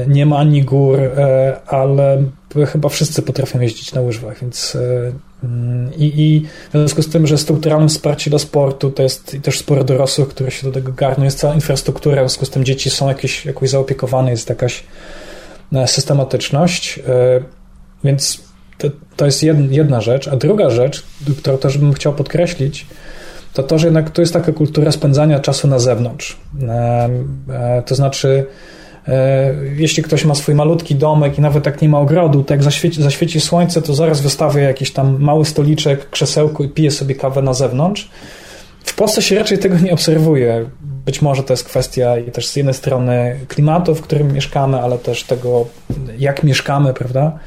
Nie 0.08 0.26
ma 0.26 0.38
ani 0.38 0.64
gór, 0.64 1.00
e, 1.00 1.60
ale 1.68 2.24
chyba 2.68 2.90
wszyscy 2.90 3.22
potrafią 3.22 3.60
jeździć 3.60 3.94
na 3.94 4.02
łyżwach, 4.02 4.42
więc 4.42 4.76
e, 4.76 5.12
mm, 5.44 5.94
i, 5.98 6.22
i 6.22 6.46
w 6.70 6.72
związku 6.72 7.02
z 7.02 7.10
tym, 7.10 7.28
że 7.28 7.38
strukturalnym 7.38 7.90
wsparcie 7.90 8.30
dla 8.30 8.40
sportu 8.40 8.92
to 8.92 9.04
jest 9.04 9.38
też 9.44 9.60
sporo 9.60 9.84
dorosłych, 9.84 10.28
które 10.28 10.52
się 10.52 10.68
do 10.68 10.74
tego 10.74 10.92
garną, 10.92 11.24
jest 11.24 11.40
cała 11.40 11.54
infrastruktura, 11.54 12.16
w 12.16 12.26
związku 12.26 12.46
z 12.46 12.50
tym 12.50 12.66
dzieci 12.66 12.90
są 12.90 13.08
jakieś, 13.08 13.46
jakoś 13.46 13.70
zaopiekowane, 13.70 14.32
jest 14.32 14.50
jakaś 14.50 14.84
e, 15.74 15.88
systematyczność, 15.88 17.00
więc 18.04 18.45
to, 18.78 18.88
to 19.16 19.26
jest 19.26 19.44
jedna 19.70 20.02
rzecz. 20.02 20.28
A 20.28 20.36
druga 20.36 20.70
rzecz, 20.70 21.04
którą 21.38 21.58
też 21.58 21.78
bym 21.78 21.94
chciał 21.94 22.14
podkreślić, 22.14 22.86
to 23.54 23.64
to, 23.64 23.80
że 23.80 23.88
jednak 23.88 24.10
tu 24.10 24.22
jest 24.22 24.34
taka 24.34 24.52
kultura 24.52 24.92
spędzania 24.92 25.40
czasu 25.40 25.68
na 25.68 25.80
zewnątrz. 25.80 26.38
E, 27.50 27.84
to 27.86 27.96
znaczy, 27.96 28.46
e, 29.08 29.54
jeśli 29.76 30.04
ktoś 30.04 30.26
ma 30.26 30.36
swój 30.36 30.56
malutki 30.56 30.96
domek 30.96 31.38
i 31.38 31.42
nawet 31.42 31.64
tak 31.64 31.82
nie 31.82 31.90
ma 31.90 32.00
ogrodu, 32.00 32.44
to 32.44 32.54
jak 32.54 32.64
zaświeci, 32.64 33.04
zaświeci 33.04 33.42
słońce, 33.42 33.82
to 33.82 33.94
zaraz 33.94 34.22
wystawia 34.22 34.62
jakiś 34.64 34.92
tam 34.92 35.22
mały 35.22 35.46
stoliczek, 35.46 36.10
krzesełko 36.10 36.64
i 36.64 36.70
pije 36.70 36.92
sobie 36.92 37.16
kawę 37.16 37.42
na 37.42 37.54
zewnątrz. 37.54 38.10
W 38.86 38.96
Polsce 38.96 39.22
się 39.22 39.36
raczej 39.36 39.58
tego 39.58 39.80
nie 39.80 39.94
obserwuje. 39.94 40.66
Być 41.06 41.22
może 41.22 41.44
to 41.44 41.54
jest 41.54 41.64
kwestia 41.64 42.14
też 42.34 42.48
z 42.48 42.56
jednej 42.56 42.74
strony 42.74 43.40
klimatu, 43.48 43.96
w 43.96 44.02
którym 44.02 44.34
mieszkamy, 44.34 44.82
ale 44.82 44.98
też 44.98 45.24
tego, 45.24 45.66
jak 46.18 46.44
mieszkamy, 46.44 46.94
prawda? 46.94 47.40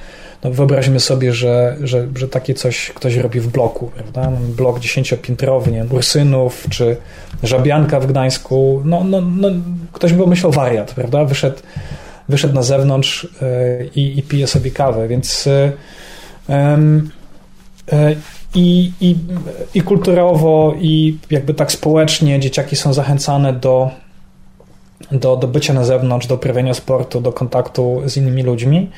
no 0.45 0.51
wyobraźmy 0.51 1.01
sobie, 1.01 1.33
że, 1.33 1.77
że, 1.83 2.09
że 2.15 2.29
takie 2.29 2.55
coś 2.55 2.91
ktoś 2.95 3.17
robi 3.17 3.41
w 3.41 3.49
bloku, 3.49 3.91
prawda? 3.95 4.31
No, 4.31 4.39
blok 4.57 4.81
dziesięciopiętrowy, 4.81 5.71
nie 5.71 5.79
wiem, 5.79 5.93
Ursynów 5.93 6.67
czy 6.71 6.97
Żabianka 7.43 8.01
w 8.01 8.07
Gdańsku, 8.07 8.83
no, 8.85 9.05
no, 9.05 9.21
no 9.21 9.49
ktoś 9.93 10.13
by 10.13 10.23
pomyślał 10.23 10.53
wariat, 10.53 10.95
prawda? 10.95 11.25
Wyszedł, 11.25 11.57
wyszedł 12.29 12.55
na 12.55 12.63
zewnątrz 12.63 13.29
e, 13.43 13.85
i, 13.85 14.19
i 14.19 14.23
pije 14.23 14.47
sobie 14.47 14.71
kawę, 14.71 15.09
więc 15.09 15.47
e, 15.47 15.73
e, 17.93 18.17
i, 18.55 18.93
i, 19.01 19.17
i 19.75 19.83
kulturowo, 19.83 20.75
i 20.81 21.19
jakby 21.31 21.55
tak 21.55 21.73
społecznie 21.73 22.41
dzieciaki 22.41 22.77
są 22.77 22.93
zachęcane 22.93 23.53
do, 23.53 23.91
do, 25.13 25.37
do 25.37 25.49
bycia 25.49 25.73
na 25.73 25.85
zewnątrz, 25.85 26.27
do 26.27 26.35
uprawiania 26.35 26.75
sportu, 26.75 27.21
do 27.21 27.33
kontaktu 27.33 28.03
z 28.07 28.17
innymi 28.17 28.43
ludźmi. 28.43 28.91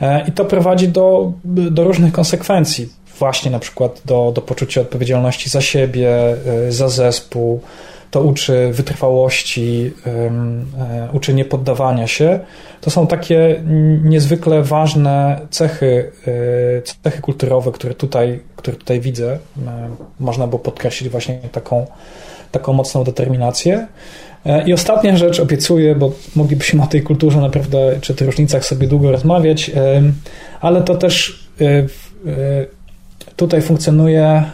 E, 0.00 0.28
I 0.28 0.32
to 0.32 0.44
prowadzi 0.44 0.88
do, 0.88 1.32
do 1.44 1.84
różnych 1.84 2.12
konsekwencji, 2.12 2.88
właśnie 3.18 3.50
na 3.50 3.58
przykład 3.58 4.02
do, 4.04 4.32
do 4.34 4.40
poczucia 4.40 4.80
odpowiedzialności 4.80 5.50
za 5.50 5.60
siebie, 5.60 6.36
e, 6.68 6.72
za 6.72 6.88
zespół. 6.88 7.60
To 8.12 8.22
uczy 8.22 8.70
wytrwałości, 8.72 9.92
e, 10.06 11.08
uczy 11.12 11.34
niepoddawania 11.34 12.06
się. 12.06 12.40
To 12.80 12.90
są 12.90 13.06
takie 13.06 13.62
niezwykle 14.02 14.62
ważne 14.62 15.40
cechy, 15.50 16.12
cechy 17.02 17.22
kulturowe, 17.22 17.72
które 17.72 17.94
tutaj, 17.94 18.40
które 18.56 18.76
tutaj 18.76 19.00
widzę. 19.00 19.38
Można 20.20 20.46
było 20.46 20.58
podkreślić 20.58 21.10
właśnie 21.10 21.38
taką, 21.52 21.86
taką 22.50 22.72
mocną 22.72 23.04
determinację. 23.04 23.86
E, 24.46 24.68
I 24.68 24.72
ostatnia 24.72 25.16
rzecz, 25.16 25.40
obiecuję, 25.40 25.94
bo 25.94 26.12
moglibyśmy 26.36 26.82
o 26.82 26.86
tej 26.86 27.02
kulturze 27.02 27.40
naprawdę, 27.40 28.00
czy 28.00 28.14
tych 28.14 28.26
różnicach 28.26 28.64
sobie 28.64 28.86
długo 28.86 29.12
rozmawiać, 29.12 29.70
ale 30.60 30.82
to 30.82 30.94
też 30.94 31.46
e, 31.60 31.64
e, 31.64 31.86
tutaj 33.36 33.62
funkcjonuje 33.62 34.44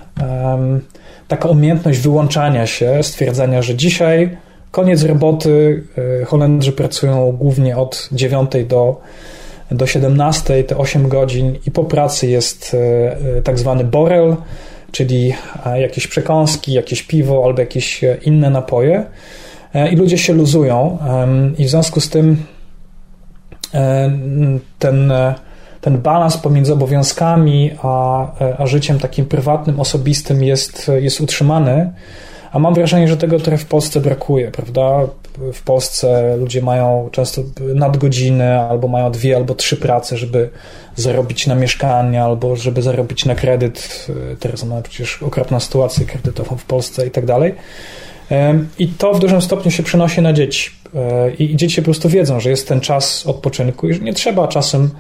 taka 1.28 1.48
umiejętność 1.48 1.98
wyłączania 1.98 2.66
się, 2.66 3.02
stwierdzenia, 3.02 3.62
że 3.62 3.74
dzisiaj 3.74 4.36
koniec 4.70 5.04
roboty, 5.04 5.84
Holendrzy 6.26 6.72
pracują 6.72 7.32
głównie 7.32 7.76
od 7.76 8.08
9 8.12 8.50
do, 8.68 9.00
do 9.70 9.86
17, 9.86 10.64
te 10.64 10.76
8 10.76 11.08
godzin 11.08 11.58
i 11.66 11.70
po 11.70 11.84
pracy 11.84 12.26
jest 12.26 12.76
tak 13.44 13.58
zwany 13.58 13.84
borel, 13.84 14.36
czyli 14.92 15.34
jakieś 15.76 16.06
przekąski, 16.06 16.72
jakieś 16.72 17.02
piwo 17.02 17.42
albo 17.44 17.60
jakieś 17.60 18.00
inne 18.22 18.50
napoje. 18.50 19.04
E, 19.74 19.88
i 19.88 19.96
ludzie 19.96 20.18
się 20.18 20.32
luzują 20.32 20.98
i 21.58 21.64
w 21.64 21.68
związku 21.68 22.00
z 22.00 22.10
tym 22.10 22.36
e, 23.74 24.10
ten, 24.78 25.12
e, 25.12 25.34
ten 25.80 25.98
balans 25.98 26.36
pomiędzy 26.36 26.72
obowiązkami 26.72 27.70
a, 27.82 28.26
a 28.58 28.66
życiem 28.66 28.98
takim 28.98 29.26
prywatnym, 29.26 29.80
osobistym 29.80 30.44
jest, 30.44 30.90
jest 31.00 31.20
utrzymany, 31.20 31.92
a 32.52 32.58
mam 32.58 32.74
wrażenie, 32.74 33.08
że 33.08 33.16
tego 33.16 33.40
trochę 33.40 33.58
w 33.58 33.66
Polsce 33.66 34.00
brakuje, 34.00 34.50
prawda? 34.50 35.00
W 35.52 35.62
Polsce 35.62 36.36
ludzie 36.36 36.62
mają 36.62 37.08
często 37.12 37.42
nadgodziny, 37.74 38.60
albo 38.60 38.88
mają 38.88 39.10
dwie 39.12 39.36
albo 39.36 39.54
trzy 39.54 39.76
prace, 39.76 40.16
żeby 40.16 40.50
zarobić 40.96 41.46
na 41.46 41.54
mieszkanie, 41.54 42.22
albo 42.22 42.56
żeby 42.56 42.82
zarobić 42.82 43.24
na 43.24 43.34
kredyt. 43.34 44.06
Teraz 44.40 44.64
mamy 44.64 44.82
przecież 44.82 45.22
okropną 45.22 45.60
sytuację 45.60 46.06
kredytową 46.06 46.56
w 46.56 46.64
Polsce 46.64 47.06
i 47.06 47.10
tak 47.10 47.26
dalej. 47.26 47.54
I 48.78 48.88
to 48.88 49.14
w 49.14 49.18
dużym 49.18 49.42
stopniu 49.42 49.70
się 49.70 49.82
przenosi 49.82 50.22
na 50.22 50.32
dzieci. 50.32 50.70
E, 50.94 51.30
I 51.30 51.56
dzieci 51.56 51.82
po 51.82 51.84
prostu 51.84 52.08
wiedzą, 52.08 52.40
że 52.40 52.50
jest 52.50 52.68
ten 52.68 52.80
czas 52.80 53.26
odpoczynku 53.26 53.88
i 53.88 53.94
że 53.94 54.00
nie 54.00 54.14
trzeba 54.14 54.48
czasem 54.48 54.90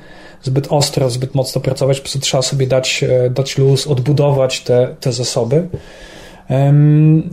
zbyt 0.42 0.66
ostro, 0.70 1.10
zbyt 1.10 1.34
mocno 1.34 1.60
pracować, 1.60 1.96
po 1.96 2.02
prostu 2.02 2.18
trzeba 2.18 2.42
sobie 2.42 2.66
dać, 2.66 3.04
e, 3.08 3.30
dać 3.30 3.58
luz, 3.58 3.86
odbudować 3.86 4.60
te, 4.60 4.94
te 5.00 5.12
zasoby. 5.12 5.68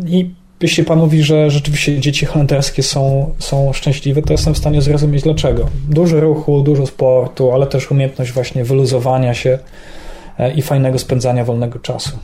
I 0.07 0.29
jeśli 0.61 0.83
pan 0.83 0.99
mówi, 0.99 1.23
że 1.23 1.49
rzeczywiście 1.49 1.99
dzieci 1.99 2.25
holenderskie 2.25 2.83
są, 2.83 3.31
są 3.39 3.73
szczęśliwe, 3.73 4.21
to 4.21 4.33
jestem 4.33 4.53
w 4.53 4.57
stanie 4.57 4.81
zrozumieć 4.81 5.23
dlaczego. 5.23 5.69
Dużo 5.89 6.19
ruchu, 6.19 6.61
dużo 6.61 6.85
sportu, 6.85 7.51
ale 7.51 7.67
też 7.67 7.91
umiejętność 7.91 8.31
właśnie 8.31 8.63
wyluzowania 8.63 9.33
się 9.33 9.59
e, 10.39 10.53
i 10.53 10.61
fajnego 10.61 10.99
spędzania 10.99 11.45
wolnego 11.45 11.79
czasu. 11.79 12.17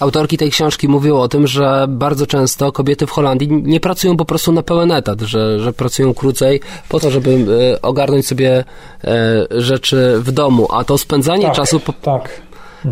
Autorki 0.00 0.38
tej 0.38 0.50
książki 0.50 0.88
mówią 0.88 1.16
o 1.16 1.28
tym, 1.28 1.46
że 1.46 1.86
bardzo 1.88 2.26
często 2.26 2.72
kobiety 2.72 3.06
w 3.06 3.10
Holandii 3.10 3.48
nie 3.62 3.80
pracują 3.80 4.16
po 4.16 4.24
prostu 4.24 4.52
na 4.52 4.62
pełen 4.62 4.92
etat, 4.92 5.20
że, 5.20 5.60
że 5.60 5.72
pracują 5.72 6.14
krócej 6.14 6.60
po 6.88 7.00
to, 7.00 7.10
żeby 7.10 7.46
e, 7.74 7.82
ogarnąć 7.82 8.26
sobie 8.26 8.64
e, 9.04 9.46
rzeczy 9.50 10.14
w 10.18 10.32
domu, 10.32 10.68
a 10.72 10.84
to 10.84 10.98
spędzanie 10.98 11.44
tak, 11.44 11.54
czasu... 11.54 11.80
Po... 11.80 11.92
Tak. 11.92 12.42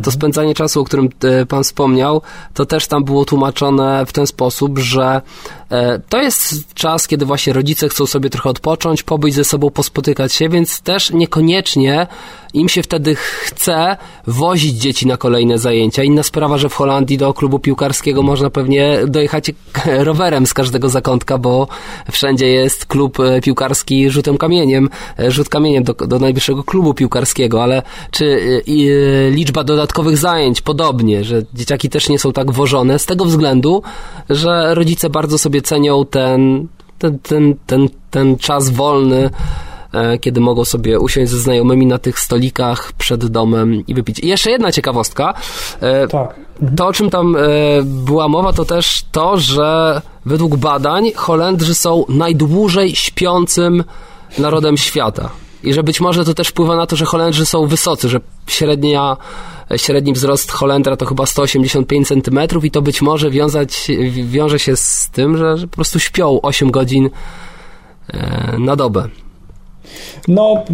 to 0.03 0.11
spędzanie 0.11 0.55
czasu, 0.55 0.81
o 0.81 0.85
którym 0.85 1.09
e, 1.25 1.47
pan 1.47 1.65
wspomniał, 1.65 2.23
to 2.55 2.67
też 2.67 2.87
tam 2.87 3.05
było 3.05 3.25
tłumaczone 3.25 4.07
w 4.07 4.13
ten 4.13 4.27
sposób, 4.27 4.79
że 4.79 5.21
to 6.09 6.23
jest 6.23 6.75
czas, 6.75 7.09
kiedy 7.09 7.27
właśnie 7.27 7.53
rodzice 7.53 7.89
chcą 7.89 8.07
sobie 8.07 8.31
trochę 8.31 8.51
odpocząć, 8.51 9.03
pobyć 9.03 9.35
ze 9.35 9.45
sobą, 9.45 9.71
pospotykać 9.71 10.33
się, 10.33 10.49
więc 10.49 10.81
też 10.81 11.11
niekoniecznie 11.11 12.07
im 12.55 12.69
się 12.69 12.83
wtedy 12.83 13.15
chce 13.15 13.97
wozić 14.27 14.77
dzieci 14.77 15.07
na 15.07 15.17
kolejne 15.17 15.59
zajęcia. 15.59 16.03
Inna 16.03 16.23
sprawa, 16.23 16.59
że 16.59 16.69
w 16.69 16.75
Holandii 16.75 17.19
do 17.19 17.35
klubu 17.35 17.59
piłkarskiego 17.59 18.23
można 18.23 18.51
pewnie 18.51 18.99
dojechać 19.07 19.51
rowerem 20.09 20.47
z 20.47 20.55
każdego 20.55 20.89
zakątka, 20.89 21.39
bo 21.39 21.69
wszędzie 22.13 22.47
jest 22.47 22.87
klub 22.87 23.21
e, 23.21 23.41
piłkarski 23.41 24.11
rzutem 24.11 24.39
kamieniem, 24.39 24.89
rzut 25.29 25.49
kamieniem 25.49 25.85
do, 25.85 25.95
do 25.95 26.19
najbliższego 26.19 26.65
klubu 26.65 26.95
piłkarskiego, 26.95 27.63
ale 27.63 27.83
czy 28.11 28.41
liczba 29.31 29.65
do 29.65 29.77
dodatkowych 29.77 30.17
zajęć, 30.17 30.61
podobnie, 30.61 31.25
że 31.25 31.43
dzieciaki 31.55 31.91
też 31.91 32.09
nie 32.09 32.19
są 32.19 32.33
tak 32.33 32.51
wożone 32.53 32.99
z 32.99 33.07
tego 33.07 33.25
względu, 33.25 33.83
że 34.31 34.75
rodzice 34.75 35.11
bardzo 35.11 35.39
sobie 35.39 35.56
cenią 35.63 36.05
ten, 36.05 36.67
ten, 36.99 37.19
ten, 37.19 37.55
ten, 37.67 37.89
ten 38.11 38.37
czas 38.37 38.71
wolny 38.71 39.31
e, 39.93 40.19
kiedy 40.19 40.41
mogą 40.41 40.65
sobie 40.65 41.01
usiąść 41.01 41.31
ze 41.31 41.39
znajomymi 41.39 41.87
na 41.87 41.99
tych 41.99 42.19
stolikach 42.19 42.93
przed 42.93 43.27
domem 43.27 43.87
i 43.87 43.95
wypić. 43.95 44.19
I 44.19 44.29
jeszcze 44.29 44.51
jedna 44.51 44.73
ciekawostka. 44.73 45.35
E, 45.81 46.09
tak. 46.09 46.35
Mhm. 46.61 46.77
To, 46.77 46.87
o 46.87 46.93
czym 46.93 47.11
tam 47.11 47.37
była 47.85 48.29
mowa, 48.29 48.53
to 48.53 48.65
też 48.65 49.05
to, 49.13 49.39
że 49.39 50.01
według 50.27 50.57
badań 50.57 51.13
Holendrzy 51.17 51.75
są 51.75 52.05
najdłużej 52.09 52.97
śpiącym 52.97 53.85
narodem 54.39 54.77
świata. 54.77 55.31
I 55.63 55.73
że 55.73 55.83
być 55.83 56.01
może 56.01 56.25
to 56.25 56.35
też 56.35 56.49
wpływa 56.49 56.77
na 56.77 56.87
to, 56.87 56.97
że 56.97 57.05
Holendrzy 57.05 57.47
są 57.47 57.67
wysocy, 57.67 58.09
że 58.09 58.21
średnia, 58.47 59.17
średni 59.77 60.13
wzrost 60.13 60.51
Holendra 60.51 60.97
to 60.97 61.07
chyba 61.07 61.27
185 61.27 62.09
cm 62.09 62.41
i 62.63 62.71
to 62.71 62.83
być 62.83 63.03
może 63.03 63.31
wiązać, 63.31 63.89
wiąże 64.11 64.59
się 64.59 64.77
z 64.77 65.11
tym, 65.13 65.37
że, 65.37 65.57
po 65.71 65.77
prostu 65.77 65.99
śpią 65.99 66.41
8 66.43 66.71
godzin 66.71 67.11
e, 68.09 68.59
na 68.59 68.77
dobę. 68.77 69.09
No, 70.29 70.65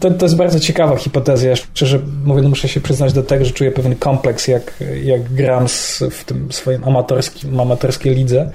to, 0.00 0.10
to 0.10 0.24
jest 0.24 0.36
bardzo 0.36 0.60
ciekawa 0.60 0.96
hipoteza. 0.96 1.48
Ja 1.48 1.56
szczerze 1.56 2.00
mówiąc, 2.24 2.48
muszę 2.48 2.68
się 2.68 2.80
przyznać 2.80 3.12
do 3.12 3.22
tego, 3.22 3.44
że 3.44 3.50
czuję 3.50 3.70
pewien 3.70 3.96
kompleks, 3.96 4.48
jak, 4.48 4.84
jak 5.04 5.34
gram 5.34 5.68
z, 5.68 6.02
w 6.10 6.24
tym 6.24 6.52
swoim 6.52 6.84
amatorskim, 6.84 7.60
amatorskiej 7.60 8.14
lidze 8.14 8.50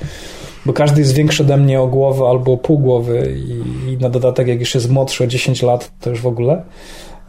bo 0.66 0.74
każdy 0.74 1.02
jest 1.02 1.14
większy 1.14 1.44
ode 1.44 1.58
mnie 1.58 1.82
o 1.82 1.88
głowę 1.88 2.26
albo 2.30 2.58
pół 2.58 2.80
głowy 2.80 3.36
i, 3.38 3.92
i 3.92 3.98
na 3.98 4.10
dodatek 4.10 4.48
jak 4.48 4.60
już 4.60 4.76
jest 4.76 4.90
młodszy 4.90 5.24
o 5.24 5.28
10 5.28 5.62
lat, 5.62 5.92
to 6.02 6.10
już 6.10 6.22
w 6.22 6.28
ogóle. 6.28 6.64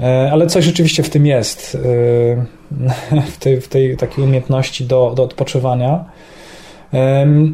E, 0.01 0.29
ale 0.33 0.47
coś 0.47 0.65
rzeczywiście 0.65 1.03
w 1.03 1.11
tym 1.11 1.27
jest, 1.27 1.75
e, 1.75 3.21
w 3.35 3.37
tej, 3.39 3.61
w 3.61 3.69
tej 3.69 3.97
takiej 3.97 4.25
umiejętności 4.25 4.85
do, 4.85 5.13
do 5.17 5.23
odpoczywania. 5.23 6.05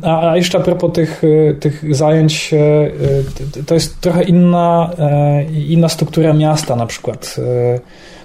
A, 0.02 0.36
jeszcze 0.36 0.58
a 0.58 0.60
propos 0.60 0.92
tych, 0.92 1.22
e, 1.24 1.54
tych 1.54 1.94
zajęć, 1.94 2.54
to 3.66 3.74
jest 3.74 4.00
trochę 4.00 4.22
inna, 4.22 4.90
inna 5.68 5.88
struktura 5.88 6.32
miasta 6.32 6.76
na 6.76 6.86
przykład. 6.86 7.36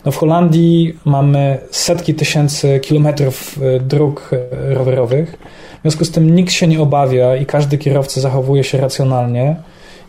No 0.05 0.12
w 0.12 0.18
Holandii 0.18 0.99
mamy 1.05 1.57
setki 1.72 2.14
tysięcy 2.14 2.80
kilometrów 2.80 3.59
dróg 3.82 4.30
rowerowych 4.70 5.38
w 5.82 5.84
związku 5.84 6.05
z 6.05 6.12
tym 6.12 6.36
nikt 6.36 6.51
się 6.51 6.68
nie 6.68 6.82
obawia 6.82 7.36
i 7.36 7.45
każdy 7.45 7.78
kierowca 7.78 8.22
zachowuje 8.22 8.64
się 8.64 8.78
racjonalnie 8.78 9.55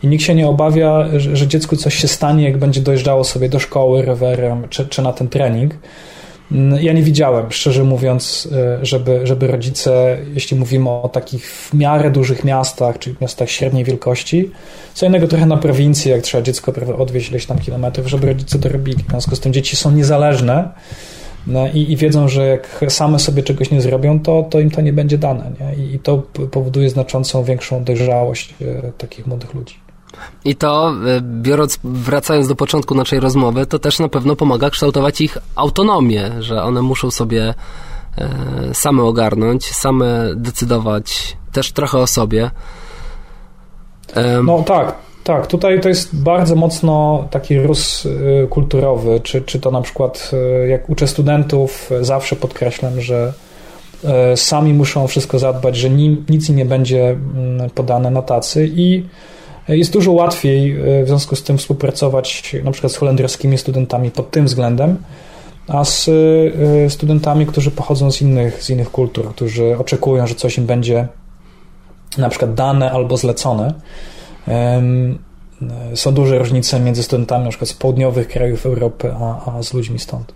i 0.03 0.07
nikt 0.07 0.23
się 0.23 0.35
nie 0.35 0.47
obawia, 0.47 1.05
że, 1.19 1.35
że 1.35 1.47
dziecku 1.47 1.75
coś 1.75 1.95
się 1.95 2.07
stanie, 2.07 2.43
jak 2.43 2.57
będzie 2.57 2.81
dojeżdżało 2.81 3.23
sobie 3.23 3.49
do 3.49 3.59
szkoły 3.59 4.01
rowerem 4.01 4.67
czy, 4.69 4.85
czy 4.85 5.01
na 5.01 5.13
ten 5.13 5.27
trening. 5.27 5.73
Ja 6.81 6.93
nie 6.93 7.03
widziałem, 7.03 7.51
szczerze 7.51 7.83
mówiąc, 7.83 8.49
e, 8.51 8.85
żeby, 8.85 9.27
żeby 9.27 9.47
rodzice, 9.47 10.17
jeśli 10.33 10.57
mówimy 10.57 10.89
o 10.89 11.09
takich 11.09 11.51
w 11.51 11.73
miarę 11.73 12.11
dużych 12.11 12.43
miastach, 12.43 12.99
czy 12.99 13.15
miastach 13.21 13.49
średniej 13.49 13.83
wielkości, 13.83 14.51
co 14.93 15.05
innego 15.05 15.27
trochę 15.27 15.45
na 15.45 15.57
prowincji, 15.57 16.11
jak 16.11 16.21
trzeba 16.21 16.41
dziecko 16.41 16.73
odwieźć 16.97 17.29
ileś 17.29 17.45
tam 17.45 17.59
kilometrów, 17.59 18.07
żeby 18.07 18.27
rodzice 18.27 18.59
to 18.59 18.69
robili. 18.69 19.03
W 19.03 19.09
związku 19.09 19.35
z 19.35 19.39
tym 19.39 19.53
dzieci 19.53 19.75
są 19.75 19.91
niezależne 19.91 20.69
no 21.47 21.67
i, 21.73 21.91
i, 21.91 21.95
wiedzą, 21.95 22.27
że 22.27 22.47
jak 22.47 22.85
same 22.89 23.19
sobie 23.19 23.43
czegoś 23.43 23.71
nie 23.71 23.81
zrobią, 23.81 24.19
to, 24.19 24.43
to 24.49 24.59
im 24.59 24.71
to 24.71 24.81
nie 24.81 24.93
będzie 24.93 25.17
dane. 25.17 25.51
Nie? 25.59 25.85
I, 25.85 25.95
I 25.95 25.99
to 25.99 26.17
powoduje 26.51 26.89
znaczącą 26.89 27.43
większą 27.43 27.83
dojrzałość 27.83 28.53
e, 28.61 28.91
takich 28.91 29.27
młodych 29.27 29.53
ludzi. 29.53 29.82
I 30.45 30.55
to, 30.55 30.89
e, 30.89 31.21
biorąc, 31.21 31.79
wracając 31.83 32.47
do 32.47 32.55
początku 32.55 32.95
naszej 32.95 33.19
rozmowy, 33.19 33.65
to 33.65 33.79
też 33.79 33.99
na 33.99 34.09
pewno 34.09 34.35
pomaga 34.35 34.69
kształtować 34.69 35.21
ich 35.21 35.37
autonomię, 35.55 36.31
że 36.39 36.63
one 36.63 36.81
muszą 36.81 37.11
sobie 37.11 37.53
e, 38.17 38.73
same 38.73 39.03
ogarnąć, 39.03 39.65
same 39.65 40.29
decydować 40.35 41.37
też 41.51 41.71
trochę 41.71 41.97
o 41.97 42.07
sobie. 42.07 42.51
No 44.43 44.63
tak, 44.63 44.95
tak, 45.23 45.47
tutaj 45.47 45.81
to 45.81 45.89
jest 45.89 46.15
bardzo 46.15 46.55
mocno 46.55 47.27
taki 47.31 47.59
róz 47.59 48.05
y, 48.05 48.47
kulturowy, 48.49 49.19
czy, 49.19 49.41
czy 49.41 49.59
to 49.59 49.71
na 49.71 49.81
przykład 49.81 50.31
jak 50.69 50.89
uczę 50.89 51.07
studentów, 51.07 51.89
zawsze 52.01 52.35
podkreślam, 52.35 53.01
że 53.01 53.33
sami 54.35 54.73
muszą 54.73 55.07
wszystko 55.07 55.39
zadbać, 55.39 55.77
że 55.77 55.89
nic 56.29 56.49
im 56.49 56.55
nie 56.55 56.65
będzie 56.65 57.09
mm, 57.09 57.69
podane 57.69 58.11
na 58.11 58.21
tacy 58.21 58.69
i 58.75 59.03
jest 59.67 59.93
dużo 59.93 60.11
łatwiej 60.11 60.75
w 61.03 61.07
związku 61.07 61.35
z 61.35 61.43
tym 61.43 61.57
współpracować 61.57 62.55
na 62.63 62.71
przykład 62.71 62.93
z 62.93 62.95
holenderskimi 62.95 63.57
studentami 63.57 64.11
pod 64.11 64.31
tym 64.31 64.45
względem, 64.45 64.97
a 65.67 65.85
z 65.85 66.09
studentami, 66.89 67.45
którzy 67.45 67.71
pochodzą 67.71 68.11
z 68.11 68.21
innych, 68.21 68.63
z 68.63 68.69
innych 68.69 68.91
kultur, 68.91 69.29
którzy 69.29 69.77
oczekują, 69.77 70.27
że 70.27 70.35
coś 70.35 70.57
im 70.57 70.65
będzie 70.65 71.07
na 72.17 72.29
przykład 72.29 72.53
dane 72.53 72.91
albo 72.91 73.17
zlecone. 73.17 73.73
Są 75.95 76.13
duże 76.13 76.39
różnice 76.39 76.79
między 76.79 77.03
studentami 77.03 77.43
na 77.43 77.49
przykład 77.49 77.69
z 77.69 77.73
południowych 77.73 78.27
krajów 78.27 78.65
Europy, 78.65 79.13
a, 79.19 79.57
a 79.57 79.63
z 79.63 79.73
ludźmi 79.73 79.99
stąd. 79.99 80.33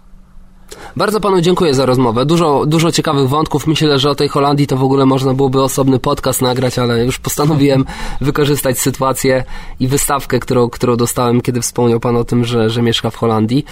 Bardzo 0.96 1.20
panu 1.20 1.42
dziękuję 1.42 1.74
za 1.74 1.86
rozmowę. 1.86 2.26
Dużo, 2.26 2.66
dużo 2.66 2.92
ciekawych 2.92 3.30
wątków. 3.30 3.68
Myślę, 3.68 4.00
że 4.00 4.10
o 4.10 4.16
tej 4.16 4.28
Holandii 4.28 4.68
to 4.68 4.78
w 4.78 4.84
ogóle 4.84 5.06
można 5.06 5.34
byłoby 5.34 5.62
osobny 5.62 6.00
podcast 6.00 6.42
nagrać, 6.42 6.80
ale 6.80 7.06
już 7.06 7.20
postanowiłem 7.20 7.86
wykorzystać 8.22 8.80
sytuację 8.80 9.44
i 9.80 9.88
wystawkę, 9.88 10.40
którą, 10.40 10.70
którą 10.70 10.96
dostałem, 10.96 11.42
kiedy 11.42 11.62
wspomniał 11.62 12.00
pan 12.00 12.16
o 12.16 12.24
tym, 12.24 12.46
że, 12.46 12.70
że 12.70 12.82
mieszka 12.82 13.10
w 13.10 13.16
Holandii. 13.16 13.66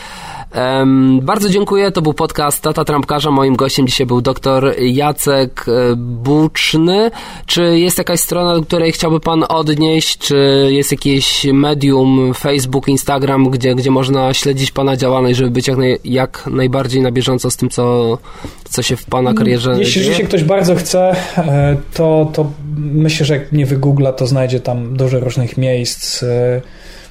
Um, 0.56 1.20
bardzo 1.22 1.50
dziękuję. 1.50 1.92
To 1.92 2.02
był 2.02 2.14
podcast 2.14 2.62
Tata 2.62 2.86
Trampkarza. 2.86 3.32
Moim 3.32 3.56
gościem 3.56 3.88
dzisiaj 3.88 4.08
był 4.08 4.22
dr 4.22 4.76
Jacek 4.80 5.66
e, 5.68 5.96
Buczny. 5.96 7.12
Czy 7.46 7.80
jest 7.80 7.98
jakaś 7.98 8.20
strona, 8.20 8.56
do 8.56 8.62
której 8.62 8.92
chciałby 8.92 9.20
pan 9.20 9.46
odnieść? 9.50 10.18
Czy 10.18 10.68
jest 10.72 10.92
jakieś 10.92 11.46
medium, 11.54 12.34
Facebook, 12.34 12.88
Instagram, 12.88 13.50
gdzie, 13.50 13.76
gdzie 13.76 13.92
można 13.92 14.34
śledzić 14.34 14.72
pana 14.72 14.98
działalność, 14.98 15.38
żeby 15.38 15.52
być 15.52 15.68
jak, 15.68 15.78
naj, 15.78 16.00
jak 16.04 16.48
najbardziej 16.48 16.85
na 17.02 17.12
bieżąco 17.12 17.52
z 17.52 17.58
tym, 17.58 17.70
co, 17.70 18.18
co 18.64 18.82
się 18.82 18.96
w 18.96 19.06
pana 19.06 19.34
karierze 19.34 19.76
Jeśli 19.80 19.94
dzieje? 19.94 20.10
Jeśli 20.10 20.26
ktoś 20.26 20.44
bardzo 20.44 20.76
chce, 20.76 21.16
e, 21.38 21.78
to, 21.94 22.32
to 22.34 22.52
myślę, 22.78 23.26
że 23.26 23.34
jak 23.34 23.52
nie 23.52 23.66
wygoogla, 23.66 24.14
to 24.14 24.28
znajdzie 24.28 24.60
tam 24.60 24.98
dużo 24.98 25.20
różnych 25.20 25.58
miejsc, 25.58 26.24
e, 26.24 26.62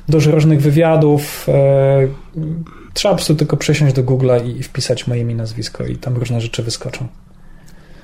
dużo 0.08 0.30
różnych 0.30 0.60
wywiadów 0.60 1.46
Trzeba 2.94 3.14
po 3.14 3.16
prostu 3.16 3.34
tylko 3.34 3.56
przesiąść 3.56 3.94
do 3.94 4.02
Google'a 4.02 4.46
i 4.46 4.62
wpisać 4.62 5.06
moje 5.06 5.20
imię, 5.20 5.34
nazwisko 5.34 5.84
i 5.84 5.96
tam 5.96 6.16
różne 6.16 6.40
rzeczy 6.40 6.62
wyskoczą. 6.62 7.08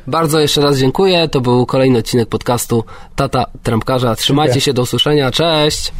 Bardzo 0.06 0.40
jeszcze 0.40 0.60
raz 0.60 0.78
dziękuję. 0.78 1.28
To 1.28 1.40
był 1.40 1.66
kolejny 1.66 1.98
odcinek 1.98 2.28
podcastu 2.28 2.84
Tata 3.16 3.46
Trampkarza. 3.62 4.16
Trzymajcie 4.16 4.60
się, 4.60 4.72
do 4.72 4.82
usłyszenia. 4.82 5.30
Cześć! 5.30 5.92